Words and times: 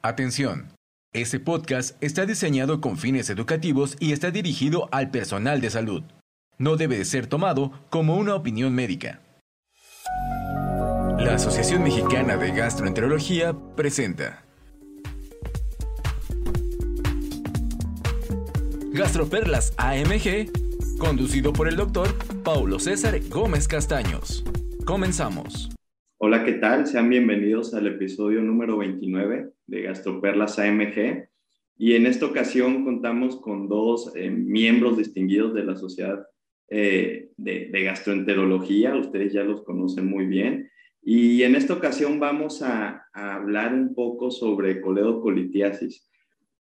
Atención. 0.00 0.68
Este 1.12 1.40
podcast 1.40 2.00
está 2.00 2.24
diseñado 2.24 2.80
con 2.80 2.98
fines 2.98 3.30
educativos 3.30 3.96
y 3.98 4.12
está 4.12 4.30
dirigido 4.30 4.88
al 4.92 5.10
personal 5.10 5.60
de 5.60 5.70
salud. 5.70 6.04
No 6.56 6.76
debe 6.76 6.98
de 6.98 7.04
ser 7.04 7.26
tomado 7.26 7.72
como 7.90 8.16
una 8.16 8.36
opinión 8.36 8.76
médica. 8.76 9.20
La 11.18 11.34
Asociación 11.34 11.82
Mexicana 11.82 12.36
de 12.36 12.52
Gastroenterología 12.52 13.56
presenta 13.74 14.44
Gastroperlas 18.92 19.74
AMG, 19.78 20.98
conducido 21.00 21.52
por 21.52 21.66
el 21.66 21.74
doctor 21.74 22.06
Paulo 22.44 22.78
César 22.78 23.18
Gómez 23.28 23.66
Castaños. 23.66 24.44
Comenzamos. 24.84 25.70
Hola, 26.20 26.44
¿qué 26.44 26.52
tal? 26.52 26.86
Sean 26.86 27.08
bienvenidos 27.08 27.74
al 27.74 27.88
episodio 27.88 28.42
número 28.42 28.78
29 28.78 29.57
de 29.68 29.82
Gastroperlas 29.82 30.58
AMG. 30.58 31.28
Y 31.76 31.94
en 31.94 32.06
esta 32.06 32.26
ocasión 32.26 32.84
contamos 32.84 33.36
con 33.36 33.68
dos 33.68 34.12
eh, 34.16 34.30
miembros 34.30 34.98
distinguidos 34.98 35.54
de 35.54 35.64
la 35.64 35.76
Sociedad 35.76 36.26
eh, 36.68 37.30
de, 37.36 37.82
Gastroenterología. 37.84 38.96
Ustedes 38.96 39.32
ya 39.32 39.44
los 39.44 39.62
conocen 39.62 40.06
muy 40.06 40.26
bien. 40.26 40.68
Y 41.00 41.44
en 41.44 41.54
esta 41.54 41.74
ocasión 41.74 42.18
vamos 42.18 42.62
a, 42.62 43.06
a 43.12 43.34
hablar 43.36 43.72
un 43.72 43.94
poco 43.94 44.32
sobre 44.32 44.80
coledocolitiasis. 44.80 46.10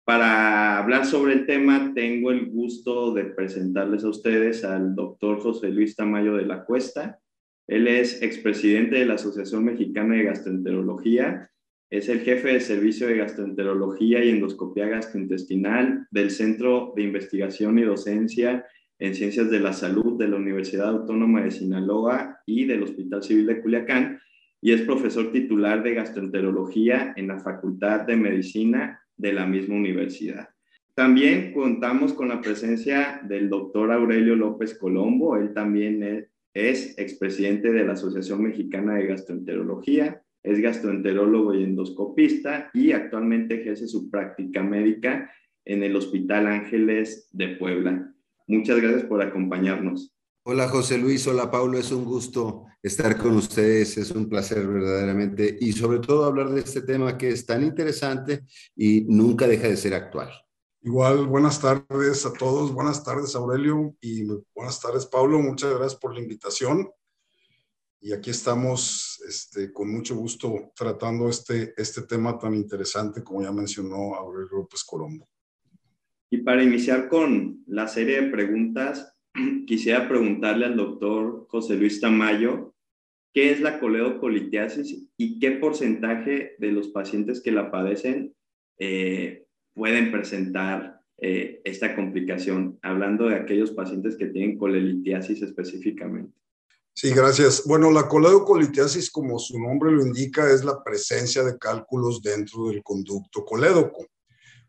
Para 0.05 0.79
hablar 0.79 1.07
sobre 1.07 1.33
el 1.35 1.47
tema, 1.47 1.93
tengo 1.95 2.31
el 2.31 2.51
gusto 2.51 3.15
de 3.15 3.25
presentarles 3.25 4.05
a 4.05 4.09
ustedes 4.09 4.65
al 4.65 4.95
doctor 4.95 5.41
José 5.41 5.71
Luis 5.71 5.97
Tamayo 5.97 6.37
de 6.37 6.45
la 6.45 6.65
Cuesta. 6.65 7.21
Él 7.67 7.89
es 7.89 8.21
expresidente 8.21 8.97
de 8.97 9.07
la 9.07 9.15
Asociación 9.15 9.65
Mexicana 9.65 10.17
de 10.17 10.25
Gastroenterología, 10.25 11.51
es 11.99 12.09
el 12.09 12.21
jefe 12.21 12.55
de 12.55 12.61
servicio 12.61 13.07
de 13.07 13.19
gastroenterología 13.19 14.25
y 14.25 14.31
endoscopía 14.31 14.89
gastrointestinal 14.89 16.09
del 16.11 16.33
Centro 16.33 16.93
de 16.97 17.03
Investigación 17.03 17.79
y 17.79 17.83
Docencia 17.83 18.67
en 18.99 19.15
Ciencias 19.15 19.49
de 19.49 19.61
la 19.61 19.73
Salud 19.73 20.19
de 20.19 20.27
la 20.27 20.37
Universidad 20.37 20.89
Autónoma 20.89 21.43
de 21.43 21.53
Sinaloa 21.53 22.41
y 22.47 22.65
del 22.65 22.83
Hospital 22.83 23.23
Civil 23.23 23.47
de 23.47 23.63
Culiacán 23.63 24.21
y 24.61 24.73
es 24.73 24.81
profesor 24.83 25.31
titular 25.31 25.85
de 25.85 25.95
gastroenterología 25.95 27.13
en 27.17 27.29
la 27.29 27.39
Facultad 27.39 28.01
de 28.01 28.17
Medicina 28.17 29.01
de 29.17 29.33
la 29.33 29.47
misma 29.47 29.77
universidad. 29.77 30.49
También 30.95 31.53
contamos 31.53 32.13
con 32.13 32.29
la 32.29 32.41
presencia 32.41 33.21
del 33.23 33.49
doctor 33.49 33.93
Aurelio 33.93 34.35
López 34.35 34.77
Colombo, 34.77 35.37
él 35.37 35.53
también 35.55 36.03
es 36.03 36.29
es 36.55 36.97
expresidente 36.99 37.73
de 37.73 37.85
la 37.85 37.95
Asociación 37.95 38.45
Mexicana 38.45 38.95
de 38.95 39.09
Gastroenterología, 39.09 40.23
es 40.45 40.61
gastroenterólogo 40.61 41.55
y 41.55 41.65
endoscopista 41.65 42.71
y 42.75 42.93
actualmente 42.93 43.61
ejerce 43.61 43.89
su 43.89 44.11
práctica 44.11 44.63
médica 44.63 45.33
en 45.65 45.83
el 45.83 45.97
Hospital 45.97 46.47
Ángeles 46.47 47.29
de 47.33 47.57
Puebla. 47.57 48.15
Muchas 48.47 48.81
gracias 48.81 49.05
por 49.05 49.23
acompañarnos. 49.23 50.15
Hola 50.47 50.69
José 50.69 50.99
Luis, 50.99 51.27
hola 51.27 51.51
Paulo, 51.51 51.79
es 51.79 51.91
un 51.91 52.05
gusto 52.05 52.67
estar 52.83 53.17
con 53.17 53.35
ustedes, 53.37 53.97
es 53.97 54.11
un 54.11 54.29
placer 54.29 54.67
verdaderamente 54.67 55.57
y 55.59 55.73
sobre 55.73 56.01
todo 56.01 56.27
hablar 56.27 56.51
de 56.51 56.61
este 56.61 56.83
tema 56.83 57.17
que 57.17 57.31
es 57.31 57.47
tan 57.47 57.65
interesante 57.65 58.45
y 58.77 59.07
nunca 59.09 59.47
deja 59.47 59.69
de 59.69 59.79
ser 59.79 59.95
actual. 59.95 60.29
Igual, 60.83 61.27
buenas 61.27 61.63
tardes 61.63 62.27
a 62.27 62.35
todos, 62.35 62.75
buenas 62.75 63.03
tardes 63.03 63.35
Aurelio 63.35 63.97
y 64.03 64.27
buenas 64.55 64.79
tardes 64.83 65.07
Pablo, 65.07 65.39
muchas 65.39 65.71
gracias 65.71 65.99
por 65.99 66.13
la 66.13 66.21
invitación. 66.21 66.91
Y 68.07 68.13
aquí 68.13 68.29
estamos 68.29 69.19
este, 69.27 69.73
con 69.73 69.91
mucho 69.91 70.15
gusto 70.15 70.73
tratando 70.77 71.27
este, 71.27 71.73
este 71.75 72.03
tema 72.03 72.39
tan 72.39 72.55
interesante 72.55 73.25
como 73.25 73.43
ya 73.43 73.51
mencionó 73.51 74.15
Aurelio 74.15 74.59
López 74.59 74.85
Colombo. 74.85 75.27
Y 76.29 76.43
para 76.43 76.63
iniciar 76.63 77.09
con 77.09 77.65
la 77.67 77.89
serie 77.89 78.21
de 78.21 78.31
preguntas, 78.31 79.17
quisiera 79.67 80.07
preguntarle 80.07 80.67
al 80.67 80.77
doctor 80.77 81.47
José 81.49 81.77
Luis 81.77 81.99
Tamayo, 81.99 82.75
¿qué 83.33 83.53
es 83.53 83.63
la 83.63 83.81
coledocolitiasis 83.81 85.07
y 85.17 85.39
qué 85.39 85.53
porcentaje 85.53 86.57
de 86.59 86.73
los 86.73 86.89
pacientes 86.89 87.41
que 87.41 87.53
la 87.53 87.71
padecen 87.71 88.35
eh, 88.79 89.47
pueden 89.73 90.13
presentar 90.13 91.01
eh, 91.17 91.63
esta 91.65 91.97
complicación, 91.97 92.79
hablando 92.83 93.31
de 93.31 93.37
aquellos 93.37 93.71
pacientes 93.71 94.15
que 94.17 94.27
tienen 94.27 94.59
colelitiasis 94.59 95.41
específicamente. 95.41 96.44
Sí, 96.97 97.11
gracias. 97.11 97.65
Bueno, 97.65 97.91
la 97.91 98.07
coledocolitiasis, 98.07 99.11
como 99.11 99.41
su 99.41 99.59
nombre 99.59 99.91
lo 99.91 100.01
indica, 100.01 100.49
es 100.49 100.65
la 100.65 100.81
presencia 100.81 101.43
de 101.43 101.59
cálculos 101.59 102.23
dentro 102.23 102.69
del 102.69 102.85
conducto 102.85 103.45
colédoco. 103.45 104.07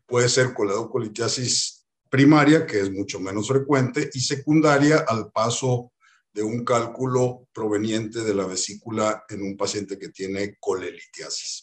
Puede 0.04 0.28
ser 0.28 0.52
coledocolitiasis 0.52 1.86
primaria, 2.10 2.66
que 2.66 2.80
es 2.80 2.90
mucho 2.90 3.20
menos 3.20 3.46
frecuente, 3.46 4.10
y 4.12 4.20
secundaria 4.20 5.04
al 5.06 5.30
paso 5.30 5.92
de 6.32 6.42
un 6.42 6.64
cálculo 6.64 7.46
proveniente 7.52 8.24
de 8.24 8.34
la 8.34 8.44
vesícula 8.44 9.24
en 9.28 9.42
un 9.42 9.56
paciente 9.56 9.96
que 9.96 10.08
tiene 10.08 10.56
colelitiasis. 10.58 11.60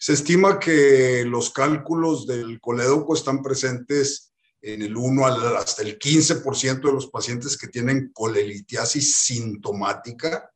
Se 0.00 0.14
estima 0.14 0.58
que 0.58 1.24
los 1.24 1.50
cálculos 1.50 2.26
del 2.26 2.60
colédoco 2.60 3.14
están 3.14 3.40
presentes 3.40 4.32
en 4.62 4.82
el 4.82 4.96
1 4.96 5.26
hasta 5.26 5.82
el 5.82 5.98
15% 5.98 6.80
de 6.80 6.92
los 6.92 7.08
pacientes 7.08 7.56
que 7.56 7.68
tienen 7.68 8.10
colelitiasis 8.12 9.16
sintomática 9.16 10.50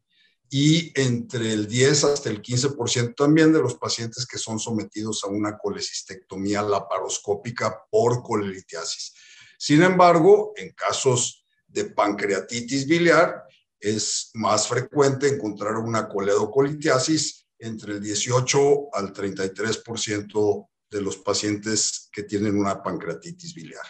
y 0.49 0.93
entre 1.01 1.53
el 1.53 1.69
10 1.69 2.05
hasta 2.05 2.29
el 2.29 2.43
15% 2.43 3.15
también 3.15 3.53
de 3.53 3.61
los 3.61 3.77
pacientes 3.77 4.27
que 4.27 4.39
son 4.39 4.59
sometidos 4.59 5.23
a 5.23 5.29
una 5.29 5.57
colecistectomía 5.57 6.63
laparoscópica 6.63 7.85
por 7.89 8.23
colelitiasis. 8.23 9.15
Sin 9.57 9.83
embargo, 9.83 10.53
en 10.57 10.73
casos 10.73 11.45
de 11.69 11.85
pancreatitis 11.85 12.87
biliar 12.87 13.45
es 13.79 14.31
más 14.35 14.67
frecuente 14.67 15.29
encontrar 15.29 15.77
una 15.77 16.09
coledocolitiasis 16.09 17.47
entre 17.59 17.95
el 17.95 18.03
18 18.03 18.95
al 18.95 19.13
33% 19.13 20.70
de 20.91 21.01
los 21.01 21.17
pacientes 21.17 22.11
que 22.13 22.25
tienen 22.25 22.59
una 22.59 22.83
pancreatitis 22.83 23.55
biliar. 23.55 23.87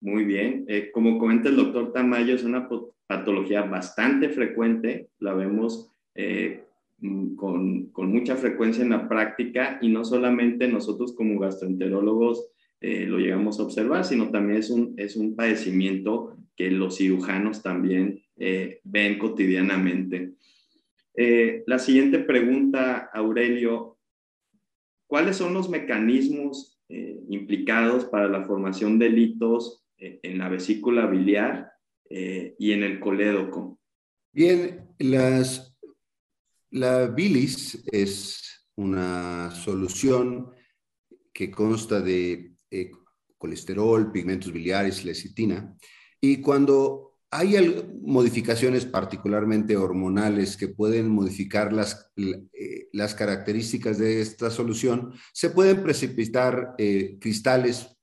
Muy 0.00 0.24
bien. 0.24 0.64
Eh, 0.68 0.90
como 0.92 1.18
comenta 1.18 1.48
el 1.48 1.56
doctor 1.56 1.92
Tamayo, 1.92 2.34
es 2.34 2.44
una 2.44 2.68
patología 3.06 3.62
bastante 3.62 4.28
frecuente. 4.28 5.10
La 5.18 5.34
vemos 5.34 5.90
eh, 6.14 6.64
mm, 6.98 7.34
con, 7.34 7.92
mucha 7.94 8.36
frecuencia 8.36 8.82
en 8.82 8.90
la 8.90 9.08
práctica 9.08 9.78
y 9.80 9.88
no 9.88 10.04
solamente 10.04 10.68
nosotros 10.68 11.14
como 11.14 11.38
gastroenterólogos 11.38 12.50
eh, 12.80 13.06
lo 13.06 13.18
llegamos 13.18 13.58
a 13.58 13.64
observar, 13.64 14.04
sino 14.04 14.30
también 14.30 14.60
es 14.60 14.70
un, 14.70 14.94
es 14.96 15.16
un 15.16 15.34
padecimiento 15.34 16.36
que 16.56 16.70
los 16.70 16.96
cirujanos 16.96 17.62
también 17.62 18.22
ven 18.84 19.18
cotidianamente. 19.18 20.34
La 21.66 21.78
siguiente 21.80 22.20
pregunta, 22.20 23.10
Aurelio, 23.12 23.97
¿cuáles 25.08 25.36
son 25.36 25.54
los 25.54 25.68
mecanismos 25.68 26.78
eh, 26.88 27.20
implicados 27.28 28.04
para 28.04 28.28
la 28.28 28.44
formación 28.44 29.00
de 29.00 29.08
litos 29.08 29.84
eh, 29.96 30.20
en 30.22 30.38
la 30.38 30.48
vesícula 30.48 31.06
biliar 31.06 31.72
y 32.10 32.72
en 32.72 32.82
el 32.84 33.00
colédoco? 33.00 33.78
Bien, 34.32 34.88
la 36.70 37.06
bilis 37.08 37.84
es 37.92 38.66
una 38.76 39.50
solución 39.50 40.52
que 41.34 41.50
consta 41.50 42.00
de 42.00 42.56
colesterol, 43.36 44.10
pigmentos 44.10 44.50
biliares, 44.50 45.04
lecitina, 45.04 45.76
y 46.18 46.40
cuando 46.40 47.08
hay 47.30 47.56
modificaciones 48.00 48.86
particularmente 48.86 49.76
hormonales 49.76 50.56
que 50.56 50.68
pueden 50.68 51.08
modificar 51.08 51.72
las, 51.72 52.10
eh, 52.88 52.90
las 52.92 53.14
características 53.14 53.98
de 53.98 54.20
esta 54.20 54.50
solución. 54.50 55.12
Se 55.32 55.50
pueden 55.50 55.82
precipitar 55.82 56.74
eh, 56.78 57.18
cristales, 57.20 57.96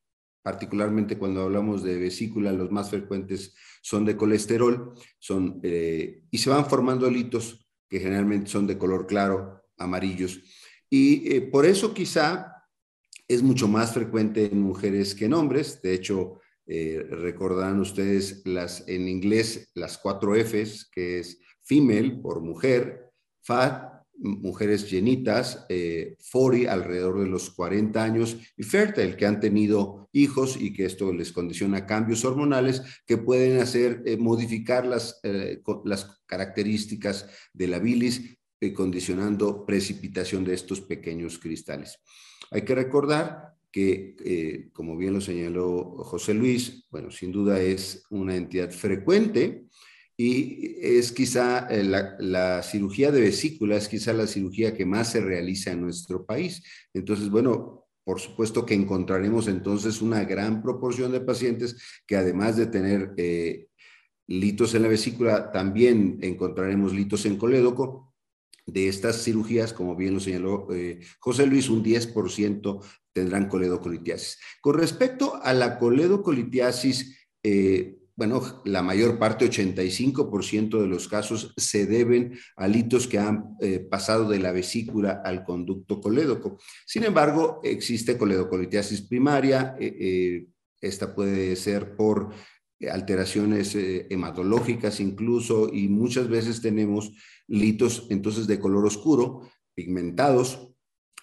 particularmente 0.44 1.18
cuando 1.18 1.44
hablamos 1.44 1.84
de 1.84 1.98
vesícula, 1.98 2.52
los 2.52 2.72
más 2.72 2.90
frecuentes 2.90 3.56
son 3.82 4.06
de 4.06 4.18
colesterol, 4.18 4.94
son, 5.20 5.60
eh, 5.64 6.22
y 6.32 6.38
se 6.38 6.50
van 6.50 6.66
formando 6.66 7.10
litos 7.10 7.68
que 7.88 8.00
generalmente 8.00 8.50
son 8.50 8.68
de 8.68 8.78
color 8.78 9.06
claro, 9.08 9.64
amarillos. 9.78 10.42
Y 10.90 11.40
por 11.52 11.66
eso 11.66 11.94
quizá 11.94 12.56
es 13.28 13.42
mucho 13.42 13.68
más 13.68 13.94
frecuente 13.94 14.46
en 14.46 14.62
mujeres 14.62 15.16
que 15.16 15.26
en 15.26 15.34
hombres. 15.34 15.82
De 15.82 15.94
hecho, 15.94 16.40
eh, 16.68 17.06
recordarán 17.10 17.80
ustedes 17.80 18.46
las, 18.46 18.88
en 18.88 19.08
inglés 19.08 19.70
las 19.76 19.98
cuatro 19.98 20.36
Fs, 20.36 20.90
que 20.92 21.20
es 21.20 21.40
female 21.62 22.20
por 22.22 22.42
mujer, 22.42 23.12
fat, 23.44 23.95
mujeres 24.18 24.90
llenitas, 24.90 25.66
eh, 25.70 26.18
40 26.32 26.72
alrededor 26.72 27.20
de 27.22 27.28
los 27.28 27.50
40 27.52 28.04
años 28.04 28.38
y 28.58 28.64
fertile 28.64 29.18
que 29.18 29.26
han 29.26 29.40
tenido 29.40 30.10
hijos 30.12 30.58
y 30.60 30.74
que 30.74 30.86
esto 30.86 31.12
les 31.14 31.32
condiciona 31.32 31.86
cambios 31.86 32.24
hormonales 32.26 32.82
que 33.06 33.18
pueden 33.18 33.60
hacer 33.60 34.02
eh, 34.06 34.18
modificar 34.18 34.86
las, 34.86 35.20
eh, 35.24 35.62
las 35.84 36.22
características 36.26 37.30
de 37.54 37.68
la 37.68 37.80
bilis 37.80 38.38
condicionando 38.74 39.66
precipitación 39.66 40.44
de 40.44 40.54
estos 40.54 40.82
pequeños 40.82 41.38
cristales. 41.40 42.00
Hay 42.52 42.64
que 42.64 42.76
recordar 42.76 43.54
que, 43.72 44.16
eh, 44.24 44.70
como 44.72 44.96
bien 44.96 45.14
lo 45.14 45.22
señaló 45.22 45.98
José 46.04 46.34
Luis, 46.34 46.86
bueno, 46.90 47.12
sin 47.12 47.32
duda 47.32 47.60
es 47.60 48.06
una 48.10 48.36
entidad 48.36 48.72
frecuente 48.72 49.66
y 50.18 50.76
es 50.80 51.12
quizá 51.12 51.68
eh, 51.70 51.84
la, 51.84 52.64
cirugía 52.64 53.12
de 53.12 53.22
vesícula, 53.22 53.76
es 53.76 53.88
quizá 53.88 54.14
la 54.14 54.28
cirugía 54.28 54.74
que 54.74 54.86
más 54.86 55.12
se 55.12 55.22
realiza 55.22 55.72
en 55.72 55.82
nuestro 55.82 56.26
país. 56.26 56.64
Entonces, 56.94 57.30
bueno, 57.30 57.86
por 58.04 58.20
supuesto 58.20 58.66
que 58.66 58.76
encontraremos 58.76 59.48
entonces 59.48 60.02
una 60.02 60.24
gran 60.24 60.62
proporción 60.62 61.12
de 61.12 61.22
pacientes 61.22 61.78
que 62.08 62.16
además 62.16 62.56
de 62.56 62.68
tener 62.68 63.14
eh, 63.18 63.68
litos 64.28 64.74
en 64.74 64.84
la 64.84 64.88
vesícula, 64.88 65.52
también 65.52 66.20
encontraremos 66.22 66.94
litos 66.94 67.26
en 67.26 67.38
colédoco. 67.38 68.14
De 68.68 68.88
estas 68.88 69.24
cirugías, 69.24 69.74
como 69.74 69.96
bien 69.96 70.16
lo 70.16 70.20
señaló 70.20 70.68
eh, 70.74 71.00
José 71.20 71.46
Luis, 71.46 71.70
un 71.70 71.84
10% 71.84 72.84
tendrán 73.14 73.48
coledocolitiasis. 73.48 74.40
Con 74.60 74.80
respecto 74.80 75.40
a 75.44 75.54
la 75.54 75.78
coledocolitiasis, 75.78 77.16
eh, 77.44 78.00
bueno, 78.16 78.62
la 78.66 78.82
mayor 78.82 79.20
parte, 79.20 79.50
85% 79.50 80.82
de 80.82 80.88
los 80.88 81.08
casos, 81.08 81.54
se 81.58 81.86
deben 81.86 82.38
a 82.56 82.68
litos 82.68 83.08
que 83.08 83.20
han 83.20 83.56
eh, 83.62 83.80
pasado 83.80 84.30
de 84.30 84.40
la 84.40 84.52
vesícula 84.52 85.22
al 85.24 85.44
conducto 85.44 86.00
colédoco. 86.00 86.58
Sin 86.86 87.04
embargo, 87.04 87.60
existe 87.64 88.18
coledocolitiasis 88.18 89.02
primaria. 89.02 89.76
esta 90.82 91.14
puede 91.14 91.56
ser 91.56 91.96
por 91.96 92.34
alteraciones 92.90 93.76
eh, 93.76 94.08
hematológicas 94.10 95.00
incluso, 95.00 95.70
y 95.72 95.88
muchas 95.88 96.28
veces 96.28 96.62
tenemos 96.62 97.12
litos 97.48 98.08
entonces 98.10 98.48
de 98.48 98.60
color 98.60 98.86
oscuro, 98.86 99.50
pigmentados, 99.74 100.70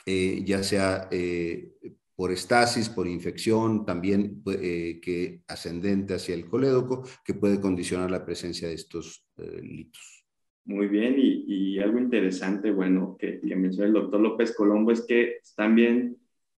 eh, 0.07 0.43
ya 0.45 0.63
sea 0.63 1.09
eh, 1.11 1.73
por 2.15 2.31
estasis, 2.31 2.89
por 2.89 3.07
infección, 3.07 3.85
también 3.85 4.43
que 4.45 5.43
ascendente 5.49 6.15
hacia 6.15 6.35
el 6.35 6.47
colédoco, 6.47 7.03
que 7.25 7.35
puede 7.35 7.61
condicionar 7.61 8.11
la 8.11 8.25
presencia 8.25 8.69
de 8.69 8.75
estos 8.75 9.27
litos. 9.63 10.25
Muy 10.65 10.87
bien, 10.87 11.17
y, 11.19 11.79
algo 11.79 11.99
interesante, 11.99 12.71
bueno, 12.71 13.17
que, 13.19 13.41
que 13.41 13.57
mencionó 13.57 13.89
el 13.89 13.95
doctor 13.95 14.21
López 14.21 14.55
Colombo 14.55 14.93
es 14.93 15.01
que 15.03 15.39
están 15.43 15.75
bien 15.75 16.17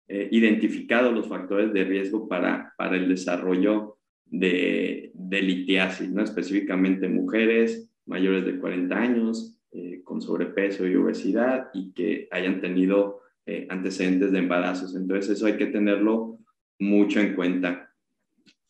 identificados 0.08 1.14
los 1.14 1.28
factores 1.28 1.72
de 1.72 1.86
riesgo 1.86 2.28
para, 2.28 2.74
para 2.78 2.98
el 2.98 3.08
desarrollo 3.08 4.00
de, 4.26 5.12
de 5.14 5.42
litiasis, 5.42 6.10
¿no? 6.10 6.24
específicamente 6.24 7.08
mujeres 7.08 7.90
mayores 8.06 8.46
de 8.46 8.60
40 8.60 8.96
años 8.96 9.60
eh, 9.72 10.02
con 10.04 10.22
sobrepeso 10.22 10.88
y 10.88 10.96
obesidad 10.96 11.70
y 11.74 11.94
que 11.94 12.28
hayan 12.32 12.62
tenido 12.62 13.22
eh, 13.45 13.68
antecedentes 13.69 14.31
de 14.31 14.40
embarazos. 14.40 14.95
Entonces 14.95 15.38
eso 15.38 15.45
hay 15.45 15.57
que 15.57 15.68
tenerlo 15.68 16.40
mucho 16.80 17.19
en 17.19 17.36
cuenta. 17.36 17.92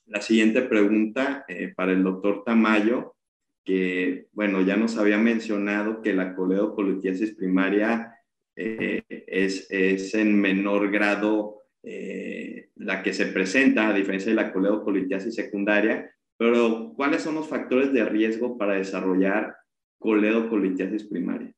La 0.06 0.22
siguiente 0.22 0.62
pregunta 0.62 1.46
eh, 1.48 1.74
para 1.76 1.92
el 1.92 2.04
doctor 2.04 2.44
Tamayo, 2.44 3.16
que 3.64 4.28
bueno, 4.34 4.62
ya 4.62 4.76
nos 4.76 4.98
había 4.98 5.18
mencionado 5.18 6.02
que 6.02 6.14
la 6.14 6.36
coledocolitiasis 6.36 7.34
primaria 7.36 8.14
es, 8.56 9.66
es 9.72 10.14
en 10.14 10.40
menor 10.40 10.92
grado 10.92 11.64
eh, 11.86 12.70
la 12.76 13.04
que 13.04 13.12
se 13.14 13.26
presenta, 13.26 13.90
a 13.90 13.94
diferencia 13.94 14.30
de 14.30 14.38
la 14.38 14.54
coledocolitiasis 14.54 15.36
secundaria, 15.36 16.10
pero 16.38 16.94
¿cuáles 16.96 17.22
son 17.22 17.36
los 17.36 17.50
factores 17.50 17.92
de 17.92 18.06
riesgo 18.06 18.58
para 18.58 18.76
desarrollar 18.76 19.54
coledocolitiasis 20.00 21.04
primaria? 21.04 21.54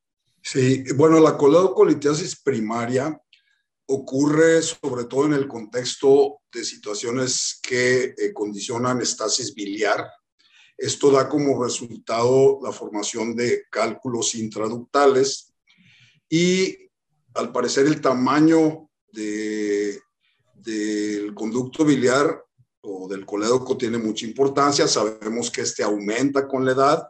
Sí, 0.47 0.83
bueno, 0.93 1.19
la 1.19 1.35
coledocolitiasis 1.35 2.35
primaria 2.35 3.19
ocurre 3.87 4.61
sobre 4.61 5.05
todo 5.05 5.25
en 5.25 5.33
el 5.33 5.47
contexto 5.47 6.41
de 6.53 6.63
situaciones 6.63 7.59
que 7.63 8.13
eh, 8.15 8.31
condicionan 8.31 9.01
estasis 9.01 9.55
biliar. 9.55 10.07
Esto 10.77 11.09
da 11.09 11.27
como 11.27 11.63
resultado 11.63 12.59
la 12.61 12.71
formación 12.71 13.35
de 13.35 13.63
cálculos 13.71 14.35
intraductales 14.35 15.51
y 16.29 16.77
al 17.33 17.51
parecer 17.51 17.87
el 17.87 17.99
tamaño 17.99 18.91
de 19.11 19.99
del 20.53 21.33
conducto 21.33 21.83
biliar 21.83 22.43
o 22.81 23.07
del 23.07 23.25
colédoco 23.25 23.77
tiene 23.77 23.97
mucha 23.97 24.27
importancia. 24.27 24.87
Sabemos 24.87 25.49
que 25.49 25.61
este 25.61 25.81
aumenta 25.81 26.47
con 26.47 26.65
la 26.65 26.73
edad 26.73 27.07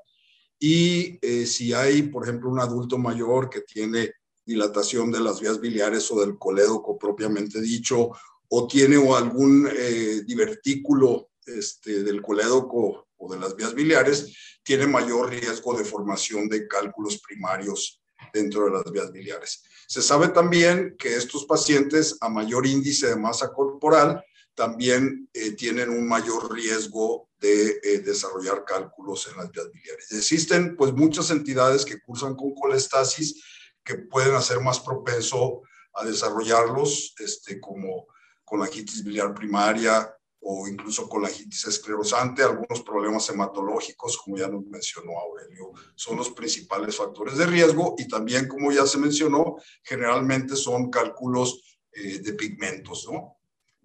y 0.60 1.18
eh, 1.22 1.46
si 1.46 1.74
hay, 1.74 2.04
por 2.04 2.24
ejemplo, 2.24 2.50
un 2.50 2.60
adulto 2.60 2.98
mayor 2.98 3.50
que 3.50 3.62
tiene 3.62 4.14
dilatación 4.46 5.12
de 5.12 5.20
las 5.20 5.42
vías 5.42 5.60
biliares 5.60 6.10
o 6.12 6.20
del 6.20 6.38
colédoco 6.38 6.98
propiamente 6.98 7.60
dicho, 7.62 8.12
o 8.48 8.68
tiene 8.68 8.96
algún 9.16 9.68
eh, 9.72 10.22
divertículo 10.26 11.30
este, 11.46 12.04
del 12.04 12.22
colédoco 12.22 13.08
o 13.18 13.34
de 13.34 13.40
las 13.40 13.56
vías 13.56 13.74
biliares, 13.74 14.58
tiene 14.64 14.88
mayor 14.88 15.30
riesgo 15.30 15.78
de 15.78 15.84
formación 15.84 16.48
de 16.48 16.68
cálculos 16.68 17.20
primarios 17.20 18.02
dentro 18.34 18.66
de 18.66 18.72
las 18.72 18.92
vías 18.92 19.12
biliares. 19.12 19.64
Se 19.88 20.02
sabe 20.02 20.30
también 20.30 20.96
que 20.98 21.16
estos 21.16 21.46
pacientes 21.46 22.18
a 22.22 22.30
mayor 22.30 22.66
índice 22.66 23.08
de 23.08 23.16
masa 23.16 23.52
corporal 23.54 24.24
también 24.56 25.30
eh, 25.34 25.52
tienen 25.52 25.90
un 25.90 26.08
mayor 26.08 26.54
riesgo 26.54 27.30
de 27.46 27.80
eh, 27.84 28.00
desarrollar 28.00 28.64
cálculos 28.66 29.28
en 29.28 29.38
las 29.38 29.52
vías 29.52 29.72
biliares. 29.72 30.12
Existen 30.12 30.76
pues 30.76 30.94
muchas 30.94 31.30
entidades 31.30 31.86
que 31.86 32.02
cursan 32.02 32.36
con 32.36 32.54
colestasis 32.56 33.44
que 33.84 33.96
pueden 33.96 34.34
hacer 34.36 34.60
más 34.62 34.80
propenso 34.80 35.62
a 35.94 36.06
desarrollarlos, 36.06 37.14
este, 37.20 37.60
como 37.60 38.08
colangitis 38.44 39.04
biliar 39.04 39.34
primaria, 39.34 40.12
o 40.48 40.68
incluso 40.68 41.10
colangitis 41.10 41.66
esclerosante, 41.66 42.44
algunos 42.44 42.82
problemas 42.82 43.28
hematológicos, 43.30 44.18
como 44.18 44.38
ya 44.38 44.48
nos 44.48 44.64
mencionó 44.66 45.18
Aurelio, 45.18 45.72
son 45.96 46.18
los 46.18 46.30
principales 46.32 46.96
factores 46.96 47.38
de 47.38 47.48
riesgo 47.48 47.96
y 47.98 48.08
también, 48.08 48.48
como 48.48 48.72
ya 48.72 48.86
se 48.86 49.00
mencionó, 49.00 49.56
generalmente 49.84 50.56
son 50.56 50.92
cálculos 50.92 51.80
eh, 51.94 52.20
de 52.20 52.34
pigmentos, 52.34 53.08
¿no? 53.12 53.35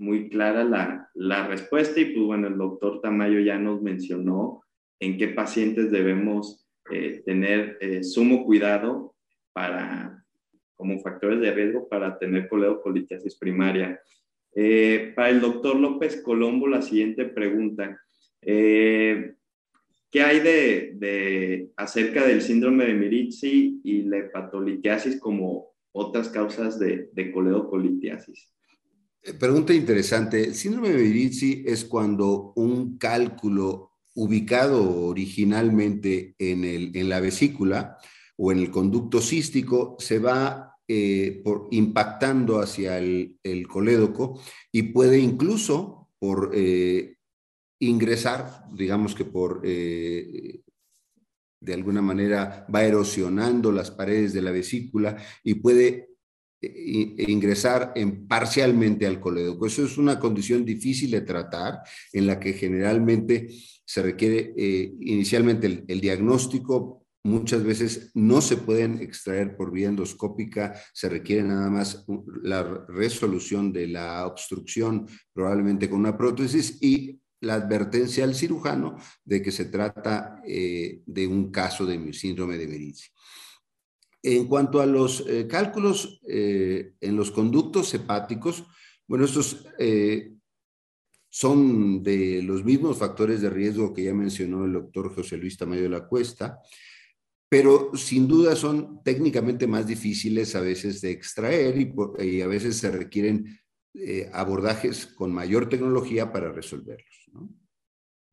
Muy 0.00 0.30
clara 0.30 0.64
la, 0.64 1.10
la 1.14 1.46
respuesta 1.46 2.00
y 2.00 2.06
pues 2.06 2.24
bueno, 2.24 2.48
el 2.48 2.56
doctor 2.56 3.00
Tamayo 3.00 3.38
ya 3.38 3.58
nos 3.58 3.82
mencionó 3.82 4.62
en 4.98 5.18
qué 5.18 5.28
pacientes 5.28 5.90
debemos 5.90 6.66
eh, 6.90 7.22
tener 7.24 7.78
eh, 7.80 8.02
sumo 8.02 8.44
cuidado 8.44 9.14
para, 9.52 10.24
como 10.74 10.98
factores 11.00 11.40
de 11.40 11.52
riesgo 11.52 11.88
para 11.88 12.18
tener 12.18 12.48
coledocolitiasis 12.48 13.36
primaria. 13.36 14.00
Eh, 14.54 15.12
para 15.14 15.30
el 15.30 15.40
doctor 15.40 15.76
López 15.76 16.20
Colombo, 16.22 16.66
la 16.66 16.82
siguiente 16.82 17.26
pregunta. 17.26 18.00
¿Qué 18.42 19.36
hay 20.22 20.40
de, 20.40 21.68
acerca 21.76 22.26
del 22.26 22.42
síndrome 22.42 22.86
de 22.86 22.94
Mirizzi 22.94 23.80
y 23.84 24.02
la 24.02 24.18
hepatolitiasis 24.18 25.20
como 25.20 25.74
otras 25.92 26.28
causas 26.30 26.78
de, 26.80 27.10
de? 27.12 27.32
Eh, 29.22 29.34
pregunta 29.34 29.74
interesante. 29.74 30.44
El 30.44 30.54
síndrome 30.54 30.90
de 30.90 31.02
Mirizzi 31.02 31.62
es 31.66 31.84
cuando 31.84 32.52
un 32.56 32.96
cálculo 32.96 33.92
ubicado 34.14 35.06
originalmente 35.06 36.34
en, 36.38 36.64
el, 36.64 36.96
en 36.96 37.08
la 37.08 37.20
vesícula 37.20 37.98
o 38.36 38.50
en 38.52 38.58
el 38.58 38.70
conducto 38.70 39.20
cístico 39.20 39.96
se 39.98 40.18
va 40.18 40.76
eh, 40.88 41.40
por, 41.44 41.68
impactando 41.70 42.60
hacia 42.60 42.98
el, 42.98 43.38
colédoco 43.68 44.40
y 44.72 44.84
puede 44.84 45.18
incluso 45.18 46.08
por 46.18 46.50
eh, 46.54 47.16
ingresar, 47.78 48.64
digamos 48.72 49.14
que 49.14 49.24
por, 49.24 49.62
de 49.62 50.64
alguna 51.68 52.02
manera 52.02 52.66
va 52.74 52.84
erosionando 52.84 53.70
las 53.70 53.90
paredes 53.90 54.32
de 54.32 54.42
la 54.42 54.50
vesícula 54.50 55.16
y 55.44 55.54
puede 55.54 56.09
ingresar 56.62 57.92
en, 57.94 58.26
parcialmente 58.26 59.06
al 59.06 59.20
colédoco. 59.20 59.66
Eso 59.66 59.84
es 59.84 59.98
una 59.98 60.18
condición 60.18 60.64
difícil 60.64 61.10
de 61.10 61.22
tratar 61.22 61.80
en 62.12 62.26
la 62.26 62.38
que 62.38 62.52
generalmente 62.52 63.48
se 63.84 64.02
requiere 64.02 64.54
inicialmente 65.00 65.84
el 65.86 66.00
diagnóstico 66.00 67.00
muchas 67.24 67.62
veces 67.62 68.10
no 68.14 68.40
se 68.40 68.56
pueden 68.56 69.00
extraer 69.00 69.56
por 69.56 69.70
vía 69.70 69.88
endoscópica, 69.88 70.74
se 70.92 71.08
requiere 71.08 71.42
nada 71.42 71.70
más 71.70 72.04
la 72.42 72.62
resolución 72.88 73.72
de 73.72 73.88
la 73.88 74.26
obstrucción, 74.26 75.06
probablemente 75.32 75.88
con 75.88 76.00
una 76.00 76.16
prótesis, 76.16 76.78
y 76.80 77.20
la 77.42 77.54
advertencia 77.54 78.24
al 78.24 78.34
cirujano 78.34 78.96
de 79.24 79.40
que 79.40 79.50
se 79.50 79.66
trata 79.66 80.42
eh, 80.46 81.00
de 81.06 81.26
un 81.26 81.50
caso 81.50 81.86
de 81.86 82.12
síndrome 82.12 82.58
de 82.58 82.66
Berizzi. 82.66 83.08
En 84.22 84.46
cuanto 84.46 84.80
a 84.80 84.86
los 84.86 85.24
eh, 85.26 85.46
cálculos 85.48 86.20
eh, 86.28 86.92
en 87.00 87.16
los 87.16 87.30
conductos 87.30 87.92
hepáticos, 87.94 88.64
bueno, 89.06 89.24
estos 89.24 89.66
son 91.30 92.02
de 92.02 92.42
los 92.42 92.64
mismos 92.64 92.98
factores 92.98 93.40
de 93.40 93.50
riesgo 93.50 93.94
que 93.94 94.04
ya 94.04 94.12
mencionó 94.12 94.64
el 94.64 94.72
doctor 94.72 95.14
José 95.14 95.36
Luis 95.36 95.56
Tamayo 95.56 95.82
de 95.82 95.88
la 95.88 96.06
Cuesta. 96.06 96.58
pero 97.48 97.90
sin 97.94 98.28
duda 98.28 98.54
son 98.54 99.02
técnicamente 99.02 99.66
más 99.66 99.84
difíciles 99.86 100.54
a 100.54 100.60
veces 100.60 101.00
de 101.00 101.10
extraer 101.10 101.74
y, 101.78 102.42
a 102.42 102.46
veces 102.46 102.76
se 102.76 102.90
requieren 102.90 103.58
eh, 103.94 104.30
abordajes 104.32 105.06
con 105.06 105.32
mayor 105.32 105.68
tecnología 105.68 106.32
para 106.32 106.52
resolverlos. 106.52 107.30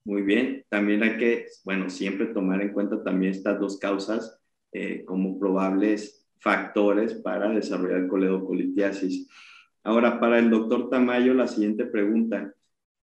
Muy 0.06 0.22
bien, 0.22 0.63
también 0.70 1.01
hay 1.01 1.17
que, 1.17 1.48
bueno, 1.65 1.89
siempre 1.89 2.27
tomar 2.27 2.62
en 2.62 2.74
cuenta 2.74 3.03
también 3.03 3.32
estas 3.32 3.60
dos 3.60 3.79
causas 3.79 4.39
eh, 4.71 5.03
como 5.05 5.39
probables 5.39 6.27
factores 6.39 7.13
para 7.13 7.50
desarrollar 7.50 8.07
coledocolitiasis. 8.07 9.27
Ahora, 9.83 10.19
para 10.19 10.39
el 10.39 10.50
doctor 10.50 10.89
Tamayo, 10.89 11.33
la 11.33 11.47
siguiente 11.47 11.86
pregunta. 11.86 12.53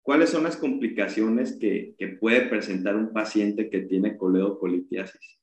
¿Cuáles 0.02 0.32
son 0.32 0.44
las 0.44 0.58
complicaciones 0.58 1.58
que, 1.60 1.94
que 1.98 2.08
puede 2.08 2.42
presentar 2.48 2.96
un 2.96 3.14
paciente 3.14 3.70
que 3.70 3.82
tiene 3.82 4.18
coledocolitiasis? 4.18 5.40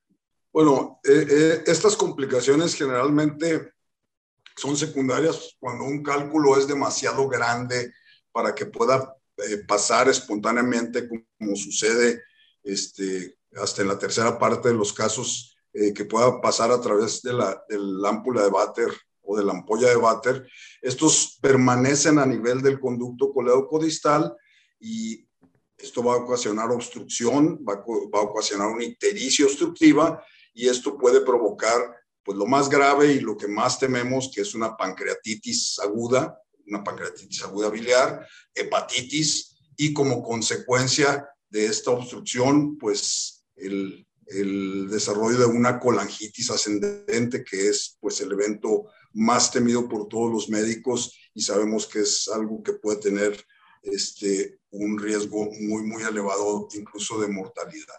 Bueno, 0.53 1.01
eh, 1.05 1.27
eh, 1.31 1.63
estas 1.67 1.97
complicaciones 1.97 2.75
generalmente 2.75 3.75
son 4.57 4.77
secundarias 4.77 5.57
cuando 5.61 5.85
un 5.85 6.03
cálculo 6.03 6.59
es 6.59 6.67
demasiado 6.67 7.29
grande 7.29 7.93
para 8.33 8.55
que 8.55 8.67
pueda 8.67 9.15
eh, 9.37 9.59
pasar 9.69 10.09
espontáneamente, 10.09 11.09
como 11.09 11.55
sucede 11.55 12.23
este, 12.65 13.39
hasta 13.55 13.83
en 13.83 13.89
la 13.89 13.99
tercera 13.99 14.39
parte 14.39 14.69
de 14.69 14.75
los 14.75 14.93
casos, 14.93 15.57
que 15.95 16.05
pueda 16.05 16.41
pasar 16.41 16.71
a 16.71 16.81
través 16.81 17.23
de 17.23 17.33
la, 17.33 17.65
de 17.69 17.79
la 17.79 18.23
de 18.43 18.51
váter 18.51 18.91
o 19.23 19.37
de 19.37 19.45
la 19.45 19.53
ampolla 19.53 19.89
de 19.89 19.97
váter. 19.97 20.49
Estos 20.81 21.39
permanecen 21.41 22.19
a 22.19 22.27
nivel 22.27 22.63
del 22.63 22.81
conducto 22.81 23.33
colédoco-distal 23.33 24.35
y 24.81 25.27
esto 25.77 26.03
va 26.03 26.15
a 26.15 26.17
ocasionar 26.17 26.71
obstrucción, 26.71 27.63
va 27.67 27.75
a, 27.75 27.85
va 28.13 28.21
a 28.21 28.29
ocasionar 28.31 28.69
una 28.69 28.85
ictericia 28.85 29.47
obstructiva 29.47 30.23
y 30.55 30.69
esto 30.69 30.97
puede 30.97 31.21
provocar 31.21 31.79
pues 32.25 32.37
lo 32.37 32.47
más 32.47 32.69
grave 32.69 33.13
y 33.13 33.21
lo 33.21 33.37
que 33.37 33.49
más 33.49 33.79
tememos 33.79 34.31
que 34.35 34.41
es 34.41 34.55
una 34.55 34.77
pancreatitis 34.77 35.79
aguda, 35.79 36.37
una 36.67 36.83
pancreatitis 36.83 37.43
aguda 37.45 37.71
biliar, 37.71 38.27
hepatitis 38.55 39.57
y 39.77 39.93
como 39.93 40.23
consecuencia 40.23 41.29
de 41.49 41.67
esta 41.67 41.91
obstrucción 41.91 42.77
pues 42.77 43.47
el, 43.57 44.08
el 44.31 44.89
desarrollo 44.91 45.39
de 45.39 45.47
una 45.47 45.79
colangitis 45.79 46.51
ascendente 46.51 47.45
que 47.45 47.69
es 47.69 47.97
pues 48.01 48.21
el 48.21 48.33
evento 48.33 48.87
más 49.15 49.51
temido 49.51 49.89
por 49.89 50.09
todos 50.09 50.31
los 50.31 50.49
médicos 50.49 51.19
y 51.35 51.43
sabemos 51.43 51.87
que 51.87 52.01
es 52.01 52.29
algo 52.29 52.63
que 52.63 52.75
puede 52.75 52.99
tener 52.99 53.45
este, 53.83 54.59
un 54.71 54.99
riesgo 54.99 55.47
muy, 55.61 55.83
muy 55.83 56.03
elevado, 56.03 56.69
incluso 56.75 57.21
de 57.21 57.29
mortalidad. 57.29 57.95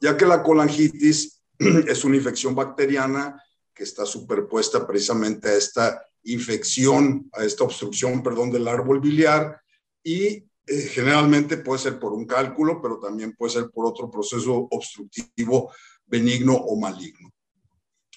Ya 0.00 0.16
que 0.16 0.26
la 0.26 0.42
colangitis 0.42 1.42
es 1.58 2.04
una 2.04 2.16
infección 2.16 2.54
bacteriana 2.54 3.42
que 3.74 3.84
está 3.84 4.06
superpuesta 4.06 4.86
precisamente 4.86 5.48
a 5.48 5.56
esta 5.56 6.02
infección, 6.24 7.28
a 7.32 7.44
esta 7.44 7.64
obstrucción, 7.64 8.22
perdón, 8.22 8.50
del 8.50 8.68
árbol 8.68 9.00
biliar 9.00 9.60
y 10.02 10.47
eh, 10.68 10.82
generalmente 10.82 11.56
puede 11.56 11.80
ser 11.80 11.98
por 11.98 12.12
un 12.12 12.26
cálculo, 12.26 12.80
pero 12.82 12.98
también 12.98 13.34
puede 13.34 13.52
ser 13.52 13.70
por 13.70 13.86
otro 13.86 14.10
proceso 14.10 14.68
obstructivo 14.70 15.72
benigno 16.06 16.54
o 16.54 16.78
maligno. 16.78 17.30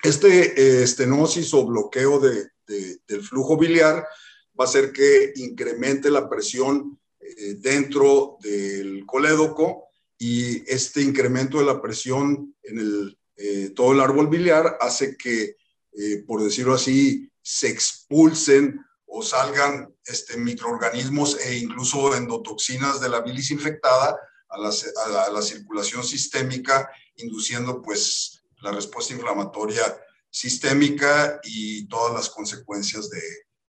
Este 0.03 0.59
eh, 0.59 0.83
estenosis 0.83 1.53
o 1.53 1.65
bloqueo 1.65 2.19
del 2.19 3.23
flujo 3.23 3.57
biliar 3.57 4.05
va 4.59 4.65
a 4.65 4.67
hacer 4.67 4.91
que 4.91 5.31
incremente 5.35 6.09
la 6.09 6.29
presión 6.29 6.99
eh, 7.19 7.55
dentro 7.59 8.37
del 8.41 9.05
colédoco 9.05 9.85
y 10.17 10.69
este 10.69 11.01
incremento 11.01 11.59
de 11.59 11.65
la 11.65 11.81
presión 11.81 12.55
en 12.63 12.79
el 12.79 13.17
todo 13.73 13.93
el 13.93 14.01
árbol 14.01 14.27
biliar 14.27 14.77
hace 14.79 15.17
que, 15.17 15.55
por 16.27 16.43
decirlo 16.43 16.75
así, 16.75 17.27
se 17.41 17.69
expulsen 17.69 18.79
o 19.13 19.21
salgan 19.21 19.93
este, 20.05 20.37
microorganismos 20.37 21.37
e 21.45 21.57
incluso 21.57 22.15
endotoxinas 22.15 23.01
de 23.01 23.09
la 23.09 23.19
bilis 23.19 23.51
infectada 23.51 24.17
a 24.47 24.57
la, 24.57 25.41
circulación 25.41 26.03
sistémica, 26.03 26.89
induciendo 27.17 27.81
pues 27.81 28.43
la 28.61 28.71
respuesta 28.71 29.13
inflamatoria 29.13 29.83
sistémica 30.29 31.41
y 31.43 31.87
todas 31.87 32.13
las 32.13 32.29
consecuencias 32.29 33.09
de, 33.09 33.21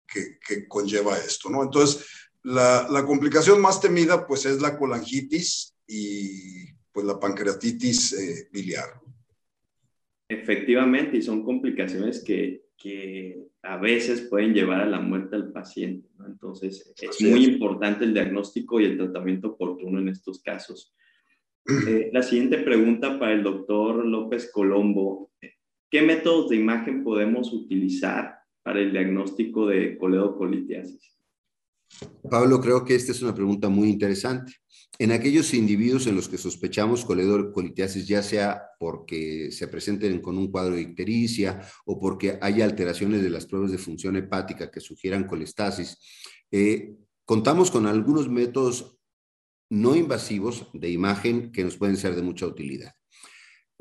que, 0.07 0.67
conlleva 0.67 1.17
esto, 1.17 1.49
¿no? 1.49 1.63
Entonces, 1.63 2.05
la, 2.43 2.87
la, 2.89 3.05
complicación 3.05 3.61
más 3.61 3.79
temida 3.79 4.27
pues 4.27 4.45
es 4.45 4.61
la 4.61 4.77
colangitis 4.77 5.73
y 5.87 6.65
pues 6.91 7.05
la 7.05 7.17
pancreatitis 7.17 8.13
eh, 8.13 8.49
biliar. 8.51 8.99
Efectivamente, 10.27 11.17
y 11.17 11.21
son 11.21 11.43
complicaciones 11.43 12.23
que, 12.23 12.68
a 13.61 13.77
veces 13.77 14.21
pueden 14.21 14.53
llevar 14.53 14.81
a 14.81 14.85
la 14.85 14.99
muerte 14.99 15.35
al 15.35 15.51
paciente. 15.51 16.07
Entonces, 16.25 16.93
es 16.99 17.21
muy 17.21 17.45
importante 17.45 18.05
el 18.05 18.13
diagnóstico 18.13 18.79
y 18.79 18.85
el 18.85 18.97
tratamiento 18.97 19.49
oportuno 19.49 19.99
en 19.99 20.09
estos 20.09 20.41
casos. 20.41 20.93
Eh, 21.87 22.09
la 22.13 22.23
siguiente 22.23 22.59
pregunta 22.59 23.19
para 23.19 23.33
el 23.33 23.43
doctor 23.43 24.05
López 24.05 24.49
Colombo. 24.51 25.31
¿Qué 25.89 26.01
métodos 26.01 26.49
de 26.49 26.55
imagen 26.55 27.03
podemos 27.03 27.51
utilizar 27.51 28.39
para 28.63 28.79
el 28.79 28.91
diagnóstico 28.91 29.67
de 29.67 29.97
coledocolitiasis? 29.97 31.18
Pablo, 32.29 32.61
creo 32.61 32.85
que 32.85 32.95
esta 32.95 33.11
es 33.11 33.21
una 33.21 33.33
pregunta 33.33 33.69
muy 33.69 33.89
interesante. 33.89 34.53
En 34.97 35.11
aquellos 35.13 35.53
individuos 35.53 36.07
en 36.07 36.15
los 36.15 36.27
que 36.27 36.37
sospechamos 36.37 37.05
coledocolitiasis, 37.05 38.05
ya 38.05 38.21
sea 38.21 38.61
porque 38.77 39.49
se 39.51 39.67
presenten 39.69 40.21
con 40.21 40.37
un 40.37 40.51
cuadro 40.51 40.75
de 40.75 40.81
ictericia 40.81 41.61
o 41.85 41.99
porque 41.99 42.37
haya 42.41 42.65
alteraciones 42.65 43.21
de 43.21 43.29
las 43.29 43.45
pruebas 43.45 43.71
de 43.71 43.77
función 43.77 44.17
hepática 44.17 44.69
que 44.69 44.81
sugieran 44.81 45.25
colestasis, 45.25 45.97
eh, 46.51 46.95
contamos 47.23 47.71
con 47.71 47.85
algunos 47.85 48.27
métodos 48.27 48.97
no 49.69 49.95
invasivos 49.95 50.67
de 50.73 50.89
imagen 50.89 51.51
que 51.51 51.63
nos 51.63 51.77
pueden 51.77 51.95
ser 51.95 52.15
de 52.15 52.21
mucha 52.21 52.45
utilidad. 52.45 52.93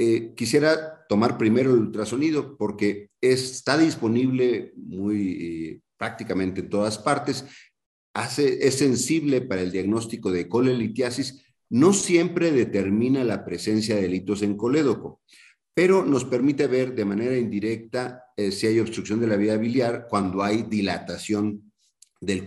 Eh, 0.01 0.35
quisiera 0.37 1.05
tomar 1.09 1.37
primero 1.37 1.73
el 1.73 1.81
ultrasonido 1.81 2.57
porque 2.57 3.11
está 3.21 3.77
disponible 3.77 4.73
muy 4.77 5.33
eh, 5.33 5.81
prácticamente 5.97 6.61
en 6.61 6.71
todas 6.71 6.99
partes 6.99 7.45
es 8.27 8.75
sensible 8.75 9.41
para 9.41 9.63
el 9.63 9.73
diagnóstico 9.73 10.31
de 10.31 10.49
colelitiasis, 10.49 11.45
no 11.71 11.93
siempre 11.93 12.51
determina 12.51 13.25
la 13.25 13.45
presencia 13.45 13.97
de 13.97 14.09
litos 14.09 14.43
en 14.43 14.57
colédoco, 14.57 15.21
pero 15.75 16.05
nos 16.05 16.25
permite 16.25 16.67
ver 16.67 16.95
de 16.95 17.05
manera 17.05 17.37
indirecta 17.37 18.25
eh, 18.37 18.51
si 18.51 18.67
hay 18.67 18.81
obstrucción 18.81 19.21
de 19.21 19.27
la 19.27 19.37
vía 19.37 19.57
biliar 19.57 20.07
cuando 20.09 20.43
hay 20.43 20.63
dilatación 20.63 21.73
del, 22.21 22.43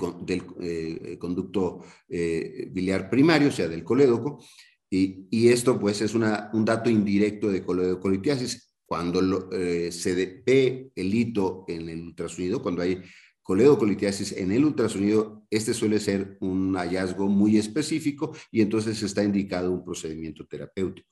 eh, 0.60 1.18
conducto 1.18 1.82
eh, 2.10 2.68
biliar 2.72 3.10
primario, 3.10 3.48
o 3.50 3.52
sea, 3.52 3.68
del 3.68 3.84
colédoco, 3.84 4.44
y, 4.90 5.48
esto 5.48 5.80
pues 5.80 6.02
es 6.02 6.14
un 6.14 6.66
dato 6.66 6.90
indirecto 6.90 7.50
de 7.50 7.64
coledocolitiasis. 7.64 8.74
Cuando 8.86 9.50
se 9.50 10.44
ve 10.46 10.92
el 10.94 11.16
hito 11.16 11.64
en 11.70 11.88
el 11.88 12.02
ultrasonido, 12.02 12.62
cuando 12.62 12.82
hay 12.82 13.02
coledocolitiasis 13.44 14.34
en 14.34 14.52
el 14.52 14.66
ultrasonido, 14.66 15.46
este 15.50 15.74
suele 15.74 16.00
ser 16.00 16.38
un 16.42 16.76
hallazgo 16.76 17.28
muy 17.28 17.58
específico 17.58 18.36
y 18.52 18.62
entonces 18.62 19.02
está 19.02 19.24
indicado 19.24 19.72
un 19.72 19.84
procedimiento 19.84 20.46
terapéutico. 20.46 21.10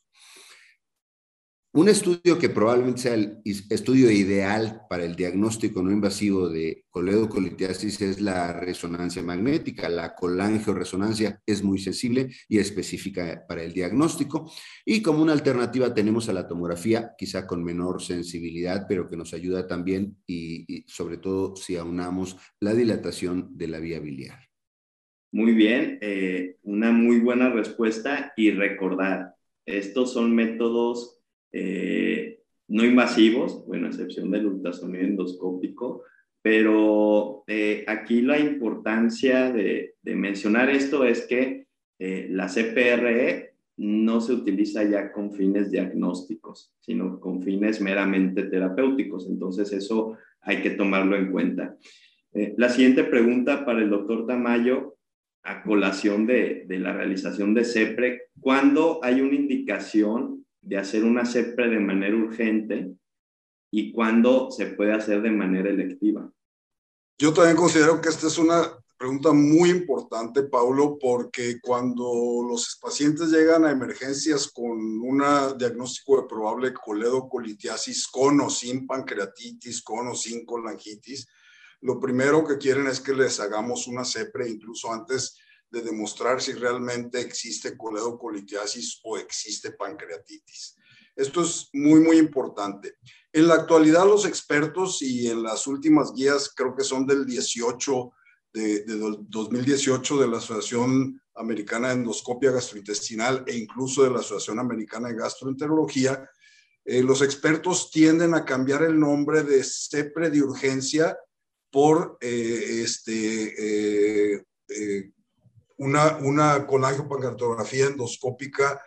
Un 1.79 1.87
estudio 1.87 2.37
que 2.37 2.49
probablemente 2.49 2.99
sea 2.99 3.13
el 3.13 3.37
estudio 3.45 4.11
ideal 4.11 4.81
para 4.89 5.05
el 5.05 5.15
diagnóstico 5.15 5.81
no 5.81 5.93
invasivo 5.93 6.49
de 6.49 6.83
coledocolitiasis 6.89 8.01
es 8.01 8.19
la 8.19 8.51
resonancia 8.51 9.23
magnética. 9.23 9.87
La 9.87 10.13
colangioresonancia 10.13 11.41
es 11.45 11.63
muy 11.63 11.79
sensible 11.79 12.31
y 12.49 12.57
específica 12.57 13.45
para 13.47 13.63
el 13.63 13.71
diagnóstico. 13.71 14.51
Y 14.83 15.01
como 15.01 15.21
una 15.21 15.31
alternativa 15.31 15.93
tenemos 15.93 16.27
a 16.27 16.33
la 16.33 16.49
tomografía, 16.49 17.13
quizá 17.17 17.47
con 17.47 17.63
menor 17.63 18.01
sensibilidad, 18.01 18.85
pero 18.85 19.09
que 19.09 19.15
nos 19.15 19.33
ayuda 19.33 19.65
también 19.65 20.17
y, 20.27 20.83
sobre 20.85 21.15
todo 21.15 21.55
si 21.55 21.77
aunamos 21.77 22.35
la 22.59 22.73
dilatación 22.73 23.57
de 23.57 23.67
la 23.69 23.79
vía 23.79 24.01
biliar. 24.01 24.49
Muy 25.31 25.53
bien, 25.53 25.97
eh, 26.01 26.57
una 26.63 26.91
muy 26.91 27.21
buena 27.21 27.49
respuesta 27.49 28.33
y 28.35 28.51
recordar, 28.51 29.35
estos 29.65 30.11
son 30.11 30.35
métodos 30.35 31.18
eh, 31.51 32.39
no 32.67 32.85
invasivos, 32.85 33.65
bueno, 33.65 33.87
a 33.87 33.89
excepción 33.89 34.29
del 34.29 34.45
ultrasonido 34.45 35.03
endoscópico, 35.03 36.03
pero 36.41 37.43
eh, 37.47 37.83
aquí 37.87 38.21
la 38.21 38.39
importancia 38.39 39.51
de, 39.51 39.95
mencionar 40.03 40.69
esto 40.69 41.03
es 41.03 41.25
que 41.27 41.67
eh, 41.99 42.27
la 42.29 42.47
CPRE 42.47 43.53
no 43.77 44.21
se 44.21 44.33
utiliza 44.33 44.83
ya 44.83 45.11
con 45.11 45.31
fines 45.31 45.71
diagnósticos, 45.71 46.73
sino 46.79 47.19
con 47.19 47.41
fines 47.41 47.81
meramente 47.81 48.43
terapéuticos. 48.43 49.27
Entonces, 49.27 49.71
eso 49.71 50.17
hay 50.41 50.61
que 50.61 50.71
tomarlo 50.71 51.15
en 51.15 51.31
cuenta. 51.31 51.77
la 52.33 52.69
siguiente 52.69 53.03
pregunta 53.03 53.65
para 53.65 53.81
el 53.81 53.89
doctor 53.89 54.27
Tamayo, 54.27 54.95
a 55.43 55.63
colación 55.63 56.27
de, 56.27 56.65
de 56.67 56.79
la 56.79 56.93
realización 56.93 57.53
de 57.53 57.63
CEPRE, 57.63 58.23
¿cuándo 58.39 58.99
hay 59.01 59.21
una 59.21 59.35
indicación 59.35 60.45
de 60.61 60.77
hacer 60.77 61.03
una 61.03 61.25
CEPRE 61.25 61.69
de 61.69 61.79
manera 61.79 62.15
urgente 62.15 62.93
y 63.71 63.91
cuándo 63.91 64.51
se 64.51 64.67
puede 64.67 64.93
hacer 64.93 65.21
de 65.21 65.31
manera 65.31 65.69
electiva? 65.69 66.31
Yo 67.17 67.33
también 67.33 67.57
considero 67.57 67.99
que 68.01 68.09
esta 68.09 68.27
es 68.27 68.37
una 68.37 68.71
pregunta 68.97 69.31
muy 69.31 69.69
importante, 69.69 70.43
Paulo, 70.43 70.97
porque 70.99 71.59
cuando 71.61 72.45
los 72.47 72.77
pacientes 72.81 73.29
llegan 73.29 73.63
a 73.63 73.71
emergencias 73.71 74.51
con 74.51 74.77
un 74.77 75.23
diagnóstico 75.57 76.21
de 76.21 76.27
probable 76.27 76.73
coledocolitiasis 76.73 78.07
con 78.07 78.41
o 78.41 78.49
sin 78.49 78.85
pancreatitis, 78.85 79.81
con 79.81 80.09
o 80.09 80.15
sin 80.15 80.45
colangitis, 80.45 81.27
lo 81.81 81.97
primero 81.97 82.43
que 82.43 82.57
quieren 82.57 82.87
es 82.87 82.99
que 82.99 83.13
les 83.13 83.39
hagamos 83.39 83.87
una 83.87 84.03
CEPRE 84.03 84.49
incluso 84.49 84.91
antes 84.91 85.37
de 85.71 85.81
demostrar 85.81 86.41
si 86.41 86.53
realmente 86.53 87.19
existe 87.19 87.77
coledocolitiasis 87.77 88.99
o 89.03 89.17
existe 89.17 89.71
pancreatitis. 89.71 90.75
Esto 91.15 91.41
es 91.41 91.69
muy, 91.73 91.99
muy 91.99 92.17
importante. 92.17 92.95
En 93.33 93.47
la 93.47 93.55
actualidad, 93.55 94.05
los 94.05 94.25
expertos 94.25 95.01
y 95.01 95.27
en 95.27 95.43
las 95.43 95.67
últimas 95.67 96.13
guías, 96.13 96.51
creo 96.55 96.75
que 96.75 96.83
son 96.83 97.05
del 97.05 97.25
18 97.25 98.11
de, 98.53 98.83
2018 98.85 100.17
de 100.17 100.27
la 100.27 100.37
Asociación 100.37 101.21
Americana 101.35 101.89
de 101.89 101.95
Endoscopia 101.95 102.51
Gastrointestinal 102.51 103.43
e 103.47 103.55
incluso 103.57 104.03
de 104.03 104.11
la 104.11 104.19
Asociación 104.19 104.59
Americana 104.59 105.09
de 105.09 105.15
Gastroenterología, 105.15 106.29
eh, 106.85 107.03
los 107.03 107.21
expertos 107.21 107.91
tienden 107.91 108.33
a 108.33 108.45
cambiar 108.45 108.83
el 108.83 108.99
nombre 108.99 109.43
de 109.43 109.63
CEPRE 109.63 110.29
de 110.29 110.41
urgencia 110.41 111.17
por 111.71 112.17
eh, 112.21 112.81
este, 112.83 114.37
eh, 114.37 115.11
una, 115.79 116.17
una 116.17 116.65
colangiopancreatografía 116.65 117.87
endoscópica 117.87 118.81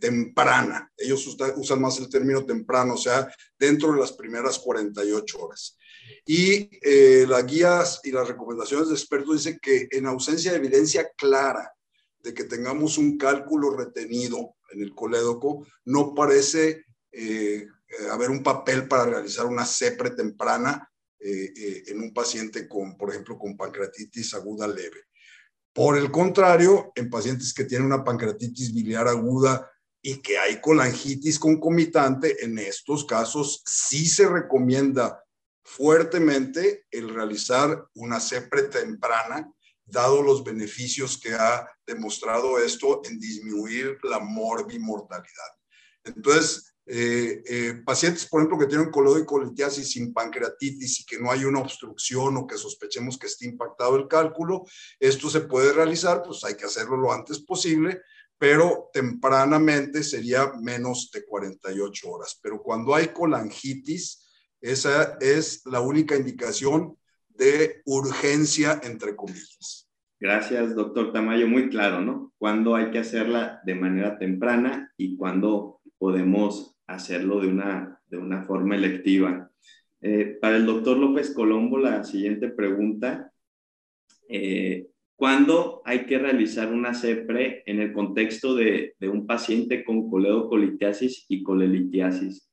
temprana. 0.00 0.90
Ellos 0.96 1.26
usan 1.56 1.80
más 1.80 1.98
el 1.98 2.08
término 2.08 2.44
temprano, 2.44 2.94
o 2.94 2.96
sea, 2.96 3.28
dentro 3.58 3.92
de 3.92 4.00
las 4.00 4.12
primeras 4.12 4.58
48 4.58 5.38
horas. 5.38 5.76
Y 6.26 6.70
eh, 6.82 7.26
las 7.28 7.46
guías 7.46 8.00
y 8.04 8.10
las 8.10 8.28
recomendaciones 8.28 8.88
de 8.88 8.94
expertos 8.94 9.36
dicen 9.36 9.58
que 9.60 9.88
en 9.90 10.06
ausencia 10.06 10.52
de 10.52 10.58
evidencia 10.58 11.10
clara 11.16 11.72
de 12.18 12.32
que 12.32 12.44
tengamos 12.44 12.96
un 12.96 13.18
cálculo 13.18 13.76
retenido 13.76 14.56
en 14.70 14.82
el 14.82 14.94
colédoco, 14.94 15.66
no 15.84 16.14
parece 16.14 16.84
eh, 17.12 17.66
haber 18.10 18.30
un 18.30 18.42
papel 18.42 18.88
para 18.88 19.04
realizar 19.04 19.44
una 19.46 19.66
CEPRE 19.66 20.10
temprana 20.10 20.90
eh, 21.20 21.84
en 21.86 22.00
un 22.00 22.12
paciente 22.12 22.66
con, 22.66 22.96
por 22.96 23.10
ejemplo, 23.10 23.38
con 23.38 23.56
pancreatitis 23.56 24.34
aguda 24.34 24.66
leve. 24.66 25.04
Por 25.74 25.98
el 25.98 26.12
contrario, 26.12 26.92
en 26.94 27.10
pacientes 27.10 27.52
que 27.52 27.64
tienen 27.64 27.86
una 27.86 28.04
pancreatitis 28.04 28.72
biliar 28.72 29.08
aguda 29.08 29.70
y 30.00 30.22
que 30.22 30.38
hay 30.38 30.60
colangitis 30.60 31.38
concomitante, 31.38 32.44
en 32.44 32.58
estos 32.60 33.04
casos 33.04 33.60
sí 33.66 34.06
se 34.06 34.28
recomienda 34.28 35.24
fuertemente 35.64 36.86
el 36.92 37.12
realizar 37.12 37.86
una 37.94 38.20
CEPRE 38.20 38.64
temprana, 38.64 39.52
dado 39.84 40.22
los 40.22 40.44
beneficios 40.44 41.18
que 41.18 41.34
ha 41.34 41.68
demostrado 41.84 42.58
esto 42.58 43.02
en 43.04 43.18
disminuir 43.18 43.98
la 44.04 44.20
morbimortalidad. 44.20 45.52
Entonces, 46.04 46.73
eh, 46.86 47.42
eh, 47.46 47.74
pacientes, 47.84 48.26
por 48.26 48.40
ejemplo, 48.40 48.58
que 48.58 48.66
tienen 48.66 48.90
colitiasis 48.90 49.92
sin 49.92 50.12
pancreatitis 50.12 51.00
y 51.00 51.06
que 51.06 51.18
no 51.18 51.30
hay 51.30 51.44
una 51.44 51.60
obstrucción 51.60 52.36
o 52.36 52.46
que 52.46 52.58
sospechemos 52.58 53.18
que 53.18 53.26
esté 53.26 53.46
impactado 53.46 53.96
el 53.96 54.06
cálculo, 54.06 54.64
esto 55.00 55.30
se 55.30 55.40
puede 55.40 55.72
realizar, 55.72 56.22
pues 56.22 56.44
hay 56.44 56.56
que 56.56 56.66
hacerlo 56.66 56.96
lo 56.96 57.12
antes 57.12 57.38
posible, 57.38 58.02
pero 58.36 58.90
tempranamente 58.92 60.02
sería 60.02 60.52
menos 60.60 61.10
de 61.12 61.24
48 61.24 62.10
horas. 62.10 62.38
Pero 62.42 62.62
cuando 62.62 62.94
hay 62.94 63.08
colangitis, 63.08 64.28
esa 64.60 65.16
es 65.20 65.64
la 65.64 65.80
única 65.80 66.16
indicación 66.16 66.98
de 67.28 67.82
urgencia, 67.86 68.80
entre 68.82 69.16
comillas. 69.16 69.88
Gracias, 70.20 70.74
doctor 70.74 71.12
Tamayo. 71.12 71.48
Muy 71.48 71.68
claro, 71.68 72.00
¿no? 72.00 72.32
Cuándo 72.38 72.74
hay 72.74 72.90
que 72.90 72.98
hacerla 72.98 73.60
de 73.64 73.74
manera 73.74 74.18
temprana 74.18 74.92
y 74.96 75.16
cuándo 75.16 75.80
podemos 75.98 76.73
hacerlo 76.86 77.40
de 77.40 77.48
una, 77.48 78.00
de 78.06 78.18
una 78.18 78.42
forma 78.42 78.76
electiva. 78.76 79.50
Eh, 80.00 80.38
para 80.40 80.56
el 80.56 80.66
doctor 80.66 80.98
López 80.98 81.32
Colombo, 81.32 81.78
la 81.78 82.04
siguiente 82.04 82.48
pregunta. 82.48 83.32
Eh, 84.28 84.88
¿Cuándo 85.16 85.80
hay 85.84 86.06
que 86.06 86.18
realizar 86.18 86.72
una 86.72 86.92
CEPRE 86.92 87.62
en 87.66 87.80
el 87.80 87.92
contexto 87.92 88.54
de, 88.54 88.94
de 88.98 89.08
un 89.08 89.26
paciente 89.26 89.84
con 89.84 90.10
coledocolitiasis 90.10 91.26
y 91.28 91.42
colelitiasis? 91.42 92.50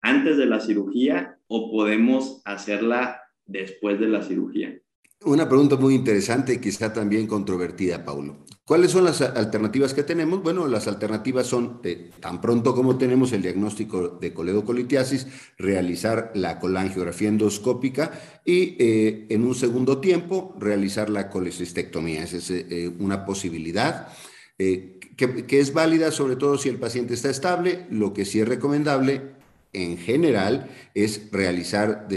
¿Antes 0.00 0.36
de 0.36 0.46
la 0.46 0.60
cirugía 0.60 1.38
o 1.48 1.70
podemos 1.70 2.40
hacerla 2.44 3.20
después 3.44 3.98
de 3.98 4.08
la 4.08 4.22
cirugía? 4.22 4.78
Una 5.24 5.48
pregunta 5.48 5.74
muy 5.74 5.96
interesante 5.96 6.54
y 6.54 6.58
quizá 6.58 6.92
también 6.92 7.26
controvertida, 7.26 8.04
Paulo. 8.04 8.44
¿Cuáles 8.64 8.92
son 8.92 9.04
las 9.04 9.20
alternativas 9.20 9.92
que 9.92 10.04
tenemos? 10.04 10.44
Bueno, 10.44 10.68
las 10.68 10.86
alternativas 10.86 11.44
son, 11.48 11.80
eh, 11.82 12.10
tan 12.20 12.40
pronto 12.40 12.72
como 12.72 12.96
tenemos 12.98 13.32
el 13.32 13.42
diagnóstico 13.42 14.10
de 14.20 14.32
coledocolitiasis, 14.32 15.26
realizar 15.58 16.30
la 16.34 16.60
colangiografía 16.60 17.30
endoscópica 17.30 18.12
y 18.44 18.76
eh, 18.78 19.26
en 19.30 19.44
un 19.44 19.56
segundo 19.56 19.98
tiempo 19.98 20.54
realizar 20.56 21.10
la 21.10 21.28
colecistectomía. 21.30 22.22
Esa 22.22 22.36
es 22.36 22.50
eh, 22.50 22.94
una 23.00 23.24
posibilidad. 23.24 24.08
Que, 24.56 24.98
que 25.16 25.60
es 25.60 25.72
válida 25.72 26.10
sobre 26.10 26.34
todo 26.34 26.58
si 26.58 26.68
el 26.68 26.78
paciente 26.78 27.14
está 27.14 27.30
estable, 27.30 27.86
lo 27.90 28.12
que 28.12 28.24
sí 28.24 28.40
es 28.40 28.48
recomendable 28.48 29.37
en 29.72 29.98
general 29.98 30.70
es 30.94 31.30
realizar 31.30 32.08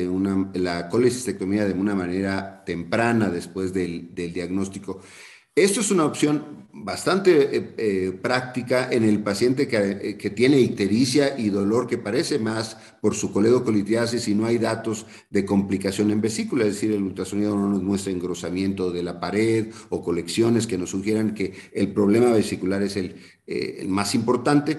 la 0.53 0.89
colecistectomía 0.89 1.65
de 1.65 1.73
una 1.73 1.95
manera 1.95 2.63
temprana 2.65 3.29
después 3.29 3.73
del, 3.73 4.13
diagnóstico. 4.15 5.01
Esto 5.53 5.81
es 5.81 5.91
una 5.91 6.05
opción 6.05 6.69
bastante 6.73 7.57
eh, 7.57 7.73
eh, 7.77 8.11
práctica 8.21 8.87
en 8.89 9.03
el 9.03 9.21
paciente 9.21 9.67
que, 9.67 10.17
que, 10.17 10.29
tiene 10.29 10.61
ictericia 10.61 11.37
y 11.37 11.49
dolor 11.49 11.87
que 11.87 11.97
parece 11.97 12.39
más 12.39 12.77
por 13.01 13.15
su 13.15 13.33
coledocolitiasis 13.33 14.29
y 14.29 14.33
no 14.33 14.45
hay 14.45 14.57
datos 14.57 15.05
de 15.29 15.43
complicación 15.43 16.09
en 16.11 16.21
vesícula, 16.21 16.63
es 16.63 16.75
decir, 16.75 16.93
el 16.93 17.03
ultrasonido 17.03 17.57
no 17.57 17.67
nos 17.67 17.83
muestra 17.83 18.13
engrosamiento 18.13 18.91
de 18.91 19.03
la 19.03 19.19
pared 19.19 19.73
o 19.89 20.01
colecciones 20.01 20.65
que 20.65 20.77
nos 20.77 20.91
sugieran 20.91 21.33
que 21.33 21.53
el 21.73 21.91
problema 21.91 22.31
vesicular 22.31 22.81
es 22.81 22.95
eh, 22.95 23.13
el 23.45 23.89
más 23.89 24.15
importante 24.15 24.77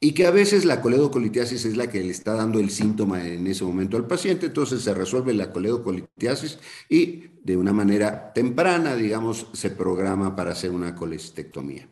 y 0.00 0.12
que 0.12 0.26
a 0.26 0.30
veces 0.30 0.64
la 0.64 0.82
coledocolitiasis 0.82 1.64
es 1.64 1.76
la 1.76 1.88
que 1.88 2.02
le 2.02 2.10
está 2.10 2.34
dando 2.34 2.60
el 2.60 2.70
síntoma 2.70 3.26
en 3.26 3.46
ese 3.46 3.64
momento 3.64 3.96
al 3.96 4.06
paciente, 4.06 4.46
entonces 4.46 4.82
se 4.82 4.94
resuelve 4.94 5.32
la 5.32 5.52
coledocolitiasis 5.52 6.58
y 6.88 7.24
de 7.42 7.56
una 7.56 7.72
manera 7.72 8.32
temprana, 8.32 8.94
digamos, 8.94 9.46
se 9.52 9.70
programa 9.70 10.36
para 10.36 10.52
hacer 10.52 10.70
una 10.70 10.94
colestectomía. 10.94 11.88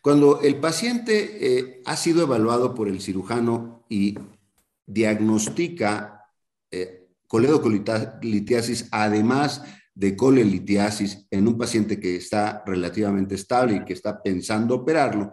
Cuando 0.00 0.40
el 0.40 0.56
paciente 0.56 1.38
eh, 1.40 1.82
ha 1.84 1.96
sido 1.96 2.22
evaluado 2.22 2.74
por 2.74 2.88
el 2.88 3.00
cirujano 3.00 3.84
y 3.88 4.18
diagnostica 4.86 6.26
eh, 6.70 7.08
coledocolitiasis, 7.26 8.88
además 8.90 9.62
de 9.94 10.16
colelitiasis 10.16 11.26
en 11.30 11.48
un 11.48 11.56
paciente 11.56 12.00
que 12.00 12.16
está 12.16 12.62
relativamente 12.66 13.34
estable 13.34 13.76
y 13.76 13.84
que 13.84 13.92
está 13.92 14.22
pensando 14.22 14.74
operarlo, 14.74 15.30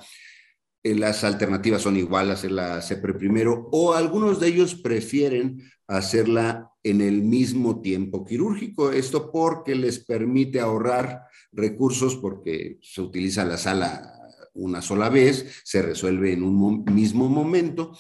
las 0.84 1.24
alternativas 1.24 1.82
son 1.82 1.98
igual, 1.98 2.32
hacerla 2.32 2.82
CEPRE 2.82 3.14
primero, 3.16 3.68
o 3.72 3.94
algunos 3.94 4.40
de 4.40 4.48
ellos 4.48 4.76
prefieren 4.76 5.62
hacerla 5.88 6.72
en 6.84 7.02
el 7.02 7.24
mismo 7.24 7.82
tiempo 7.82 8.26
quirúrgico. 8.26 8.92
Esto 8.92 9.32
porque 9.32 9.76
les 9.76 10.00
permite 10.00 10.60
ahorrar 10.60 11.24
recursos 11.52 12.16
porque 12.16 12.80
se 12.82 13.02
utiliza 13.02 13.44
la 13.46 13.58
sala 13.58 14.16
una 14.54 14.82
sola 14.82 15.10
vez, 15.10 15.62
se 15.64 15.82
resuelve 15.82 16.34
en 16.34 16.44
un 16.44 16.86
mismo 16.86 17.28
momento. 17.28 17.98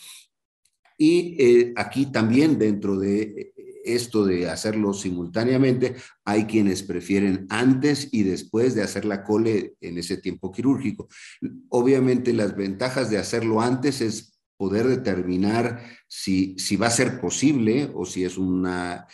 Y 0.97 1.35
eh, 1.39 1.73
aquí 1.75 2.07
también 2.07 2.59
dentro 2.59 2.97
de 2.99 3.53
esto 3.95 4.25
de 4.25 4.49
hacerlo 4.49 4.93
simultáneamente, 4.93 5.95
hay 6.25 6.45
quienes 6.45 6.83
prefieren 6.83 7.45
antes 7.49 8.09
y 8.11 8.23
después 8.23 8.75
de 8.75 8.83
hacer 8.83 9.05
la 9.05 9.23
cole 9.23 9.75
en 9.81 9.97
ese 9.97 10.17
tiempo 10.17 10.51
quirúrgico. 10.51 11.07
Obviamente 11.69 12.33
las 12.33 12.55
ventajas 12.55 13.09
de 13.09 13.17
hacerlo 13.17 13.61
antes 13.61 14.01
es 14.01 14.39
poder 14.57 14.87
determinar 14.87 15.81
si, 16.07 16.55
si 16.57 16.75
va 16.75 16.87
a 16.87 16.91
ser 16.91 17.21
posible 17.21 17.89
o 17.95 18.05
si 18.05 18.25
es 18.25 18.37
una, 18.37 19.07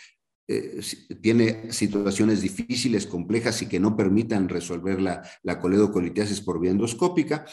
eh, 0.48 0.80
tiene 1.20 1.72
situaciones 1.72 2.40
difíciles, 2.40 3.06
complejas 3.06 3.62
y 3.62 3.66
que 3.66 3.80
no 3.80 3.96
permitan 3.96 4.48
resolver 4.48 5.00
la, 5.00 5.22
la 5.42 5.60
por 5.60 6.60
vía 6.60 6.70
endoscópica. 6.70 7.44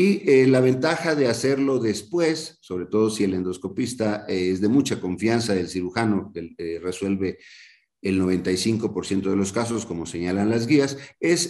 Y 0.00 0.22
eh, 0.30 0.46
la 0.46 0.60
ventaja 0.60 1.16
de 1.16 1.26
hacerlo 1.26 1.80
después, 1.80 2.58
sobre 2.60 2.86
todo 2.86 3.10
si 3.10 3.24
el 3.24 3.34
endoscopista 3.34 4.26
eh, 4.28 4.52
es 4.52 4.60
de 4.60 4.68
mucha 4.68 5.00
confianza 5.00 5.56
del 5.56 5.68
cirujano, 5.68 6.30
que 6.32 6.54
eh, 6.56 6.78
resuelve 6.80 7.40
el 8.00 8.22
95% 8.22 9.28
de 9.28 9.34
los 9.34 9.52
casos, 9.52 9.84
como 9.84 10.06
señalan 10.06 10.50
las 10.50 10.68
guías, 10.68 10.98
es 11.18 11.48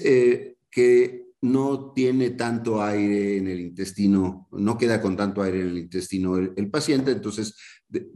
que 0.70 1.26
no 1.42 1.92
tiene 1.92 2.30
tanto 2.30 2.82
aire 2.82 3.36
en 3.36 3.48
el 3.48 3.60
intestino, 3.60 4.48
no 4.52 4.78
queda 4.78 5.02
con 5.02 5.14
tanto 5.14 5.42
aire 5.42 5.60
en 5.60 5.68
el 5.68 5.78
intestino 5.78 6.38
el, 6.38 6.70
paciente, 6.70 7.10
entonces 7.10 7.54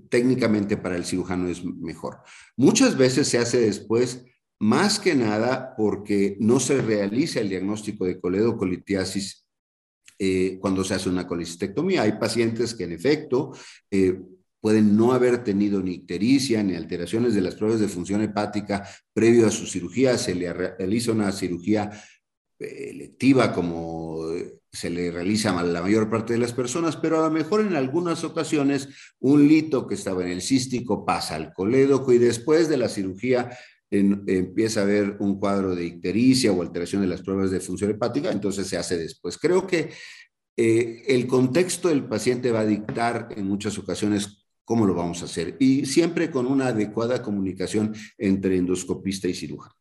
técnicamente 0.09 0.79
para 0.79 0.97
el 0.97 1.05
cirujano 1.05 1.47
es 1.47 1.62
mejor. 1.62 2.21
Muchas 2.57 2.97
veces 2.97 3.29
se 3.29 3.37
hace 3.37 3.61
después, 3.61 4.25
más 4.59 4.99
que 4.99 5.14
nada 5.14 5.75
porque 5.77 6.38
no 6.40 6.59
se 6.59 6.81
realiza 6.81 7.40
el 7.40 7.51
diagnóstico 7.51 8.07
de 8.07 8.18
coledocolitiasis 8.18 9.42
eh, 10.25 10.59
cuando 10.61 10.85
se 10.85 10.95
hace 10.95 11.09
una 11.09 11.27
colecistectomía. 11.27 12.03
Hay 12.03 12.13
pacientes 12.13 12.77
que 12.77 12.85
en 12.85 12.93
efecto 12.93 13.51
eh, 13.91 14.21
pueden 14.61 14.97
no 14.97 15.15
haber 15.15 15.43
tenido 15.43 15.83
ni 15.83 15.95
ictericia 15.95 16.63
ni 16.63 16.77
alteraciones 16.77 17.35
de 17.35 17.41
las 17.41 17.57
pruebas 17.57 17.81
de 17.81 17.89
función 17.89 18.23
hepática 18.23 18.89
previo 19.13 19.49
a 19.49 19.51
su 19.51 19.67
cirugía, 19.67 20.17
se 20.17 20.37
le 20.37 20.53
realiza 20.53 21.11
una 21.11 21.33
cirugía 21.33 21.91
eh, 22.61 22.91
electiva 22.91 23.53
como 23.53 24.29
se 24.71 24.91
le 24.91 25.11
realiza 25.11 25.59
a 25.59 25.65
la 25.65 25.83
mayor 25.83 26.09
parte 26.09 26.35
de 26.35 26.39
las 26.39 26.53
personas, 26.53 26.97
pero 26.97 27.19
a 27.19 27.27
lo 27.27 27.35
mejor 27.35 27.61
en 27.63 27.75
algunas 27.75 28.23
ocasiones 28.23 28.91
un 29.19 29.49
lito 29.49 29.89
que 29.89 29.97
estaba 29.97 30.23
en 30.23 30.31
el 30.31 30.41
cístico 30.41 31.05
pasa 31.05 31.35
al 31.35 31.53
colédoco 31.53 32.13
y 32.13 32.19
después 32.19 32.69
de 32.69 32.77
la 32.77 32.89
cirugía 32.89 33.51
empieza 33.92 34.81
a 34.81 34.85
haber 34.85 35.16
un 35.20 35.38
cuadro 35.38 35.74
de 35.74 35.85
ictericia 35.85 36.50
o 36.50 36.62
alteración 36.62 37.02
de 37.02 37.09
las 37.09 37.22
pruebas 37.22 37.50
de 37.50 37.61
función 37.61 37.90
hepática, 37.90 38.33
entonces 38.33 38.66
se 38.66 38.78
hace 38.78 38.96
después. 38.96 39.37
Creo 39.38 39.66
que 39.66 39.90
eh, 40.57 41.02
el 41.09 41.26
contexto 41.26 41.88
del 41.88 42.05
paciente 42.05 42.50
va 42.50 42.61
a 42.61 42.66
dictar 42.66 43.28
en 43.37 43.46
muchas 43.46 43.78
ocasiones 43.78 44.46
cómo 44.64 44.87
lo 44.87 44.94
vamos 44.94 45.22
a 45.22 45.26
hacer 45.26 45.57
y 45.59 45.87
siempre 45.87 46.31
con 46.31 46.46
una 46.46 46.68
adecuada 46.68 47.22
comunicación 47.22 47.94
entre 48.16 48.57
endoscopista 48.57 49.28
y 49.28 49.35
cirujano. 49.35 49.74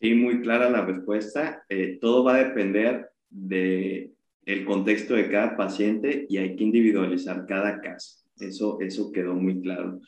Sí, 0.00 0.14
muy 0.14 0.40
clara 0.42 0.70
la 0.70 0.84
respuesta. 0.84 1.64
Eh, 1.68 1.98
todo 2.00 2.22
va 2.22 2.36
a 2.36 2.44
depender 2.44 3.10
de 3.28 4.12
el 4.44 4.64
contexto 4.64 5.14
de 5.14 5.28
cada 5.28 5.56
paciente 5.56 6.26
y 6.28 6.38
hay 6.38 6.56
que 6.56 6.64
individualizar 6.64 7.44
cada 7.46 7.80
caso. 7.80 8.24
Eso, 8.38 8.78
eso 8.80 9.12
quedó 9.12 9.34
muy 9.34 9.60
claro. 9.60 10.00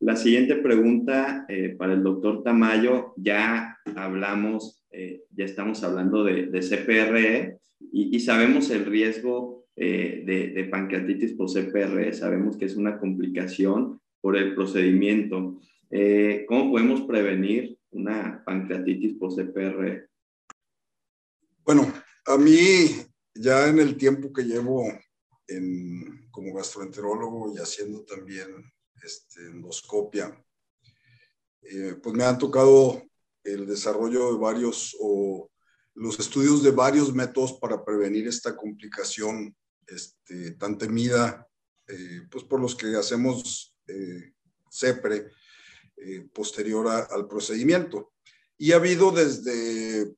La 0.00 0.14
siguiente 0.14 0.56
pregunta 0.56 1.46
eh, 1.48 1.70
para 1.70 1.94
el 1.94 2.02
doctor 2.02 2.42
Tamayo, 2.42 3.14
ya 3.16 3.78
hablamos, 3.94 4.84
eh, 4.90 5.24
ya 5.30 5.46
estamos 5.46 5.82
hablando 5.82 6.22
de, 6.22 6.46
de 6.46 6.60
CPRE 6.60 7.58
y, 7.92 8.20
sabemos 8.20 8.70
el 8.70 8.84
riesgo 8.84 9.66
eh, 9.74 10.22
de, 10.26 10.64
pancreatitis 10.64 11.32
por 11.32 11.50
CPR, 11.50 12.12
sabemos 12.12 12.58
que 12.58 12.66
es 12.66 12.76
una 12.76 12.98
complicación 12.98 14.00
por 14.20 14.36
el 14.36 14.54
procedimiento. 14.54 15.60
¿Cómo 16.46 16.72
podemos 16.72 17.02
prevenir 17.02 17.78
una 17.90 18.42
pancreatitis 18.44 19.14
por 19.14 19.34
CPR? 19.34 20.08
Bueno, 21.64 21.90
a 22.26 22.36
mí 22.36 22.90
ya 23.34 23.68
en 23.68 23.78
el 23.78 23.96
tiempo 23.96 24.30
que 24.32 24.42
llevo 24.42 24.84
como 26.30 26.54
gastroenterólogo 26.54 27.54
y 27.54 27.58
haciendo 27.58 28.04
también 28.04 28.46
este, 29.02 29.40
endoscopia, 29.46 30.44
eh, 31.62 31.96
pues 32.02 32.14
me 32.14 32.24
han 32.24 32.38
tocado 32.38 33.02
el 33.42 33.66
desarrollo 33.66 34.32
de 34.32 34.38
varios 34.38 34.96
o 35.00 35.50
los 35.94 36.18
estudios 36.20 36.62
de 36.62 36.70
varios 36.70 37.14
métodos 37.14 37.54
para 37.54 37.82
prevenir 37.84 38.28
esta 38.28 38.54
complicación 38.54 39.56
este, 39.86 40.52
tan 40.52 40.76
temida, 40.76 41.48
eh, 41.88 42.22
pues 42.30 42.44
por 42.44 42.60
los 42.60 42.74
que 42.74 42.94
hacemos 42.96 43.74
eh, 43.86 44.32
CEPRE 44.70 45.30
eh, 45.96 46.28
posterior 46.32 46.88
al 46.88 47.26
procedimiento. 47.26 48.12
Y 48.58 48.72
ha 48.72 48.76
habido 48.76 49.10
desde 49.10 50.16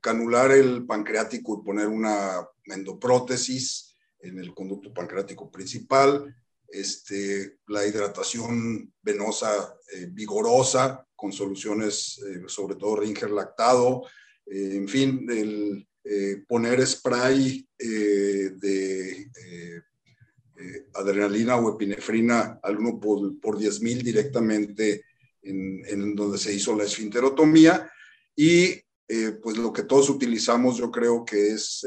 canular 0.00 0.50
el 0.50 0.84
pancreático 0.86 1.60
y 1.60 1.64
poner 1.64 1.86
una 1.86 2.46
endoprótesis 2.64 3.96
en 4.18 4.40
el 4.40 4.52
conducto 4.52 4.92
pancreático 4.92 5.48
principal, 5.48 6.34
este, 6.68 7.58
la 7.68 7.86
hidratación 7.86 8.92
venosa 9.02 9.74
vigorosa 10.10 11.06
con 11.14 11.32
soluciones, 11.32 12.20
sobre 12.46 12.76
todo 12.76 12.96
Ringer 12.96 13.30
lactado, 13.30 14.02
en 14.46 14.88
fin, 14.88 15.26
eh, 16.08 16.44
poner 16.46 16.86
spray 16.86 17.68
eh, 17.76 18.50
de 18.54 19.10
eh, 19.10 19.82
adrenalina 20.94 21.56
o 21.56 21.74
epinefrina 21.74 22.60
al 22.62 22.78
1 22.78 23.00
por, 23.00 23.40
por 23.40 23.58
10 23.58 23.80
mil 23.80 24.04
directamente 24.04 25.04
en, 25.42 25.82
en, 25.84 26.14
donde 26.14 26.38
se 26.38 26.54
hizo 26.54 26.76
la 26.76 26.84
esfinterotomía. 26.84 27.90
Y 28.36 28.80
pues 29.42 29.56
lo 29.56 29.72
que 29.72 29.84
todos 29.84 30.08
utilizamos 30.10 30.76
yo 30.76 30.90
creo 30.90 31.24
que 31.24 31.50
es 31.50 31.86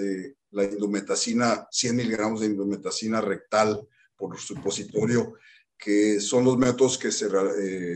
la 0.51 0.63
indometacina, 0.63 1.67
100 1.69 1.95
miligramos 1.95 2.39
de 2.39 2.47
indometacina 2.47 3.19
rectal 3.19 3.85
por 4.19 4.37
supositorio, 4.37 5.33
que 5.77 6.19
son 6.19 6.43
los 6.43 6.57
métodos 6.57 6.97
que 6.97 7.11
se 7.11 7.27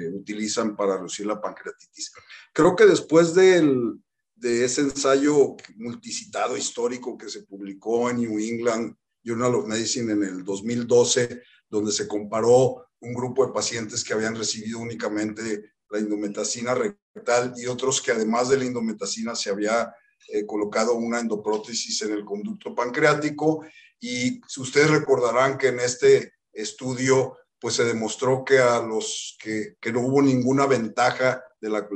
utilizan 0.10 0.76
para 0.76 0.96
reducir 0.96 1.26
la 1.26 1.42
pancreatitis. 1.42 2.14
Creo 2.54 2.76
que 2.76 2.86
después 2.86 3.36
del, 3.36 4.00
de 4.36 4.64
ese 4.64 4.82
ensayo 4.82 5.58
multicitado 5.76 6.56
histórico 6.56 7.18
que 7.18 7.30
se 7.30 7.44
publicó 7.44 8.10
en 8.10 8.18
New 8.18 8.40
England 8.40 8.96
Journal 9.22 9.56
of 9.56 9.68
Medicine 9.68 10.14
en 10.14 10.24
el 10.24 10.44
2012, 10.44 11.42
donde 11.70 11.92
se 11.92 12.08
comparó 12.08 12.88
un 13.02 13.14
grupo 13.14 13.46
de 13.46 13.52
pacientes 13.52 14.04
que 14.04 14.14
habían 14.14 14.36
recibido 14.36 14.80
únicamente 14.80 15.74
la 15.90 16.00
indometacina 16.00 16.74
rectal 16.74 17.54
y 17.58 17.68
otros 17.68 18.02
que 18.02 18.12
además 18.12 18.50
de 18.50 18.58
la 18.58 18.66
indometacina 18.66 19.36
se 19.36 19.50
había 19.50 19.94
eh, 20.30 20.46
colocado 20.46 20.96
una 20.96 21.20
endoprótesis 21.20 22.02
en 22.02 22.14
el 22.14 22.24
conducto 22.26 22.74
pancreático. 22.74 23.66
Y 24.06 24.42
ustedes 24.58 24.90
recordarán 24.90 25.58
que 25.58 25.70
en 25.70 25.80
este 25.80 26.34
estudio 26.52 27.38
pues 27.58 27.76
se 27.76 27.86
demostró 27.86 28.44
que 28.44 28.60
a 28.60 28.82
los 28.82 29.38
que, 29.42 29.78
que 29.80 29.94
no 29.94 30.02
hubo 30.02 30.22
ninguna 30.22 30.66
ventaja 30.66 31.42
de 31.62 31.70
la 31.70 31.88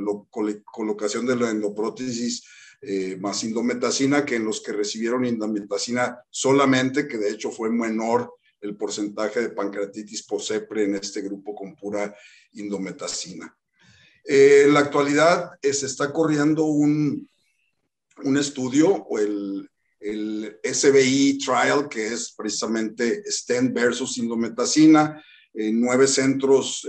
colocación 0.70 1.26
de 1.26 1.36
la 1.36 1.50
endoprótesis 1.50 2.44
eh, 2.80 3.18
más 3.20 3.44
indometacina 3.44 4.24
que 4.24 4.36
en 4.36 4.46
los 4.46 4.62
que 4.62 4.72
recibieron 4.72 5.26
indometacina 5.26 6.18
solamente, 6.30 7.06
que 7.06 7.18
de 7.18 7.28
hecho 7.28 7.50
fue 7.50 7.68
menor 7.68 8.36
el 8.62 8.74
porcentaje 8.74 9.42
de 9.42 9.50
pancreatitis 9.50 10.22
posepre 10.22 10.84
en 10.84 10.94
este 10.94 11.20
grupo 11.20 11.54
con 11.54 11.76
pura 11.76 12.16
indometacina. 12.52 13.54
Eh, 14.24 14.62
en 14.64 14.72
la 14.72 14.80
actualidad 14.80 15.58
eh, 15.60 15.74
se 15.74 15.84
está 15.84 16.10
corriendo 16.10 16.64
un, 16.64 17.28
un 18.24 18.36
estudio, 18.38 18.94
o 18.94 19.18
el, 19.18 19.68
el 20.00 20.58
SBI 20.62 21.38
trial, 21.38 21.88
que 21.88 22.06
es 22.06 22.32
precisamente 22.36 23.22
stent 23.30 23.74
versus 23.74 24.18
indometacina, 24.18 25.22
en 25.54 25.80
nueve 25.80 26.06
centros 26.06 26.86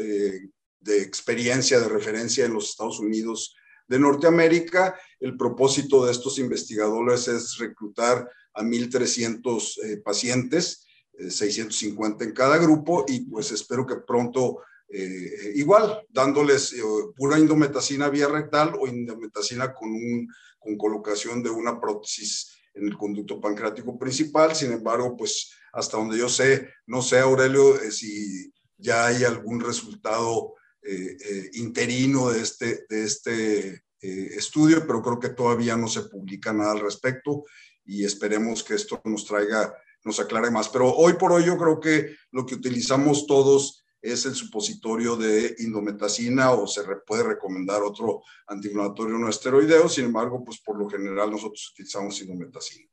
de 0.80 1.02
experiencia, 1.02 1.80
de 1.80 1.90
referencia 1.90 2.46
en 2.46 2.54
los 2.54 2.70
Estados 2.70 3.00
Unidos 3.00 3.56
de 3.88 4.00
Norteamérica. 4.00 4.98
El 5.20 5.36
propósito 5.36 6.06
de 6.06 6.12
estos 6.12 6.40
investigadores 6.40 7.28
es 7.28 7.58
reclutar 7.58 8.30
a 8.54 8.64
1.300 8.64 9.84
eh, 9.84 9.98
pacientes, 9.98 10.86
650 11.18 12.24
eh, 12.24 12.28
en 12.28 12.34
cada 12.34 12.58
grupo, 12.58 13.06
y 13.08 13.22
pues 13.22 13.52
espero 13.52 13.86
que 13.86 13.98
pronto, 13.98 14.60
eh, 14.88 15.54
igual, 15.56 16.06
dándoles 16.10 16.76
pura 17.16 17.38
indometacina 17.38 18.10
vía 18.10 18.28
rectal 18.28 18.74
o 18.80 18.88
indometacina 18.88 19.74
con, 19.74 19.90
un, 19.90 20.28
con 20.60 20.78
colocación 20.78 21.44
de 21.44 21.50
una 21.50 21.80
prótesis 21.80 22.56
en 22.74 22.88
el 22.88 22.98
conducto 22.98 23.40
pancreático 23.40 23.98
principal. 23.98 24.56
Sin 24.56 24.72
embargo, 24.72 25.16
pues 25.16 25.52
hasta 25.74 25.98
donde 25.98 26.18
yo 26.18 26.30
sé, 26.30 26.70
no 26.88 27.02
sé, 27.02 27.20
Aurelio, 27.20 27.78
si 27.92 28.52
ya 28.78 29.08
hay 29.08 29.24
algún 29.24 29.60
resultado 29.60 30.56
eh, 30.82 31.18
eh, 31.20 31.50
interino 31.54 32.30
de 32.30 32.42
este, 32.42 32.86
de 32.90 33.04
este 33.04 33.70
eh, 34.02 34.30
estudio, 34.38 34.88
pero 34.88 35.02
creo 35.02 35.20
que 35.20 35.30
todavía 35.30 35.76
no 35.76 35.88
se 35.88 36.04
publica 36.04 36.54
nada 36.54 36.72
al 36.72 36.80
respecto 36.80 37.44
y 37.86 38.06
esperemos 38.06 38.64
que 38.64 38.76
esto 38.76 39.02
nos 39.04 39.26
traiga, 39.26 39.74
nos 40.06 40.20
aclare 40.20 40.50
más. 40.50 40.70
Pero 40.70 40.90
hoy 40.90 41.14
por 41.14 41.34
hoy 41.34 41.46
yo 41.46 41.58
creo 41.58 41.80
que 41.80 42.16
lo 42.32 42.46
que 42.46 42.56
utilizamos 42.56 43.28
todos 43.28 43.84
es 44.02 44.26
el 44.26 44.34
supositorio 44.34 45.16
de 45.16 45.56
indometacina 45.60 46.52
o 46.52 46.68
se 46.68 46.82
puede 47.06 47.24
recomendar 47.24 47.82
otro 47.82 48.22
antiinflamatorio 48.48 49.18
no 49.18 49.30
esteroideo, 49.30 49.90
sin 49.90 50.06
embargo, 50.06 50.44
pues 50.44 50.60
por 50.62 50.78
lo 50.78 50.90
general 50.90 51.32
nosotros 51.32 51.72
utilizamos 51.74 52.22
indometacina. 52.22 52.88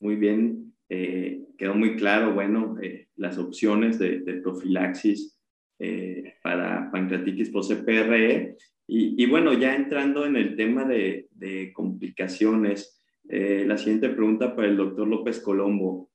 Muy 0.00 0.16
bien, 0.16 0.74
quedó 0.88 1.74
muy 1.74 1.96
claro, 1.96 2.34
bueno, 2.34 2.76
las 3.16 3.38
opciones 3.38 3.98
de, 3.98 4.40
profilaxis 4.42 5.38
eh, 5.78 6.34
para 6.42 6.90
pancreatitis 6.90 7.50
post-CPRE. 7.50 8.56
Y, 8.86 9.26
bueno, 9.26 9.54
ya 9.54 9.74
entrando 9.74 10.26
en 10.26 10.36
el 10.36 10.56
tema 10.56 10.84
de, 10.84 11.28
complicaciones, 11.72 13.02
eh, 13.28 13.64
la 13.66 13.78
siguiente 13.78 14.10
pregunta 14.10 14.54
para 14.54 14.68
el 14.68 14.76
doctor 14.76 15.08
López 15.08 15.40
Colombo. 15.40 16.10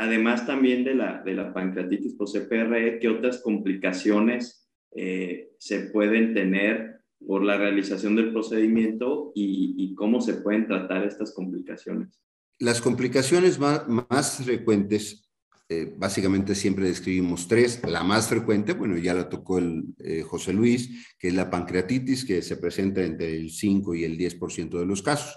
Además 0.00 0.46
también 0.46 0.82
de 0.82 0.94
la, 0.94 1.22
de 1.22 1.34
la 1.34 1.52
pancreatitis 1.52 2.14
post-CPRE, 2.14 2.98
¿qué 3.00 3.08
otras 3.08 3.42
complicaciones 3.42 4.66
eh, 4.96 5.50
se 5.58 5.80
pueden 5.80 6.32
tener 6.32 7.02
por 7.26 7.44
la 7.44 7.58
realización 7.58 8.16
del 8.16 8.32
procedimiento 8.32 9.32
y, 9.34 9.94
cómo 9.94 10.22
se 10.22 10.34
pueden 10.34 10.66
tratar 10.66 11.04
estas 11.04 11.34
complicaciones. 11.34 12.22
Las 12.58 12.80
complicaciones 12.80 13.58
más, 13.58 13.86
más 13.86 14.38
frecuentes 14.42 15.30
eh, 15.68 15.92
básicamente 15.98 16.54
siempre 16.54 16.86
describimos 16.86 17.46
tres. 17.46 17.82
La 17.86 18.02
más 18.02 18.28
frecuente, 18.28 18.72
bueno, 18.72 18.96
ya 18.96 19.12
la 19.12 19.28
tocó 19.28 19.58
el 19.58 19.84
eh, 19.98 20.22
José 20.22 20.54
Luis, 20.54 21.14
que 21.18 21.28
es 21.28 21.34
la 21.34 21.50
pancreatitis, 21.50 22.24
que 22.24 22.40
se 22.40 22.56
presenta 22.56 23.02
entre 23.02 23.36
el 23.36 23.50
5 23.50 23.94
y 23.94 24.04
el 24.04 24.16
10% 24.16 24.78
de 24.78 24.86
los 24.86 25.02
casos. 25.02 25.36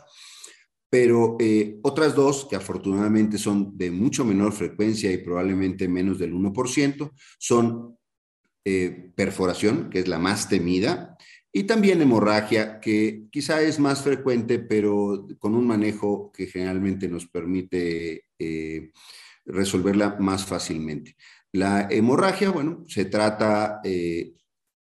Pero 0.93 1.37
eh, 1.39 1.79
otras 1.81 2.13
dos, 2.13 2.45
que 2.47 2.55
afortunadamente 2.55 3.39
son 3.39 3.75
de 3.75 3.89
mucho 3.89 4.23
menor 4.23 4.53
frecuencia 4.53 5.11
y 5.11 5.17
probablemente 5.17 5.87
menos 5.87 6.19
del 6.19 6.33
1%, 6.35 7.11
son 7.39 7.97
perforación, 9.15 9.89
que 9.89 9.99
es 9.99 10.07
la 10.07 10.19
más 10.19 10.47
temida, 10.47 11.17
y 11.51 11.63
también 11.63 11.99
hemorragia, 11.99 12.79
que 12.79 13.25
quizá 13.31 13.63
es 13.63 13.79
más 13.79 14.03
frecuente, 14.03 14.59
pero 14.59 15.27
con 15.39 15.55
un 15.55 15.65
manejo 15.65 16.31
que 16.31 16.45
generalmente 16.45 17.09
nos 17.09 17.25
permite 17.25 18.27
resolverla 19.45 20.15
más 20.19 20.45
fácilmente. 20.45 21.15
La 21.51 21.87
hemorragia, 21.89 22.49
bueno, 22.49 22.83
se 22.87 23.05
trata 23.05 23.79
eh, 23.83 24.33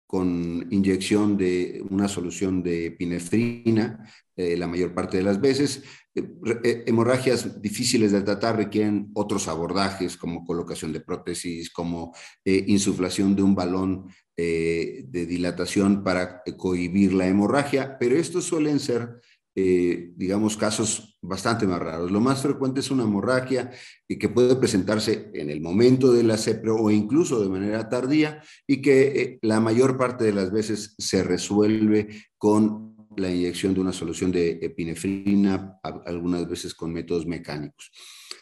con 0.07 0.66
inyección 0.70 1.37
de 1.37 1.85
una 1.90 2.09
solución 2.09 2.62
de 2.62 2.87
epinefrina 2.87 4.09
eh, 4.37 4.57
la 4.57 4.66
mayor 4.66 4.94
parte 4.94 5.18
de 5.18 5.22
las 5.22 5.40
veces. 5.40 5.83
Eh, 6.14 6.85
hemorragias 6.87 7.61
difíciles 7.62 8.12
de 8.12 8.22
tratar 8.22 8.57
requieren 8.57 9.11
otros 9.14 9.48
abordajes 9.48 10.16
como 10.16 10.44
colocación 10.44 10.92
de 10.92 11.01
prótesis, 11.01 11.70
como 11.70 12.14
insuflación 12.44 13.35
de 13.35 13.42
un 13.42 13.55
balón 13.55 14.09
de 14.37 15.27
dilatación 15.29 16.03
para 16.03 16.42
cohibir 16.57 17.12
la 17.12 17.29
hemorragia, 17.29 17.96
pero 17.98 18.16
estos 18.16 18.44
suelen 18.44 18.81
ser 18.81 19.20
eh, 19.55 20.12
digamos, 20.16 20.57
casos 20.57 21.18
bastante 21.20 21.66
más 21.66 21.79
raros. 21.79 22.11
Lo 22.11 22.20
más 22.20 22.40
frecuente 22.40 22.81
es 22.81 22.90
una 22.90 23.03
hemorragia 23.03 23.70
que 24.09 24.29
puede 24.31 24.57
presentarse 24.57 25.31
en 25.35 25.51
el 25.51 25.61
momento 25.61 26.11
de 26.11 26.22
la 26.22 26.38
CEPRO 26.38 26.77
o 26.77 26.90
incluso 26.90 27.38
de 27.42 27.51
manera 27.51 27.90
tardía 27.90 28.42
y 28.66 28.81
que 28.81 29.03
eh, 29.09 29.38
la 29.42 29.61
mayor 29.61 29.98
parte 29.98 30.25
de 30.25 30.33
las 30.33 30.51
veces 30.53 30.94
se 30.96 31.22
resuelve 31.22 32.09
con 32.38 32.91
la 33.16 33.31
inyección 33.31 33.75
de 33.75 33.81
una 33.81 33.92
solución 33.92 34.33
de 34.33 34.59
epinefrina, 34.62 35.79
algunas 35.83 36.48
veces 36.48 36.75
con 36.75 36.92
métodos 36.92 37.27
mecánicos. 37.27 37.90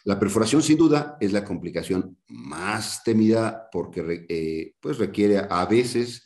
La 0.03 0.19
perforación, 0.19 0.61
sin 0.61 0.77
duda, 0.77 1.17
es 1.19 1.31
la 1.31 1.43
complicación 1.43 2.17
más 2.27 3.03
temida 3.03 3.69
porque 3.71 4.25
eh, 4.29 4.73
pues 4.79 4.97
requiere 4.97 5.37
a 5.37 5.65
veces 5.65 6.25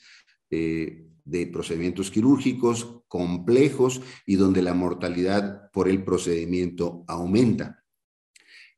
de 1.25 1.47
procedimientos 1.47 2.12
quirúrgicos 2.12 3.01
complejos 3.08 4.01
y 4.25 4.36
donde 4.36 4.62
la 4.62 4.73
mortalidad 4.73 5.71
por 5.71 5.89
el 5.89 6.03
procedimiento 6.03 7.03
aumenta. 7.08 7.84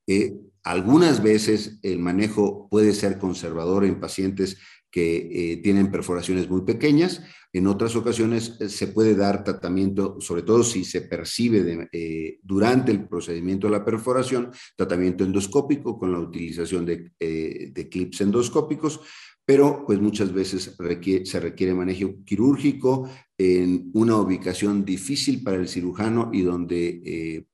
Eh, 0.07 0.39
algunas 0.63 1.21
veces 1.21 1.79
el 1.83 1.99
manejo 1.99 2.67
puede 2.69 2.93
ser 2.93 3.19
conservador 3.19 3.85
en 3.85 3.99
pacientes 3.99 4.57
que 4.91 5.17
eh, 5.53 5.57
tienen 5.57 5.91
perforaciones 5.91 6.49
muy 6.49 6.61
pequeñas. 6.61 7.21
En 7.53 7.67
otras 7.67 7.95
ocasiones 7.95 8.57
eh, 8.59 8.69
se 8.69 8.87
puede 8.87 9.15
dar 9.15 9.43
tratamiento, 9.43 10.17
sobre 10.19 10.43
todo 10.43 10.63
si 10.63 10.83
se 10.83 11.01
percibe 11.01 11.89
durante 12.41 12.91
el 12.91 13.07
procedimiento 13.07 13.67
de 13.67 13.71
la 13.71 13.85
perforación, 13.85 14.51
tratamiento 14.75 15.23
endoscópico 15.23 15.97
con 15.97 16.11
la 16.11 16.19
utilización 16.19 16.85
de, 16.85 17.11
clips 17.89 18.21
endoscópicos 18.21 19.01
pero 19.47 19.85
pues 19.85 20.01
muchas 20.01 20.33
veces 20.33 20.75
se 21.23 21.39
requiere 21.39 21.73
manejo 21.73 22.21
quirúrgico 22.25 23.09
en 23.37 23.91
una 23.93 24.17
ubicación 24.17 24.83
difícil 24.83 25.41
para 25.41 25.55
el 25.55 25.69
cirujano 25.69 26.31
y 26.33 26.41
donde 26.41 27.01
eh, 27.05 27.45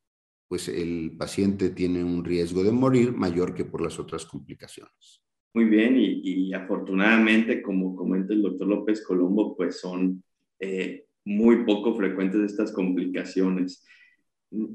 pues 0.48 0.70
el 0.70 1.16
paciente 1.18 1.70
tiene 1.70 2.04
un 2.04 2.24
riesgo 2.24 2.64
de 2.64 2.72
morir 2.72 3.12
mayor 3.12 3.54
que 3.54 3.66
por 3.66 3.82
las 3.82 4.00
otras 4.00 4.26
complicaciones. 4.26 5.23
Muy 5.56 5.66
bien, 5.66 5.96
y, 5.98 6.52
afortunadamente, 6.52 7.62
como 7.62 7.96
comenta 7.96 8.34
el 8.34 8.42
doctor 8.42 8.68
López 8.68 9.06
Colombo, 9.06 9.56
pues 9.56 9.80
son 9.80 10.24
eh, 10.60 11.06
muy 11.26 11.64
poco 11.64 11.94
frecuentes 11.94 12.42
estas 12.42 12.72
complicaciones. 12.72 13.86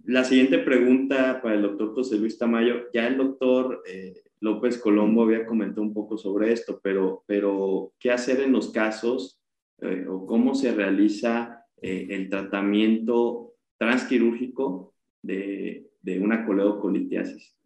La 0.04 0.22
siguiente 0.22 0.58
pregunta 0.58 1.42
para 1.42 1.56
el 1.56 1.62
doctor 1.62 1.94
José 1.94 2.16
Luis 2.16 2.38
Tamayo, 2.38 2.92
ya 2.92 3.08
el 3.08 3.16
doctor 3.16 3.82
eh, 3.88 4.22
López 4.38 4.78
Colombo 4.78 5.24
había 5.24 5.46
comentado 5.46 5.82
un 5.82 5.92
poco 5.92 6.16
sobre 6.16 6.52
esto, 6.52 6.80
pero, 6.80 7.92
¿qué 7.98 8.12
hacer 8.12 8.40
en 8.40 8.52
los 8.52 8.70
casos 8.70 9.42
eh, 9.80 10.06
o 10.08 10.26
cómo 10.26 10.54
se 10.54 10.72
realiza 10.72 11.64
el 11.80 12.28
tratamiento 12.28 13.54
transquirúrgico 13.78 14.94
de, 15.22 15.88
de 16.02 16.18
una 16.20 16.46
coledocolitiasis? 16.46 17.57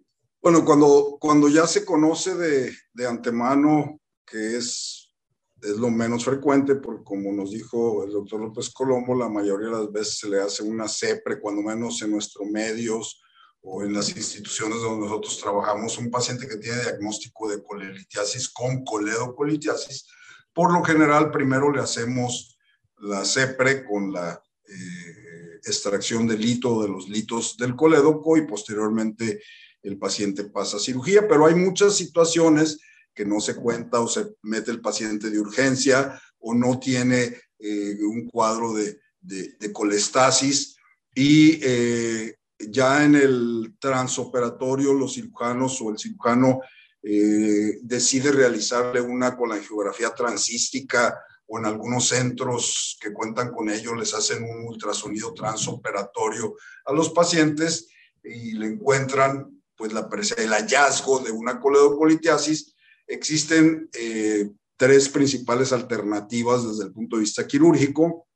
Bueno, 0.42 0.64
cuando, 0.64 1.18
cuando 1.20 1.48
ya 1.48 1.68
se 1.68 1.84
conoce 1.84 2.34
de, 2.34 2.72
de 2.92 3.06
antemano 3.06 4.00
que 4.26 4.56
es, 4.56 5.14
es 5.62 5.76
lo 5.76 5.88
menos 5.88 6.24
frecuente, 6.24 6.74
porque 6.74 7.04
como 7.04 7.30
nos 7.32 7.52
dijo 7.52 8.02
el 8.02 8.10
doctor 8.10 8.40
López 8.40 8.70
Colombo, 8.70 9.14
la 9.14 9.28
mayoría 9.28 9.68
de 9.68 9.84
las 9.84 9.92
veces 9.92 10.18
se 10.18 10.28
le 10.28 10.40
hace 10.40 10.64
una 10.64 10.88
CEPRE, 10.88 11.40
cuando 11.40 11.62
menos 11.62 12.02
en 12.02 12.10
nuestros 12.10 12.48
medios, 12.48 13.22
o 13.60 13.84
en 13.84 13.92
las 13.92 14.16
instituciones 14.16 14.80
donde 14.80 15.06
nosotros 15.06 15.38
trabajamos, 15.38 15.96
un 15.98 16.10
paciente 16.10 16.48
que 16.48 16.56
tiene 16.56 16.82
diagnóstico 16.82 17.48
de 17.48 17.62
colelitiasis 17.62 18.48
con 18.48 18.84
coledocolitiasis, 18.84 20.08
por 20.52 20.72
lo 20.72 20.82
general 20.82 21.30
primero 21.30 21.70
le 21.70 21.80
hacemos 21.80 22.58
la 22.98 23.24
CEPRE 23.24 23.84
con 23.84 24.12
la 24.12 24.42
eh, 24.68 25.60
extracción 25.64 26.26
del 26.26 26.40
lito 26.40 26.82
de 26.82 26.88
los 26.88 27.08
litos 27.08 27.56
del 27.56 27.76
colédoco 27.76 28.36
y 28.36 28.46
posteriormente 28.46 29.40
el 29.82 29.98
paciente 29.98 30.44
pasa 30.44 30.76
a 30.76 30.80
cirugía, 30.80 31.26
pero 31.28 31.46
hay 31.46 31.54
muchas 31.54 31.96
situaciones 31.96 32.78
que 33.14 33.24
no 33.24 33.40
se 33.40 33.56
cuenta 33.56 34.00
o 34.00 34.08
se 34.08 34.34
mete 34.42 34.70
el 34.70 34.80
paciente 34.80 35.30
de 35.30 35.38
urgencia 35.38 36.20
o 36.38 36.54
no 36.54 36.78
tiene 36.78 37.36
eh, 37.58 37.98
un 38.02 38.28
cuadro 38.28 38.72
de, 38.72 38.98
de, 39.20 39.72
colestasis 39.72 40.76
y 41.14 41.60
eh, 41.62 42.34
ya 42.58 43.04
en 43.04 43.14
el 43.14 43.76
transoperatorio 43.78 44.94
los 44.94 45.14
cirujanos 45.14 45.80
o 45.80 45.90
el 45.90 45.98
cirujano 45.98 46.60
eh, 47.02 47.78
decide 47.82 48.32
realizarle 48.32 49.00
una 49.00 49.36
colangiografía 49.36 50.10
transística 50.14 51.18
o 51.46 51.58
en 51.58 51.66
algunos 51.66 52.08
centros 52.08 52.96
que 53.00 53.12
cuentan 53.12 53.52
con 53.52 53.68
ello 53.68 53.94
les 53.94 54.14
hacen 54.14 54.42
un 54.42 54.66
ultrasonido 54.66 55.34
transoperatorio 55.34 56.56
a 56.86 56.92
los 56.92 57.10
pacientes 57.10 57.88
y 58.24 58.52
le 58.52 58.66
encuentran 58.66 59.61
pues 59.82 59.92
la, 59.92 60.08
el 60.36 60.50
hallazgo 60.50 61.18
de 61.18 61.32
una 61.32 61.58
coledocolitiasis. 61.58 62.72
Existen 63.04 63.90
eh, 63.92 64.48
tres 64.76 65.08
principales 65.08 65.72
alternativas 65.72 66.64
desde 66.64 66.84
el 66.84 66.92
punto 66.92 67.16
de 67.16 67.22
vista 67.22 67.48
quirúrgico. 67.48 68.28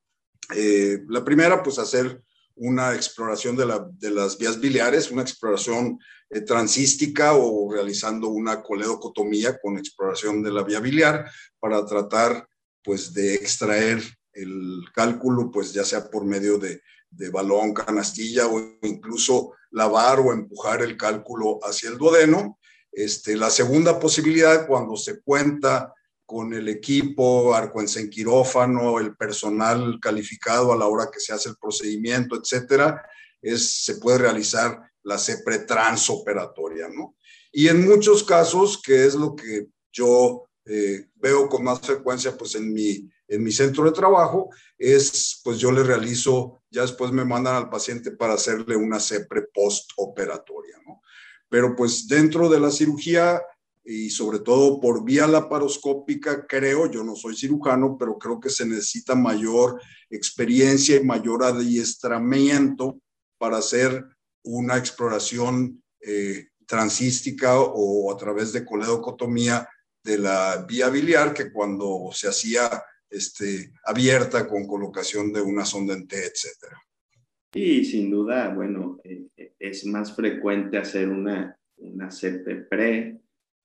Eh, 0.57 1.05
la 1.07 1.25
primera, 1.25 1.63
pues 1.63 1.79
hacer 1.79 2.21
una 2.57 2.97
exploración 2.97 3.55
de, 3.55 4.11
las 4.11 4.37
vías 4.37 4.59
biliares, 4.59 5.13
una 5.13 5.23
exploración 5.23 6.01
eh, 6.31 6.41
transística 6.41 7.35
o 7.35 7.73
realizando 7.73 8.27
una 8.27 8.61
coledocotomía 8.61 9.57
con 9.61 9.79
exploración 9.79 10.43
de 10.43 10.51
la 10.51 10.65
vía 10.65 10.81
biliar 10.81 11.31
para 11.61 11.87
tratar 11.87 12.49
pues 12.83 13.15
de 13.15 13.37
extraer 13.37 14.03
el 14.33 14.81
cálculo, 14.93 15.53
pues 15.53 15.73
ya 15.73 15.85
sea 15.85 16.11
por 16.11 16.25
medio 16.25 16.59
de, 16.59 16.83
de 17.17 17.31
balón, 17.31 17.73
canastilla 17.73 18.47
o 18.47 18.61
incluso 18.83 19.53
lavar 19.71 20.21
o 20.21 20.33
empujar 20.33 20.83
el 20.83 20.97
cálculo 20.97 21.59
hacia 21.63 21.91
el 21.91 21.99
duodeno. 21.99 22.59
Este, 22.93 23.37
la 23.37 23.51
segunda 23.51 23.99
posibilidad, 23.99 24.67
cuando 24.67 24.97
se 24.97 25.21
cuenta 25.21 25.93
con 26.25 26.53
el 26.55 26.69
equipo, 26.69 27.55
arcuense 27.55 28.01
en 28.01 28.11
quirófano, 28.11 28.99
el 28.99 29.17
personal 29.17 29.99
calificado 30.01 30.73
a 30.73 30.77
la 30.77 30.87
hora 30.87 31.09
que 31.13 31.21
se 31.21 31.33
hace 31.33 31.51
el 31.51 31.57
procedimiento, 31.57 32.37
etcétera, 32.37 33.03
es, 33.41 33.85
se 33.85 33.97
puede 33.97 34.19
realizar 34.19 34.81
la 35.05 35.19
CEPRE 35.19 35.61
transoperatoria, 35.61 36.89
¿no? 36.89 37.17
Y 37.53 37.69
en 37.69 37.89
muchos 37.89 38.25
casos, 38.25 38.83
que 38.83 39.07
es 39.07 39.15
lo 39.15 39.37
que 39.37 39.69
yo 39.93 40.49
eh, 40.67 41.07
veo 41.15 41.49
con 41.49 41.63
más 41.63 41.81
frecuencia, 41.81 42.37
pues 42.37 42.57
en 42.57 42.75
mi, 42.75 43.09
en 43.29 43.43
mi 43.43 43.53
centro 43.53 43.85
de 43.85 43.93
trabajo, 43.93 44.51
es, 44.77 45.41
pues 45.45 45.59
yo 45.59 45.71
le 45.71 45.85
realizo, 45.85 46.63
ya 46.77 46.83
después 46.83 47.11
me 47.11 47.25
mandan 47.25 47.57
al 47.57 47.71
paciente 47.71 48.11
para 48.11 48.35
hacerle 48.35 48.77
una 48.77 49.01
CEPRE 49.01 49.49
postoperatoria, 49.55 50.77
¿no? 50.87 51.01
Pero 51.49 51.75
pues 51.75 52.07
dentro 52.07 52.51
de 52.51 52.61
la 52.61 52.71
cirugía 52.71 53.41
y 53.83 54.11
sobre 54.11 54.41
todo 54.41 54.79
por 54.79 55.03
vía 55.03 55.27
laparoscópica, 55.27 56.47
creo, 56.47 56.91
yo 56.91 57.03
no 57.03 57.17
soy 57.17 57.35
cirujano, 57.35 57.97
pero 57.99 58.19
creo 58.19 58.39
que 58.39 58.51
se 58.51 58.67
necesita 58.67 59.15
mayor 59.15 59.81
experiencia 60.11 60.97
y 60.97 61.05
mayor 61.05 61.45
adiestramiento 61.45 62.99
para 63.39 63.57
hacer 63.57 64.05
una 64.45 64.77
exploración 64.77 65.83
eh, 66.01 66.49
transística 66.67 67.59
o 67.59 68.13
a 68.13 68.19
través 68.19 68.53
de 68.53 68.67
coledocotomía 68.67 69.67
de 70.05 70.19
la 70.19 70.67
vía 70.69 70.91
biliar, 70.91 71.33
que 71.33 71.51
cuando 71.51 72.11
se 72.13 72.29
hacía 72.29 72.69
este, 73.17 73.73
abierta 73.85 74.47
con 74.47 74.67
colocación 74.67 75.33
de 75.33 75.41
una 75.41 75.65
sonda 75.65 75.95
en 75.95 76.07
T, 76.07 76.17
etcétera. 76.17 76.79
Y 77.55 77.85
sin 77.85 78.11
duda, 78.11 78.53
bueno, 78.55 79.01
eh, 79.05 79.53
es 79.59 79.87
más 79.87 80.15
frecuente 80.15 80.77
hacer 80.77 81.09
una, 81.09 81.59
una 81.79 82.11
pre 82.69 83.19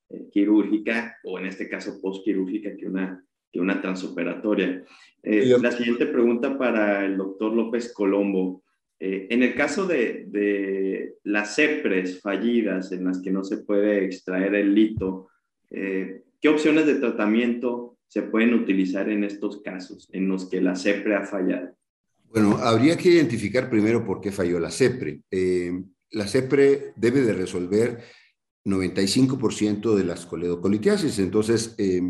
eh, 0.10 0.30
quirúrgica 0.32 1.18
o 1.24 1.38
en 1.40 1.48
este 1.48 1.68
caso 1.68 2.00
postquirúrgica 2.02 2.76
que 2.78 2.88
una, 2.88 3.26
que 3.52 3.60
una 3.60 3.82
transoperatoria. 3.82 4.84
Eh, 5.24 5.58
la 5.62 5.72
siguiente 5.72 6.06
pregunta 6.06 6.58
para 6.58 7.06
el 7.06 7.18
doctor 7.18 7.54
López 7.54 7.92
Colombo. 7.94 8.64
en 9.00 9.44
el 9.44 9.56
caso 9.56 9.88
de, 9.88 10.26
de, 10.28 11.16
las 11.24 11.56
CEPRES 11.56 12.22
fallidas 12.22 12.92
en 12.92 13.06
las 13.06 13.20
que 13.22 13.32
no 13.32 13.44
se 13.44 13.58
puede 13.58 14.06
extraer 14.06 14.54
el 14.56 14.74
lito, 14.74 15.28
¿qué 15.70 16.50
opciones 16.50 16.86
de 16.86 16.96
tratamiento 16.96 17.98
se 18.12 18.24
pueden 18.24 18.54
utilizar 18.54 19.08
en 19.08 19.24
estos 19.24 19.62
casos 19.62 20.10
en 20.12 20.28
los 20.28 20.50
que 20.50 20.60
la 20.60 20.76
CEPRE 20.76 21.15
ha 21.15 21.26
fallado? 21.26 21.78
Bueno, 22.26 22.58
habría 22.58 22.97
que 22.97 23.08
identificar 23.08 23.69
primero 23.69 24.06
por 24.06 24.19
qué 24.19 24.34
falló 24.34 24.60
la 24.60 24.69
CEPRE. 24.69 25.21
Eh, 25.32 25.82
la 26.12 26.28
CEPRE 26.28 26.91
debe 26.97 27.21
de 27.21 27.32
resolver 27.32 28.04
95% 28.65 29.95
de 29.95 30.04
las 30.04 30.26
coledocolitiasis, 30.26 31.19
entonces 31.19 31.74
eh, 31.78 32.02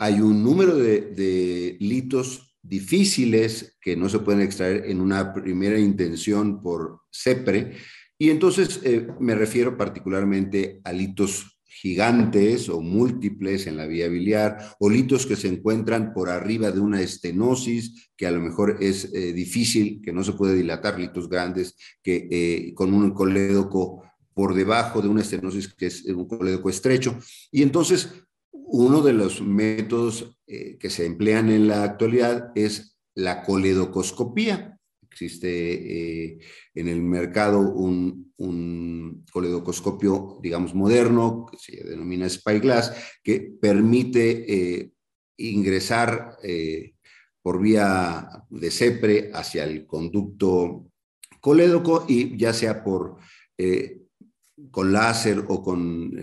hay 0.00 0.20
un 0.20 0.42
número 0.42 0.76
de, 0.76 1.76
litos 1.78 2.56
difíciles 2.60 3.78
que 3.80 3.96
no 3.96 4.08
se 4.08 4.18
pueden 4.18 4.42
extraer 4.42 4.86
en 4.86 5.00
una 5.00 5.32
primera 5.32 5.78
intención 5.78 6.60
por 6.60 7.02
CEPRE, 7.12 7.76
y 8.18 8.30
entonces 8.30 8.80
eh, 8.82 9.06
me 9.20 9.36
refiero 9.36 9.76
particularmente 9.76 10.80
a 10.82 10.92
litos 10.92 11.59
gigantes 11.80 12.68
o 12.68 12.82
múltiples 12.82 13.66
en 13.66 13.76
la 13.78 13.86
vía 13.86 14.08
biliar, 14.08 14.58
o 14.78 14.90
litos 14.90 15.24
que 15.24 15.36
se 15.36 15.48
encuentran 15.48 16.12
por 16.12 16.28
arriba 16.28 16.70
de 16.70 16.80
una 16.80 17.00
estenosis, 17.00 18.10
que 18.16 18.26
a 18.26 18.30
lo 18.30 18.40
mejor 18.40 18.76
es 18.80 19.12
eh, 19.14 19.32
difícil, 19.32 20.02
que 20.02 20.12
no 20.12 20.22
se 20.22 20.32
puede 20.32 20.54
dilatar, 20.56 20.98
litos 20.98 21.28
grandes, 21.28 21.74
que 22.02 22.28
eh, 22.30 22.74
con 22.74 22.92
un 22.92 23.12
colédoco 23.12 24.02
por 24.34 24.54
debajo 24.54 25.00
de 25.00 25.08
una 25.08 25.22
estenosis 25.22 25.72
que 25.72 25.86
es 25.86 26.04
un 26.04 26.26
colédoco 26.28 26.68
estrecho. 26.68 27.18
Y 27.50 27.62
entonces, 27.62 28.10
uno 28.52 29.00
de 29.00 29.14
los 29.14 29.40
métodos 29.40 30.38
eh, 30.46 30.76
que 30.78 30.90
se 30.90 31.06
emplean 31.06 31.50
en 31.50 31.66
la 31.66 31.82
actualidad 31.82 32.52
es 32.54 32.98
la 33.14 33.42
coledocoscopía. 33.42 34.79
Existe 35.20 36.38
en 36.74 36.88
el 36.88 37.02
mercado 37.02 37.60
un, 37.60 38.32
coledocoscopio, 39.30 40.38
digamos, 40.42 40.74
moderno, 40.74 41.44
que 41.50 41.58
se 41.58 41.84
denomina 41.84 42.26
Spyglass, 42.26 43.18
que 43.22 43.52
permite 43.60 44.80
eh, 44.80 44.92
ingresar 45.36 46.38
eh, 46.42 46.94
por 47.42 47.60
vía 47.60 48.26
de 48.48 48.70
CEPRE 48.70 49.30
hacia 49.34 49.64
el 49.64 49.86
conducto 49.86 50.86
colédoco 51.38 52.06
y 52.08 52.38
ya 52.38 52.54
sea 52.54 52.82
por 52.82 53.18
eh, 53.58 54.00
con 54.70 54.90
láser 54.90 55.44
o 55.48 55.62
con 55.62 56.16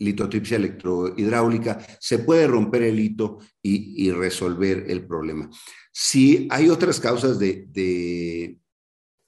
litotripsia 0.00 0.56
electrohidráulica, 0.56 1.78
se 2.00 2.18
puede 2.18 2.46
romper 2.46 2.82
el 2.82 2.98
hito 2.98 3.38
y, 3.62 4.10
resolver 4.10 4.86
el 4.88 5.06
problema. 5.06 5.48
Si 5.92 6.48
hay 6.50 6.68
otras 6.68 6.98
causas 6.98 7.38
de, 7.38 8.58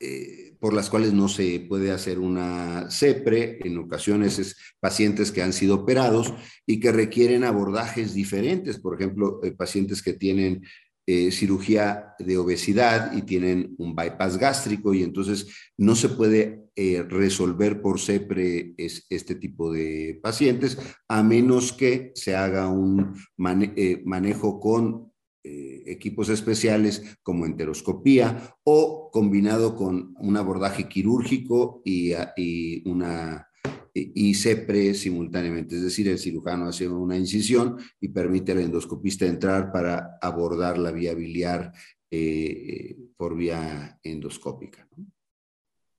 eh, 0.01 0.57
por 0.59 0.73
las 0.73 0.91
cuales 0.91 1.13
no 1.13 1.29
se 1.29 1.61
puede 1.69 1.93
hacer 1.93 2.19
una 2.19 2.91
CEPRE, 2.91 3.59
en 3.65 3.79
ocasiones 3.79 4.39
es 4.39 4.57
pacientes 4.81 5.31
que 5.31 5.43
han 5.43 5.53
sido 5.53 5.77
operados 5.77 6.33
y 6.67 6.81
que 6.81 6.91
requieren 6.91 7.45
abordajes 7.45 8.15
diferentes, 8.15 8.79
por 8.79 8.95
ejemplo, 8.95 9.41
eh, 9.45 9.53
pacientes 9.53 10.03
que 10.03 10.15
tienen 10.15 10.63
eh, 11.05 11.33
cirugía 11.33 12.15
de 12.21 12.39
obesidad 12.39 13.13
y 13.17 13.23
tienen 13.23 13.75
un 13.79 13.95
bypass 13.97 14.39
gástrico 14.39 14.95
y 14.95 15.03
entonces 15.03 15.49
no 15.77 15.97
se 15.97 16.09
puede 16.09 16.62
resolver 17.09 17.83
por 17.83 18.01
CEPRE 18.01 18.75
este 18.79 19.35
tipo 19.35 19.71
de 19.71 20.19
pacientes 20.23 20.79
a 21.09 21.23
menos 21.23 21.73
que 21.73 22.13
se 22.15 22.35
haga 22.35 22.69
un 22.69 23.15
manejo 23.37 24.59
con 24.59 25.13
eh, 25.45 25.83
equipos 25.87 26.29
especiales 26.29 27.19
como 27.23 27.47
enteroscopía 27.47 28.57
o 28.65 29.11
combinado 29.13 29.75
con 29.75 30.15
un 30.19 30.37
abordaje 30.37 30.89
quirúrgico 30.89 31.83
y, 31.85 32.13
y 32.37 32.89
una 32.89 33.49
y 33.95 34.35
simultáneamente, 34.35 35.77
es 35.77 35.83
decir, 35.83 36.09
el 36.09 36.19
cirujano 36.19 36.67
hace 36.67 36.89
una 36.89 37.17
incisión 37.17 37.77
y 38.01 38.09
permite 38.09 38.53
al 38.53 38.61
endoscopista 38.61 39.27
entrar 39.27 39.71
para 39.71 40.19
abordar 40.23 40.79
la 40.79 40.93
vía 40.93 41.13
biliar 41.13 41.73
eh, 42.11 42.97
por 43.17 43.37
vía 43.37 43.99
endoscópica. 44.03 44.89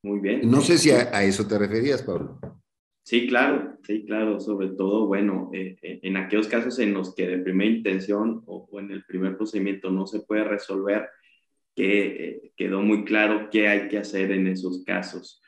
Muy 0.03 0.19
bien. 0.19 0.49
No 0.49 0.61
sé 0.61 0.77
si 0.77 0.91
a 0.91 1.23
eso 1.23 1.47
te 1.47 1.57
referías, 1.57 2.03
Pablo. 2.03 2.39
Sí, 3.05 3.27
claro, 3.27 3.77
sí, 3.83 4.05
claro, 4.05 4.39
sobre 4.39 4.69
todo, 4.69 5.07
bueno, 5.07 5.49
eh, 5.53 5.75
eh, 5.81 5.99
en 6.03 6.15
aquellos 6.15 6.47
casos 6.47 6.79
en 6.79 6.93
los 6.93 7.13
que 7.13 7.27
de 7.27 7.39
primera 7.39 7.69
intención 7.69 8.43
o, 8.45 8.69
en 8.79 8.91
el 8.91 9.03
primer 9.03 9.35
procedimiento 9.35 9.91
no 9.91 10.07
se 10.07 10.21
puede 10.21 10.45
resolver, 10.45 11.09
que 11.75 12.05
eh, 12.05 12.51
quedó 12.55 12.81
muy 12.81 13.03
claro 13.03 13.49
qué 13.51 13.67
hay 13.67 13.89
que 13.89 13.97
hacer 13.97 14.31
en 14.31 14.47
esos 14.47 14.85
casos. 14.85 15.41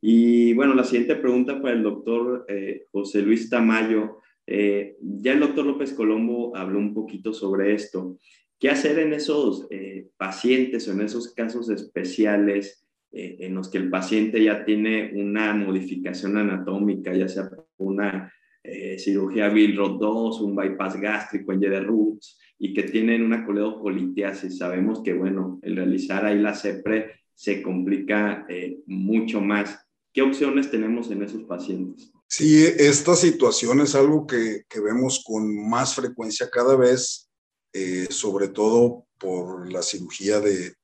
Y 0.00 0.52
bueno, 0.54 0.74
la 0.74 0.82
siguiente 0.82 1.14
pregunta 1.14 1.62
para 1.62 1.74
el 1.74 1.84
doctor 1.84 2.44
José 2.92 3.22
Luis 3.22 3.48
Tamayo. 3.48 4.20
ya 4.46 5.32
el 5.32 5.40
doctor 5.40 5.64
López 5.64 5.94
Colombo 5.94 6.54
habló 6.56 6.78
un 6.78 6.92
poquito 6.92 7.32
sobre 7.32 7.74
esto. 7.74 8.18
¿Qué 8.58 8.68
hacer 8.68 8.98
en 8.98 9.14
esos 9.14 9.66
pacientes 10.16 10.86
o 10.86 10.92
en 10.92 11.00
esos 11.00 11.32
casos 11.32 11.70
especiales? 11.70 12.85
Eh, 13.18 13.46
en 13.46 13.54
los 13.54 13.70
que 13.70 13.78
el 13.78 13.88
paciente 13.88 14.44
ya 14.44 14.62
tiene 14.62 15.12
una 15.14 15.54
modificación 15.54 16.36
anatómica, 16.36 17.14
ya 17.14 17.26
sea 17.26 17.48
una 17.78 18.30
eh, 18.62 18.98
cirugía 18.98 19.48
Bilrod 19.48 19.98
2, 19.98 20.42
un 20.42 20.54
bypass 20.54 21.00
gástrico 21.00 21.50
en 21.54 21.60
de 21.60 21.80
Roots, 21.80 22.38
y 22.58 22.74
que 22.74 22.82
tienen 22.82 23.22
una 23.22 23.46
coledocolitiasis. 23.46 24.58
Sabemos 24.58 25.02
que, 25.02 25.14
bueno, 25.14 25.58
el 25.62 25.76
realizar 25.76 26.26
ahí 26.26 26.38
la 26.38 26.54
CEPRE 26.54 27.12
se 27.32 27.62
complica 27.62 28.44
eh, 28.50 28.80
mucho 28.84 29.40
más. 29.40 29.78
¿Qué 30.12 30.20
opciones 30.20 30.70
tenemos 30.70 31.10
en 31.10 31.22
esos 31.22 31.44
pacientes? 31.44 32.12
Sí, 32.28 32.66
esta 32.78 33.14
situación 33.14 33.80
es 33.80 33.94
algo 33.94 34.26
que, 34.26 34.64
que 34.68 34.80
vemos 34.80 35.24
con 35.24 35.70
más 35.70 35.94
frecuencia 35.94 36.50
cada 36.52 36.76
vez, 36.76 37.30
sobre 38.10 38.48
todo 38.48 39.06
por 39.18 39.70
la 39.72 39.82
cirugía 39.82 40.40
de, 40.40 40.76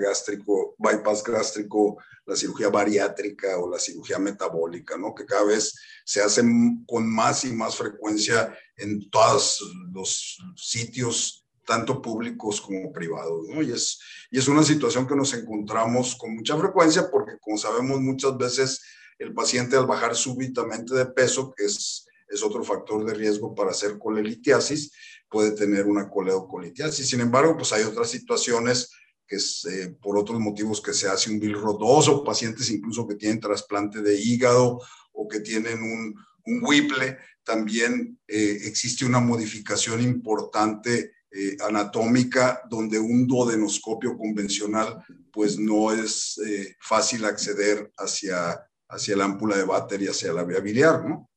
gástrico, 0.00 0.74
bypass 0.78 1.24
gástrico, 1.24 1.98
la 2.26 2.36
cirugía 2.36 2.68
bariátrica 2.68 3.58
o 3.58 3.70
la 3.70 3.78
cirugía 3.78 4.18
metabólica, 4.18 4.96
¿no? 4.96 5.14
que 5.14 5.24
cada 5.24 5.44
vez 5.44 5.74
se 6.04 6.22
hacen 6.22 6.84
con 6.86 7.08
más 7.08 7.44
y 7.44 7.52
más 7.52 7.76
frecuencia 7.76 8.56
en 8.76 9.08
todos 9.10 9.60
los 9.92 10.38
sitios, 10.56 11.46
tanto 11.64 12.00
públicos 12.00 12.60
como 12.60 12.92
privados. 12.92 13.48
¿no? 13.48 13.62
Y, 13.62 13.72
es, 13.72 13.98
y 14.30 14.38
es 14.38 14.48
una 14.48 14.62
situación 14.62 15.06
que 15.06 15.16
nos 15.16 15.34
encontramos 15.34 16.16
con 16.16 16.34
mucha 16.34 16.56
frecuencia 16.56 17.10
porque, 17.10 17.38
como 17.40 17.58
sabemos, 17.58 18.00
muchas 18.00 18.36
veces 18.36 18.80
el 19.18 19.34
paciente 19.34 19.76
al 19.76 19.86
bajar 19.86 20.14
súbitamente 20.14 20.94
de 20.94 21.06
peso, 21.06 21.52
que 21.56 21.64
es, 21.64 22.06
es 22.28 22.42
otro 22.42 22.62
factor 22.62 23.04
de 23.04 23.14
riesgo 23.14 23.54
para 23.54 23.70
hacer 23.70 23.98
colelitiasis, 23.98 24.92
puede 25.30 25.52
tener 25.52 25.86
una 25.86 26.08
coledocolitiasis. 26.08 27.08
Sin 27.08 27.20
embargo, 27.20 27.56
pues 27.56 27.72
hay 27.72 27.84
otras 27.84 28.10
situaciones 28.10 28.90
que 29.26 29.36
es, 29.36 29.64
eh, 29.66 29.94
por 30.00 30.16
otros 30.16 30.40
motivos 30.40 30.80
que 30.80 30.94
se 30.94 31.08
hace 31.08 31.30
un 31.30 31.38
bilrodoso, 31.38 32.24
pacientes 32.24 32.70
incluso 32.70 33.06
que 33.06 33.14
tienen 33.14 33.40
trasplante 33.40 34.00
de 34.00 34.18
hígado 34.18 34.80
o 35.12 35.28
que 35.28 35.40
tienen 35.40 35.82
un, 35.82 36.14
un 36.46 36.64
Whipple, 36.64 37.18
también 37.44 38.18
eh, 38.26 38.58
existe 38.64 39.04
una 39.04 39.20
modificación 39.20 40.00
importante 40.00 41.12
eh, 41.30 41.56
anatómica 41.60 42.62
donde 42.70 42.98
un 42.98 43.26
duodenoscopio 43.26 44.16
convencional 44.16 45.04
pues 45.30 45.58
no 45.58 45.92
es 45.92 46.40
fácil 46.80 47.26
acceder 47.26 47.92
hacia, 47.98 48.58
hacia 48.88 49.16
la 49.16 49.24
ámpula 49.24 49.56
de 49.56 49.64
váter 49.64 50.02
y 50.02 50.08
hacia 50.08 50.32
la 50.32 50.42
vía 50.42 50.60
biliar, 50.60 51.04
¿no? 51.04 51.30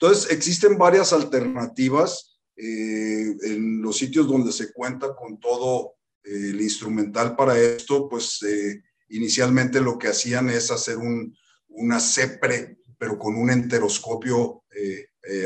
Entonces, 0.00 0.30
existen 0.30 0.78
varias 0.78 1.12
alternativas 1.12 2.37
eh, 2.60 3.36
en 3.42 3.80
los 3.80 3.96
sitios 3.96 4.26
donde 4.26 4.50
se 4.50 4.72
cuenta 4.72 5.14
con 5.14 5.38
todo 5.38 5.94
eh, 6.24 6.50
el 6.50 6.60
instrumental 6.60 7.36
para 7.36 7.56
esto, 7.56 8.08
pues 8.08 8.42
eh, 8.42 8.82
inicialmente 9.10 9.80
lo 9.80 9.96
que 9.96 10.08
hacían 10.08 10.50
es 10.50 10.72
hacer 10.72 10.96
un, 10.96 11.36
una 11.68 12.00
CEPRE, 12.00 12.78
pero 12.98 13.16
con 13.16 13.36
un 13.36 13.50
enteroscopio 13.50 14.64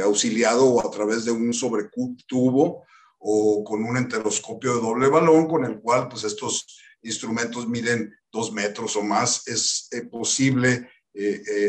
auxiliado 0.04 0.66
o 0.66 0.86
a 0.86 0.90
través 0.90 1.24
de 1.24 1.32
un 1.32 1.52
sobretubo 1.52 2.84
o 3.18 3.64
con 3.64 3.82
un 3.82 3.96
enteroscopio 3.96 4.76
de 4.76 4.80
doble 4.80 5.08
balón 5.08 5.48
con 5.48 5.64
el 5.64 5.80
cual 5.80 6.08
pues 6.08 6.24
estos 6.24 6.78
instrumentos 7.02 7.66
miden 7.66 8.14
dos 8.30 8.52
metros 8.52 8.94
o 8.96 9.02
más. 9.02 9.46
Es 9.48 9.90
posible 10.10 10.88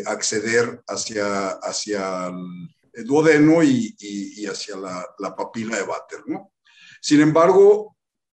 acceder 0.05 0.83
hacia, 0.87 1.49
hacia 1.63 2.31
duodeno 3.05 3.63
y, 3.63 3.95
hacia 4.45 4.77
la, 4.77 5.05
la, 5.19 5.35
papila 5.35 5.77
de 5.77 5.83
váter, 5.83 6.19
¿no? 6.27 6.51
Sin 7.01 7.21
embargo, 7.21 7.95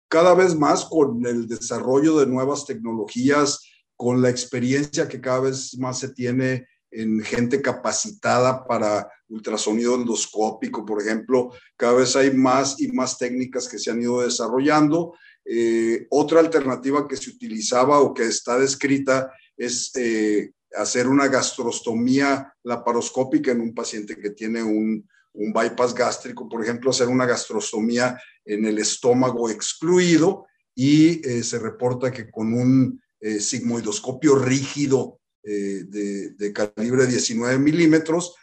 cada 0.08 0.34
vez 0.34 0.56
más 0.56 0.86
con 0.86 1.26
el 1.26 1.48
desarrollo 1.48 2.20
de 2.20 2.28
nuevas 2.28 2.66
tecnologías, 2.66 3.62
con 3.96 4.22
la 4.22 4.30
experiencia 4.30 5.08
que 5.08 5.22
cada 5.22 5.42
vez 5.42 5.78
más 5.78 6.00
se 6.00 6.10
tiene 6.10 6.68
en 6.92 7.22
gente 7.22 7.62
capacitada 7.62 8.66
para 8.66 9.10
ultrasonido 9.28 9.96
endoscópico, 9.96 10.86
por 10.86 11.02
ejemplo, 11.02 11.52
cada 11.76 11.94
vez 11.94 12.16
hay 12.16 12.32
más 12.32 12.80
y 12.80 12.88
más 12.92 13.18
técnicas 13.18 13.68
que 13.68 13.80
se 13.80 13.92
han 13.92 14.02
ido 14.02 14.22
desarrollando. 14.22 15.14
Eh, 15.44 16.08
otra 16.10 16.40
alternativa 16.40 17.08
que 17.08 17.18
se 17.18 17.30
utilizaba 17.30 18.00
o 18.00 18.14
que 18.14 18.24
está 18.24 18.58
descrita 18.58 19.32
es 19.58 19.92
eh, 19.96 20.52
hacer 20.74 21.08
una 21.08 21.28
gastrostomía 21.28 22.54
laparoscópica 22.64 23.52
en 23.52 23.62
un 23.62 23.74
paciente 23.74 24.18
que 24.18 24.32
tiene 24.32 24.64
un, 24.64 25.08
bypass 25.34 25.94
gástrico, 25.94 26.48
por 26.48 26.64
ejemplo, 26.64 26.92
hacer 26.92 27.10
una 27.10 27.26
gastrostomía 27.26 28.18
en 28.46 28.66
el 28.66 28.80
estómago 28.80 29.50
excluido 29.50 30.46
y 30.74 31.28
eh, 31.28 31.44
se 31.44 31.60
reporta 31.60 32.10
que 32.10 32.32
con 32.32 32.54
un 32.54 33.02
eh, 33.20 33.42
sigmoidoscopio 33.42 34.36
rígido 34.38 35.20
eh, 35.44 35.84
de, 35.88 36.54
calibre 36.54 37.06
19 37.06 37.60
milímetros 37.60 38.34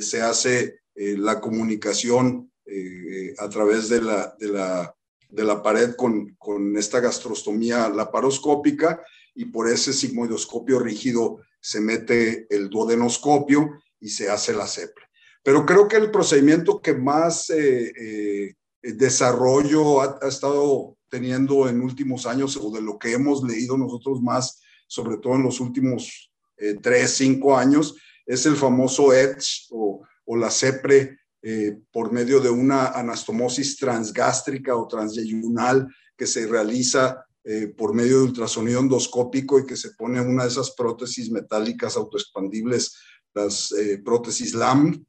se 0.00 0.20
hace 0.20 0.80
la 0.94 1.40
comunicación 1.40 2.52
a 3.38 3.48
través 3.48 3.88
de 3.88 4.00
la, 4.00 4.36
de 4.38 4.48
la, 4.48 4.94
de 5.28 5.44
la 5.44 5.60
pared 5.60 5.96
con, 5.96 6.36
con 6.38 6.76
esta 6.76 7.00
gastrostomía 7.00 7.88
laparoscópica 7.88 9.02
y 9.34 9.46
por 9.46 9.68
ese 9.68 9.92
sigmoidoscopio 9.92 10.78
rígido 10.78 11.40
se 11.62 11.80
mete 11.80 12.46
el 12.50 12.68
duodenoscopio 12.68 13.70
y 14.00 14.08
se 14.08 14.28
hace 14.28 14.52
la 14.52 14.66
CEPRE. 14.66 15.04
Pero 15.44 15.64
creo 15.64 15.88
que 15.88 15.96
el 15.96 16.10
procedimiento 16.10 16.82
que 16.82 16.92
más 16.92 17.50
eh, 17.50 17.92
eh, 17.96 18.54
desarrollo 18.82 20.02
ha, 20.02 20.18
estado 20.28 20.96
teniendo 21.08 21.68
en 21.68 21.80
últimos 21.80 22.26
años 22.26 22.58
o 22.60 22.70
de 22.72 22.82
lo 22.82 22.98
que 22.98 23.12
hemos 23.12 23.42
leído 23.44 23.78
nosotros 23.78 24.20
más, 24.20 24.60
sobre 24.88 25.18
todo 25.18 25.36
en 25.36 25.44
los 25.44 25.60
últimos 25.60 26.32
eh, 26.56 26.76
tres, 26.82 27.12
cinco 27.12 27.56
años, 27.56 27.96
es 28.26 28.44
el 28.46 28.56
famoso 28.56 29.12
EDGE 29.12 29.68
o, 29.70 30.02
o 30.24 30.36
la 30.36 30.50
CEPRE 30.50 31.18
por 31.90 32.12
medio 32.12 32.38
de 32.38 32.50
una 32.50 32.90
anastomosis 32.90 33.76
transgástrica 33.76 34.76
o 34.76 34.86
transyeyunal 34.86 35.88
que 36.16 36.24
se 36.24 36.46
realiza 36.46 37.26
por 37.76 37.92
medio 37.92 38.18
de 38.18 38.24
ultrasonido 38.24 38.78
endoscópico 38.78 39.58
y 39.58 39.66
que 39.66 39.76
se 39.76 39.90
pone 39.90 40.20
una 40.20 40.44
de 40.44 40.48
esas 40.48 40.70
prótesis 40.72 41.30
metálicas 41.30 41.96
autoexpandibles, 41.96 42.96
las 43.34 43.74
prótesis 44.04 44.54
LAM, 44.54 45.04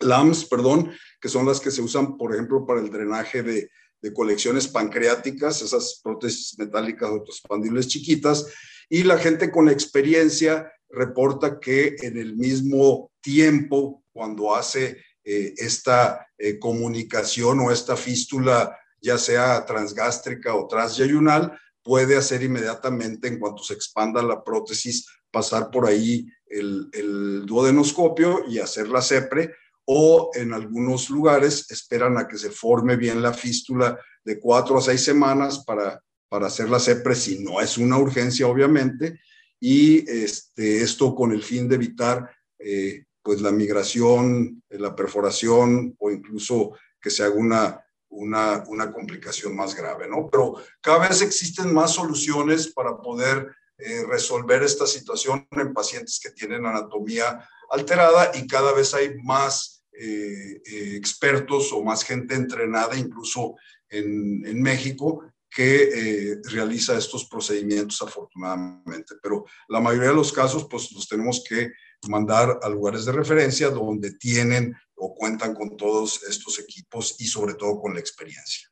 LAMS, 0.00 0.44
perdón, 0.44 0.92
que 1.20 1.28
son 1.28 1.46
las 1.46 1.60
que 1.60 1.70
se 1.70 1.82
usan, 1.82 2.16
por 2.16 2.32
ejemplo, 2.32 2.64
para 2.64 2.80
el 2.80 2.90
drenaje 2.90 3.42
de, 3.42 3.70
colecciones 4.14 4.68
pancreáticas, 4.68 5.60
esas 5.60 6.00
prótesis 6.04 6.56
metálicas 6.56 7.10
autoexpandibles 7.10 7.88
chiquitas, 7.88 8.46
y 8.88 9.02
la 9.02 9.18
gente 9.18 9.50
con 9.50 9.68
experiencia 9.68 10.72
reporta 10.88 11.58
que 11.58 11.96
en 12.02 12.16
el 12.16 12.36
mismo 12.36 13.10
tiempo, 13.20 14.04
cuando 14.12 14.54
hace 14.54 14.98
eh, 15.24 15.52
esta 15.56 16.28
eh, 16.38 16.60
comunicación 16.60 17.58
o 17.58 17.72
esta 17.72 17.96
fístula, 17.96 18.78
ya 19.00 19.18
sea 19.18 19.64
transgástrica 19.66 20.54
o 20.54 20.66
transyayunal, 20.66 21.58
puede 21.82 22.16
hacer 22.16 22.42
inmediatamente, 22.42 23.28
en 23.28 23.38
cuanto 23.38 23.62
se 23.62 23.74
expanda 23.74 24.22
la 24.22 24.42
prótesis, 24.42 25.06
pasar 25.30 25.70
por 25.70 25.86
ahí 25.86 26.26
el, 26.46 26.88
el 26.92 27.46
duodenoscopio 27.46 28.44
y 28.48 28.58
hacer 28.58 28.88
la 28.88 29.02
CEPRE, 29.02 29.54
o 29.86 30.30
en 30.34 30.52
algunos 30.52 31.08
lugares 31.08 31.70
esperan 31.70 32.18
a 32.18 32.28
que 32.28 32.36
se 32.36 32.50
forme 32.50 32.96
bien 32.96 33.22
la 33.22 33.32
fístula 33.32 33.98
de 34.22 34.38
cuatro 34.38 34.76
a 34.76 34.82
seis 34.82 35.02
semanas 35.02 35.64
para, 35.64 36.02
para 36.28 36.48
hacer 36.48 36.68
la 36.68 36.78
CEPRE, 36.78 37.14
si 37.14 37.42
no 37.42 37.60
es 37.60 37.78
una 37.78 37.96
urgencia, 37.96 38.46
obviamente, 38.46 39.20
y 39.60 40.08
este, 40.10 40.82
esto 40.82 41.14
con 41.14 41.32
el 41.32 41.42
fin 41.42 41.68
de 41.68 41.76
evitar 41.76 42.30
eh, 42.58 43.04
pues 43.22 43.40
la 43.40 43.50
migración, 43.50 44.62
la 44.68 44.94
perforación 44.94 45.96
o 45.98 46.10
incluso 46.10 46.72
que 47.00 47.10
se 47.10 47.22
haga 47.22 47.34
una, 47.34 47.84
una, 48.10 48.64
una, 48.68 48.92
complicación 48.92 49.54
más 49.54 49.74
grave, 49.74 50.08
¿no? 50.08 50.28
Pero 50.30 50.56
cada 50.80 51.08
vez 51.08 51.22
existen 51.22 51.72
más 51.72 51.92
soluciones 51.92 52.68
para 52.68 52.96
poder 52.96 53.54
eh, 53.78 54.04
resolver 54.08 54.62
esta 54.64 54.88
situación 54.88 55.46
en 55.52 55.72
pacientes 55.72 56.18
que 56.20 56.30
tienen 56.30 56.66
anatomía 56.66 57.48
alterada 57.70 58.32
y 58.34 58.44
cada 58.48 58.72
vez 58.72 58.92
hay 58.92 59.14
más 59.22 59.84
eh, 59.92 60.60
eh, 60.64 60.96
expertos 60.96 61.72
o 61.72 61.84
más 61.84 62.02
gente 62.02 62.34
entrenada, 62.34 62.96
incluso 62.96 63.54
en, 63.88 64.44
en 64.44 64.60
México, 64.60 65.22
que 65.48 66.40
realiza 66.44 66.98
estos 66.98 67.24
procedimientos 67.24 68.02
afortunadamente. 68.02 69.14
Pero 69.22 69.44
la 69.68 69.80
mayoría 69.80 70.10
de 70.10 70.14
los 70.14 70.32
casos, 70.32 70.66
pues 70.68 70.92
los 70.92 71.08
tenemos 71.08 71.42
que 71.48 71.72
mandar 72.06 72.60
a 72.62 72.68
lugares 72.68 73.04
de 73.06 73.12
referencia 73.12 73.70
donde 73.70 74.12
tienen 74.12 74.76
o 74.98 75.14
cuentan 75.14 75.54
con 75.54 75.76
todos 75.76 76.22
estos 76.28 76.58
equipos 76.60 77.16
y 77.20 77.24
sobre 77.24 77.54
todo 77.54 77.80
con 77.80 77.94
la 77.94 78.00
experiencia. 78.00 78.68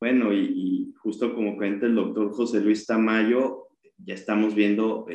Bueno, 0.00 0.32
y, 0.32 0.94
justo 1.02 1.34
como 1.34 1.56
cuenta 1.56 1.86
el 1.86 1.94
doctor 1.94 2.32
José 2.32 2.60
Luis 2.60 2.86
Tamayo, 2.86 3.68
ya 3.96 4.14
estamos 4.14 4.54
viendo 4.54 5.06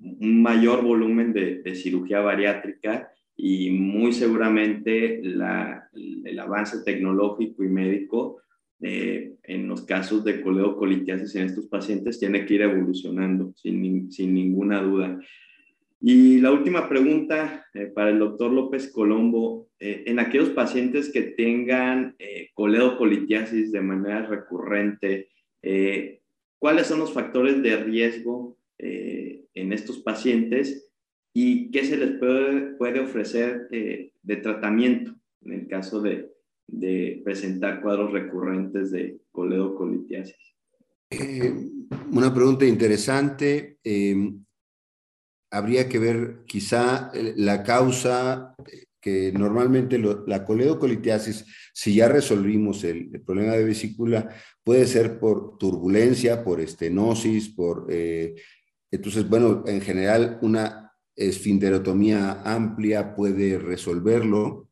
un 0.00 0.42
mayor 0.42 0.82
volumen 0.82 1.32
de, 1.32 1.62
de 1.62 1.74
cirugía 1.74 2.20
bariátrica 2.20 3.10
y 3.36 3.70
muy 3.70 4.12
seguramente 4.12 5.20
el 5.20 6.38
avance 6.40 6.82
tecnológico 6.84 7.64
y 7.64 7.68
médico 7.68 8.40
eh, 8.80 9.34
en 9.44 9.68
los 9.68 9.82
casos 9.86 10.22
de 10.24 10.42
coledocolitiasis 10.42 11.34
en 11.36 11.46
estos 11.46 11.66
pacientes 11.66 12.18
tiene 12.18 12.44
que 12.44 12.54
ir 12.54 12.62
evolucionando 12.62 13.52
sin, 13.56 14.10
sin 14.10 14.34
ninguna 14.34 14.82
duda. 14.82 15.18
Y 16.08 16.40
la 16.40 16.52
última 16.52 16.88
pregunta 16.88 17.66
eh, 17.74 17.86
para 17.86 18.10
el 18.10 18.20
doctor 18.20 18.52
López 18.52 18.92
Colombo, 18.92 19.70
eh, 19.80 20.04
en 20.06 20.20
aquellos 20.20 20.50
pacientes 20.50 21.10
que 21.12 21.22
tengan 21.22 22.16
coledocolitiasis 22.54 23.72
de 23.72 23.80
manera 23.80 24.24
recurrente, 24.24 25.30
¿cuáles 26.60 26.86
son 26.86 27.00
los 27.00 27.12
factores 27.12 27.60
de 27.60 27.76
riesgo 27.76 28.56
en 28.78 29.72
estos 29.72 29.98
pacientes 29.98 30.92
y 31.34 31.72
qué 31.72 31.84
se 31.84 31.96
les 31.96 32.12
puede, 32.78 33.00
ofrecer 33.00 33.66
eh, 33.72 34.12
de 34.22 34.36
tratamiento 34.36 35.12
en 35.42 35.52
el 35.54 35.66
caso 35.66 36.00
de, 36.00 36.30
presentar 37.24 37.82
cuadros 37.82 38.12
recurrentes 38.12 38.92
de 38.92 39.20
coledocolitiasis. 39.32 40.36
Eh, 41.10 41.52
una 42.12 42.32
pregunta 42.32 42.64
interesante. 42.64 43.78
Habría 45.56 45.88
que 45.88 45.98
ver 45.98 46.44
quizá 46.46 47.10
eh, 47.14 47.34
la 47.36 47.62
causa 47.62 48.54
que 49.00 49.32
normalmente 49.32 49.98
la 49.98 50.44
coledocolitiasis, 50.44 51.44
si 51.72 51.94
ya 51.94 52.08
resolvimos 52.08 52.82
el, 52.82 53.22
problema 53.24 53.52
de 53.52 53.64
vesícula, 53.64 54.28
puede 54.64 54.86
ser 54.86 55.20
por 55.20 55.58
turbulencia, 55.58 56.42
por 56.42 56.60
estenosis, 56.60 57.48
por... 57.50 57.86
entonces, 57.88 59.28
bueno, 59.28 59.62
en 59.68 59.80
general, 59.80 60.40
una 60.42 60.86
esfinterotomía 61.14 62.42
amplia 62.44 63.14
puede 63.14 63.58
resolverlo. 63.58 64.70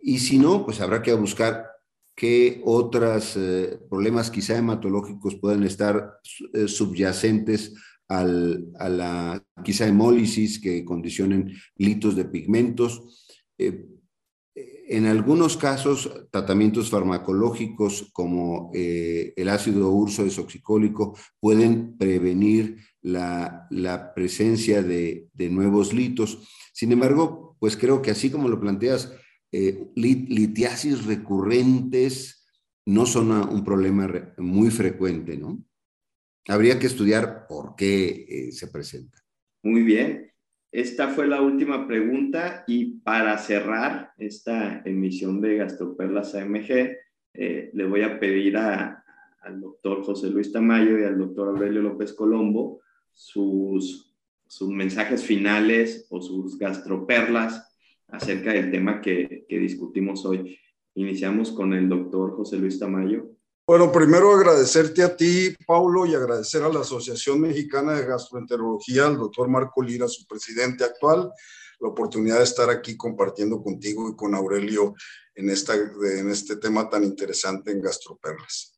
Y 0.00 0.18
si 0.18 0.38
no, 0.38 0.64
pues 0.64 0.80
habrá 0.80 1.02
que 1.02 1.12
buscar 1.12 1.66
qué 2.18 2.60
otros 2.64 3.36
eh, 3.36 3.78
problemas 3.88 4.30
quizá 4.30 4.58
hematológicos 4.58 5.36
pueden 5.36 5.62
estar 5.62 6.18
eh, 6.52 6.66
subyacentes 6.66 7.74
a 8.08 8.24
la 8.24 9.44
quizá 9.62 9.86
hemólisis 9.86 10.58
que 10.58 10.84
condicionen 10.84 11.52
litos 11.76 12.16
de 12.16 12.24
pigmentos. 12.24 13.26
Eh, 13.58 13.86
en 14.54 15.06
algunos 15.06 15.56
casos, 15.56 16.10
tratamientos 16.30 16.88
farmacológicos 16.88 18.10
como 18.12 18.70
el 18.72 19.48
ácido 19.50 19.90
urso 19.90 20.24
desoxicólico 20.24 21.14
pueden 21.40 21.98
prevenir 21.98 22.78
la, 23.02 24.12
presencia 24.14 24.82
de, 24.82 25.28
nuevos 25.50 25.92
litos. 25.92 26.38
Sin 26.72 26.92
embargo, 26.92 27.56
pues 27.58 27.76
creo 27.76 28.02
que 28.02 28.10
así 28.10 28.30
como 28.30 28.48
lo 28.48 28.60
planteas, 28.60 29.12
eh, 29.52 29.90
litiasis 29.94 31.04
recurrentes 31.06 32.46
no 32.86 33.06
son 33.06 33.30
un 33.30 33.64
problema 33.64 34.08
muy 34.38 34.70
frecuente, 34.70 35.36
¿no? 35.36 35.62
Habría 36.48 36.78
que 36.78 36.86
estudiar 36.86 37.46
por 37.46 37.76
qué 37.76 38.26
eh, 38.26 38.52
se 38.52 38.68
presenta. 38.68 39.18
Muy 39.62 39.82
bien. 39.82 40.32
Esta 40.72 41.08
fue 41.08 41.26
la 41.26 41.42
última 41.42 41.86
pregunta 41.86 42.64
y 42.66 43.00
para 43.00 43.36
cerrar 43.36 44.12
esta 44.16 44.80
emisión 44.84 45.42
de 45.42 45.56
Gastroperlas 45.56 46.34
AMG, 46.34 46.96
eh, 47.34 47.70
le 47.72 47.86
voy 47.86 48.02
a 48.02 48.18
pedir 48.18 48.56
al 48.56 49.60
doctor 49.60 50.02
José 50.02 50.30
Luis 50.30 50.50
Tamayo 50.50 50.98
y 50.98 51.04
al 51.04 51.18
doctor 51.18 51.48
Aurelio 51.48 51.82
López 51.82 52.14
Colombo 52.14 52.80
sus, 53.12 54.16
sus 54.46 54.70
mensajes 54.70 55.22
finales 55.22 56.06
o 56.08 56.20
sus 56.22 56.58
gastroperlas 56.58 57.76
acerca 58.06 58.52
del 58.54 58.70
tema 58.70 59.02
que 59.02 59.46
discutimos 59.48 60.24
hoy. 60.24 60.58
Iniciamos 60.94 61.52
con 61.52 61.74
el 61.74 61.88
doctor 61.88 62.34
José 62.36 62.56
Luis 62.56 62.78
Tamayo. 62.78 63.37
Bueno, 63.68 63.92
primero 63.92 64.32
agradecerte 64.32 65.02
a 65.02 65.14
ti, 65.14 65.54
Paulo, 65.66 66.06
y 66.06 66.14
agradecer 66.14 66.62
a 66.62 66.70
la 66.70 66.80
Asociación 66.80 67.38
Mexicana 67.38 67.92
de 67.92 68.06
Gastroenterología, 68.06 69.04
al 69.04 69.18
doctor 69.18 69.46
Marco 69.46 69.82
Lira, 69.82 70.08
su 70.08 70.26
presidente 70.26 70.84
actual, 70.84 71.30
la 71.78 71.88
oportunidad 71.88 72.38
de 72.38 72.44
estar 72.44 72.70
aquí 72.70 72.96
compartiendo 72.96 73.62
contigo 73.62 74.08
y 74.08 74.16
con 74.16 74.34
Aurelio 74.34 74.94
en, 75.34 75.50
esta, 75.50 75.74
en 75.74 76.30
este 76.30 76.56
tema 76.56 76.88
tan 76.88 77.04
interesante 77.04 77.70
en 77.70 77.82
Gastroperlas. 77.82 78.72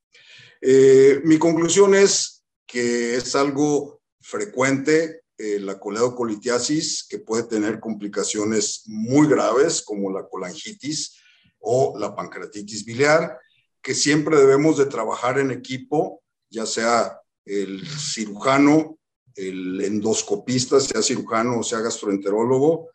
Eh, 0.60 1.20
mi 1.22 1.38
conclusión 1.38 1.94
es 1.94 2.42
que 2.66 3.14
es 3.14 3.36
algo 3.36 4.00
frecuente 4.20 5.22
eh, 5.38 5.60
la 5.60 5.78
coledocolitiasis, 5.78 7.06
que 7.08 7.20
puede 7.20 7.44
tener 7.44 7.78
complicaciones 7.78 8.82
muy 8.86 9.28
graves 9.28 9.82
como 9.82 10.10
la 10.10 10.26
colangitis 10.28 11.16
o 11.60 11.96
la 11.96 12.12
pancreatitis 12.12 12.84
biliar, 12.84 13.38
que 13.82 13.94
siempre 13.94 14.36
debemos 14.36 14.76
de 14.76 14.86
trabajar 14.86 15.38
en 15.38 15.50
equipo, 15.50 16.22
ya 16.50 16.66
sea 16.66 17.20
el 17.44 17.86
cirujano, 17.86 18.98
el 19.34 19.80
endoscopista, 19.80 20.80
sea 20.80 21.02
cirujano 21.02 21.60
o 21.60 21.62
sea 21.62 21.80
gastroenterólogo, 21.80 22.90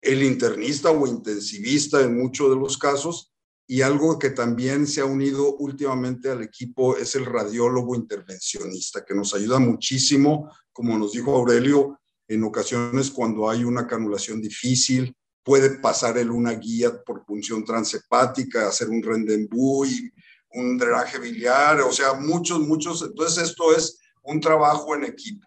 el 0.00 0.22
internista 0.22 0.90
o 0.90 1.06
intensivista 1.06 2.00
en 2.02 2.16
muchos 2.16 2.50
de 2.50 2.56
los 2.56 2.76
casos, 2.78 3.32
y 3.66 3.80
algo 3.80 4.18
que 4.18 4.30
también 4.30 4.86
se 4.86 5.00
ha 5.00 5.06
unido 5.06 5.56
últimamente 5.56 6.30
al 6.30 6.42
equipo 6.42 6.96
es 6.96 7.14
el 7.14 7.24
radiólogo 7.24 7.94
intervencionista, 7.94 9.04
que 9.04 9.14
nos 9.14 9.34
ayuda 9.34 9.58
muchísimo, 9.58 10.50
como 10.72 10.98
nos 10.98 11.12
dijo 11.12 11.34
Aurelio, 11.34 11.98
en 12.28 12.44
ocasiones 12.44 13.10
cuando 13.10 13.48
hay 13.48 13.64
una 13.64 13.86
canulación 13.86 14.42
difícil, 14.42 15.16
puede 15.44 15.78
pasar 15.78 16.16
él 16.18 16.30
una 16.30 16.52
guía 16.52 17.02
por 17.04 17.24
punción 17.24 17.64
transhepática, 17.64 18.68
hacer 18.68 18.88
un 18.88 19.02
rendezvous 19.02 19.88
y 19.88 20.10
un 20.54 20.78
drenaje 20.78 21.18
biliar, 21.18 21.80
o 21.82 21.92
sea, 21.92 22.14
muchos, 22.14 22.60
muchos. 22.60 23.02
Entonces, 23.02 23.50
esto 23.50 23.76
es 23.76 23.98
un 24.22 24.40
trabajo 24.40 24.94
en 24.94 25.04
equipo. 25.04 25.46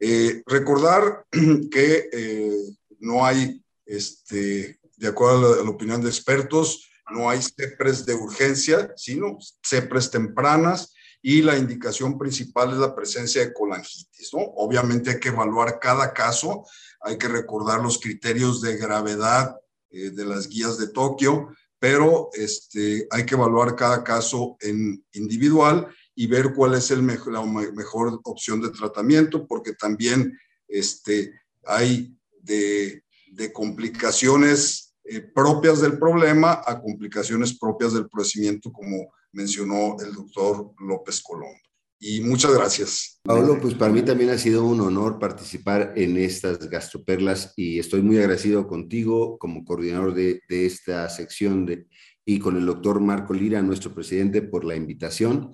Eh, 0.00 0.42
recordar 0.46 1.26
que 1.70 2.08
eh, 2.12 2.76
no 3.00 3.24
hay, 3.24 3.62
este, 3.84 4.78
de 4.96 5.08
acuerdo 5.08 5.54
a 5.54 5.64
la, 5.64 5.70
opinión 5.70 6.00
de 6.00 6.08
expertos, 6.08 6.90
no 7.10 7.30
hay 7.30 7.40
CEPRES 7.42 8.04
de 8.06 8.14
urgencia, 8.14 8.92
sino 8.96 9.38
CEPRES 9.64 10.10
tempranas 10.10 10.92
y 11.22 11.42
la 11.42 11.56
indicación 11.56 12.18
principal 12.18 12.72
es 12.72 12.78
la 12.78 12.94
presencia 12.94 13.44
de 13.44 13.52
colangitis, 13.52 14.30
¿no? 14.32 14.40
Obviamente 14.56 15.10
hay 15.10 15.20
que 15.20 15.28
evaluar 15.28 15.78
cada 15.80 16.12
caso, 16.12 16.64
hay 17.06 17.18
que 17.18 17.28
recordar 17.28 17.80
los 17.80 17.98
criterios 18.00 18.60
de 18.60 18.76
gravedad 18.76 19.56
eh, 19.90 20.10
de 20.10 20.24
las 20.24 20.48
guías 20.48 20.76
de 20.76 20.88
Tokio, 20.88 21.54
pero 21.78 22.30
este, 22.32 23.06
hay 23.10 23.24
que 23.24 23.36
evaluar 23.36 23.76
cada 23.76 24.02
caso 24.02 24.56
en 24.60 25.04
individual 25.12 25.86
y 26.16 26.26
ver 26.26 26.52
cuál 26.52 26.74
es 26.74 26.90
el 26.90 27.02
mejor, 27.02 27.32
la 27.32 27.44
mejor 27.44 28.20
opción 28.24 28.60
de 28.60 28.70
tratamiento, 28.70 29.46
porque 29.46 29.74
también 29.74 30.36
este, 30.66 31.32
hay 31.64 32.12
de, 32.42 33.04
de 33.30 33.52
complicaciones 33.52 34.96
eh, 35.04 35.20
propias 35.20 35.80
del 35.80 35.98
problema 35.98 36.60
a 36.66 36.80
complicaciones 36.80 37.56
propias 37.56 37.92
del 37.92 38.08
procedimiento, 38.08 38.72
como 38.72 39.12
mencionó 39.30 39.96
el 40.00 40.12
doctor 40.12 40.72
López 40.80 41.20
Colombo. 41.20 41.60
Y 41.98 42.20
muchas 42.20 42.52
gracias. 42.52 43.20
Pablo, 43.22 43.58
pues 43.60 43.74
para 43.74 43.92
mí 43.92 44.02
también 44.02 44.30
ha 44.30 44.38
sido 44.38 44.66
un 44.66 44.80
honor 44.80 45.18
participar 45.18 45.94
en 45.96 46.18
estas 46.18 46.58
gastroperlas 46.68 47.54
y 47.56 47.78
estoy 47.78 48.02
muy 48.02 48.18
agradecido 48.18 48.66
contigo 48.66 49.38
como 49.38 49.64
coordinador 49.64 50.14
de, 50.14 50.42
de 50.48 50.66
esta 50.66 51.08
sección 51.08 51.64
de, 51.64 51.86
y 52.26 52.38
con 52.38 52.56
el 52.56 52.66
doctor 52.66 53.00
Marco 53.00 53.32
Lira, 53.32 53.62
nuestro 53.62 53.94
presidente, 53.94 54.42
por 54.42 54.64
la 54.64 54.76
invitación. 54.76 55.52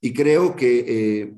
Y 0.00 0.12
creo 0.12 0.56
que 0.56 0.84
eh, 0.86 1.34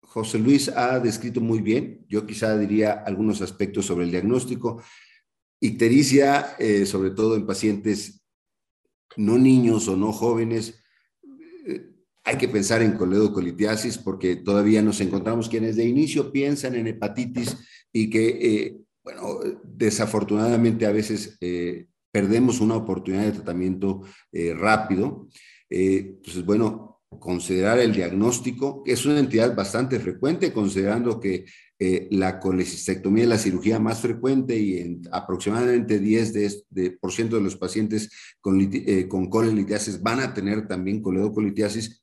José 0.00 0.38
Luis 0.38 0.68
ha 0.68 0.98
descrito 1.00 1.40
muy 1.40 1.60
bien, 1.60 2.06
yo 2.08 2.26
quizá 2.26 2.56
diría 2.56 2.92
algunos 2.92 3.42
aspectos 3.42 3.86
sobre 3.86 4.04
el 4.04 4.10
diagnóstico. 4.10 4.82
Ictericia, 5.60 6.56
eh, 6.58 6.86
sobre 6.86 7.10
todo 7.10 7.36
en 7.36 7.46
pacientes 7.46 8.24
no 9.16 9.38
niños 9.38 9.88
o 9.88 9.96
no 9.96 10.12
jóvenes, 10.12 10.81
hay 12.24 12.36
que 12.36 12.48
pensar 12.48 12.82
en 12.82 12.92
coledocolitiasis 12.92 13.98
porque 13.98 14.36
todavía 14.36 14.82
nos 14.82 15.00
encontramos 15.00 15.48
quienes 15.48 15.76
de 15.76 15.84
inicio 15.84 16.30
piensan 16.30 16.74
en 16.74 16.86
hepatitis 16.86 17.56
y 17.92 18.08
que, 18.08 18.28
eh, 18.28 18.76
bueno, 19.02 19.40
desafortunadamente 19.64 20.86
a 20.86 20.92
veces 20.92 21.36
eh, 21.40 21.86
perdemos 22.12 22.60
una 22.60 22.76
oportunidad 22.76 23.24
de 23.24 23.32
tratamiento 23.32 24.02
eh, 24.30 24.54
rápido. 24.54 25.28
entonces, 25.68 26.44
bueno, 26.44 27.00
considerar 27.18 27.78
el 27.78 27.92
diagnóstico, 27.92 28.82
que 28.84 28.92
es 28.92 29.04
una 29.04 29.18
entidad 29.18 29.54
bastante 29.54 29.98
frecuente, 29.98 30.52
considerando 30.52 31.20
que 31.20 31.44
la 32.10 32.38
colecistectomía 32.38 33.24
es 33.24 33.28
la 33.28 33.38
cirugía 33.38 33.80
más 33.80 34.00
frecuente 34.00 34.56
y 34.56 34.78
en 34.78 35.02
aproximadamente 35.10 36.00
10% 36.00 36.66
de, 36.70 36.92
por 36.92 37.10
ciento 37.10 37.34
de 37.34 37.42
los 37.42 37.56
pacientes 37.56 38.08
con, 38.40 38.70
con 39.08 39.28
colelitiasis 39.28 40.00
van 40.00 40.20
a 40.20 40.32
tener 40.32 40.68
también 40.68 41.02
coledocolitiasis 41.02 42.01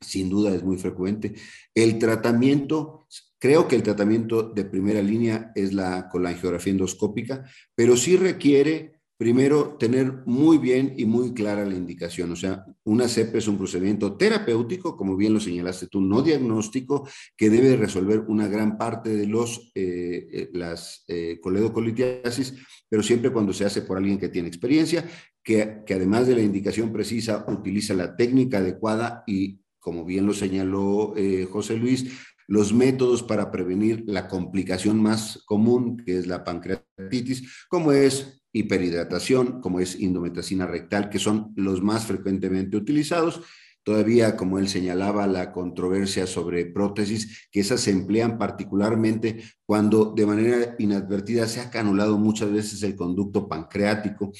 sin 0.00 0.28
duda 0.28 0.54
es 0.54 0.62
muy 0.62 0.76
frecuente. 0.76 1.34
El 1.74 1.98
tratamiento, 1.98 3.06
creo 3.38 3.68
que 3.68 3.76
el 3.76 3.82
tratamiento 3.82 4.42
de 4.42 4.64
primera 4.64 5.02
línea 5.02 5.52
es 5.54 5.72
la 5.72 6.08
colangiografía 6.08 6.72
endoscópica, 6.72 7.44
pero 7.74 7.96
sí 7.96 8.16
requiere 8.16 8.98
primero 9.18 9.76
tener 9.78 10.22
muy 10.26 10.58
bien 10.58 10.94
y 10.96 11.04
muy 11.04 11.34
clara 11.34 11.66
la 11.66 11.74
indicación. 11.74 12.30
O 12.30 12.36
sea, 12.36 12.64
una 12.84 13.08
CEP 13.08 13.34
es 13.34 13.48
un 13.48 13.58
procedimiento 13.58 14.16
terapéutico, 14.16 14.96
como 14.96 15.16
bien 15.16 15.34
lo 15.34 15.40
señalaste 15.40 15.88
tú, 15.88 16.00
no 16.00 16.22
diagnóstico, 16.22 17.06
que 17.36 17.50
debe 17.50 17.76
resolver 17.76 18.20
una 18.28 18.46
gran 18.46 18.78
parte 18.78 19.10
de 19.10 19.26
los, 19.26 19.72
eh, 19.74 20.28
eh, 20.32 20.50
las 20.52 21.04
eh, 21.08 21.40
coledocolitiasis, 21.42 22.54
pero 22.88 23.02
siempre 23.02 23.32
cuando 23.32 23.52
se 23.52 23.64
hace 23.64 23.82
por 23.82 23.98
alguien 23.98 24.20
que 24.20 24.28
tiene 24.28 24.46
experiencia, 24.46 25.04
que, 25.42 25.82
que 25.84 25.94
además 25.94 26.28
de 26.28 26.36
la 26.36 26.42
indicación 26.42 26.92
precisa, 26.92 27.44
utiliza 27.48 27.94
la 27.94 28.14
técnica 28.14 28.58
adecuada 28.58 29.24
y 29.26 29.60
como 29.88 30.04
bien 30.04 30.26
lo 30.26 30.34
señaló 30.34 31.14
eh, 31.16 31.48
José 31.50 31.78
Luis, 31.78 32.12
los 32.46 32.74
métodos 32.74 33.22
para 33.22 33.50
prevenir 33.50 34.04
la 34.06 34.28
complicación 34.28 35.00
más 35.00 35.42
común, 35.46 36.02
que 36.04 36.18
es 36.18 36.26
la 36.26 36.44
pancreatitis, 36.44 37.66
como 37.70 37.92
es 37.92 38.42
hiperhidratación, 38.52 39.62
como 39.62 39.80
es 39.80 39.98
indometacina 39.98 40.66
rectal, 40.66 41.08
que 41.08 41.18
son 41.18 41.54
los 41.56 41.80
más 41.80 42.04
frecuentemente 42.04 42.76
utilizados. 42.76 43.40
Todavía, 43.82 44.36
como 44.36 44.58
él 44.58 44.68
señalaba, 44.68 45.26
la 45.26 45.52
controversia 45.52 46.26
sobre 46.26 46.66
prótesis, 46.66 47.48
que 47.50 47.60
esas 47.60 47.80
se 47.80 47.90
emplean 47.90 48.36
particularmente 48.36 49.42
cuando 49.64 50.12
de 50.14 50.26
manera 50.26 50.76
inadvertida 50.78 51.46
se 51.46 51.60
ha 51.60 51.70
canulado 51.70 52.18
muchas 52.18 52.52
veces 52.52 52.82
el 52.82 52.94
conducto 52.94 53.48
pancreático 53.48 54.32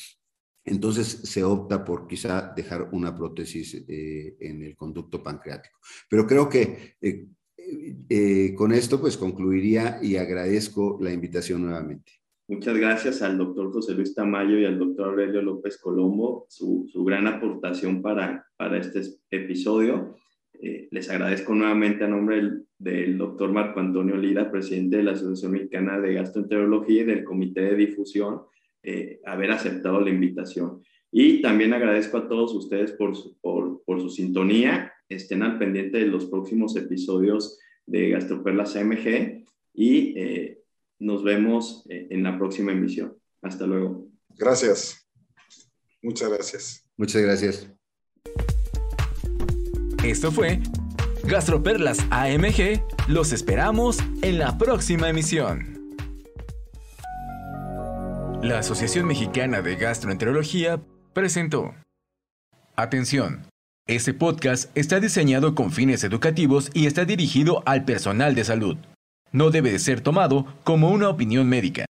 entonces 0.69 1.07
se 1.07 1.43
opta 1.43 1.85
por 1.85 2.07
quizá 2.07 2.53
dejar 2.55 2.89
una 2.93 3.15
prótesis 3.15 3.85
eh, 3.89 4.37
en 4.41 4.63
el 4.63 4.77
conducto 4.77 5.23
pancreático. 5.23 5.79
Pero 6.09 6.27
creo 6.27 6.49
que 6.49 6.95
eh, 7.01 7.27
eh, 8.09 8.55
con 8.55 8.73
esto 8.73 9.01
pues 9.01 9.17
concluiría 9.17 9.99
y 10.03 10.17
agradezco 10.17 10.99
la 11.01 11.13
invitación 11.13 11.63
nuevamente. 11.63 12.13
Muchas 12.49 12.77
gracias 12.79 13.21
al 13.21 13.37
doctor 13.37 13.71
José 13.73 13.95
Luis 13.95 14.15
Tamayo 14.15 14.59
y 14.59 14.65
al 14.65 14.79
doctor 14.79 15.09
Aurelio 15.09 15.43
López 15.43 15.77
Colombo, 15.77 16.47
su, 16.49 16.89
gran 17.05 17.27
aportación 17.27 18.01
para, 18.01 18.47
para 18.57 18.79
este 18.79 19.03
episodio. 19.31 20.17
les 20.91 21.11
agradezco 21.11 21.55
nuevamente 21.55 22.05
a 22.05 22.09
nombre 22.09 22.65
del, 22.79 23.19
doctor 23.19 23.53
Marco 23.53 23.81
Antonio 23.81 24.17
Lira, 24.17 24.51
presidente 24.51 24.97
de 24.97 25.03
la 25.03 25.13
Asociación 25.13 25.53
Mexicana 25.53 26.01
de 26.01 26.15
Gastroenterología 26.15 27.03
y 27.03 27.07
del 27.07 27.25
Comité 27.25 27.61
de 27.61 27.77
Difusión 27.77 28.41
eh, 28.83 29.21
haber 29.25 29.51
aceptado 29.51 30.01
la 30.01 30.11
invitación. 30.11 30.83
Y 31.11 31.41
también 31.41 31.73
agradezco 31.73 32.19
a 32.19 32.29
todos 32.29 32.55
ustedes 32.55 32.93
por 32.93 33.17
su, 33.17 33.37
por, 33.41 33.83
por 33.85 34.01
su 34.01 34.11
sintonía. 34.11 34.93
Estén 35.09 35.43
al 35.43 35.59
pendiente 35.59 35.99
de 35.99 36.07
los 36.07 36.27
próximos 36.27 36.77
episodios 36.77 37.59
de 37.87 38.11
Gastroperlas 38.11 38.77
AMG 38.77 39.45
y 39.75 40.19
eh, 40.19 40.63
nos 40.99 41.25
vemos 41.25 41.85
eh, 41.89 42.09
en 42.11 42.23
la 42.23 42.37
próxima 42.37 42.73
emisión. 42.73 43.17
Hasta 43.43 43.67
luego. 43.67 44.09
Gracias. 44.37 45.09
Muchas 46.03 46.31
gracias. 46.31 46.89
Muchas 46.97 47.23
gracias. 47.23 47.71
Esto 50.05 50.31
fue 50.31 50.61
Gastroperlas 51.25 51.99
AMG. 52.11 52.83
Los 53.09 53.33
esperamos 53.33 53.99
en 54.23 54.39
la 54.39 54.59
próxima 54.59 55.09
emisión. 55.09 55.78
La 58.43 58.61
Asociación 58.61 59.09
Mexicana 59.09 59.63
de 59.63 59.75
Gastroenterología 59.75 60.81
presentó. 61.13 61.75
Atención. 62.77 63.49
Este 63.89 64.15
podcast 64.15 64.71
está 64.77 65.01
diseñado 65.01 65.57
con 65.57 65.73
fines 65.73 66.05
educativos 66.05 66.71
y 66.73 66.87
está 66.87 67.05
dirigido 67.05 67.65
al 67.67 67.85
personal 67.85 68.37
de 68.37 68.45
salud. 68.45 68.77
No 69.33 69.51
debe 69.51 69.73
de 69.73 69.81
ser 69.81 70.03
tomado 70.03 70.47
como 70.63 70.91
una 70.91 71.09
opinión 71.09 71.49
médica. 71.49 71.87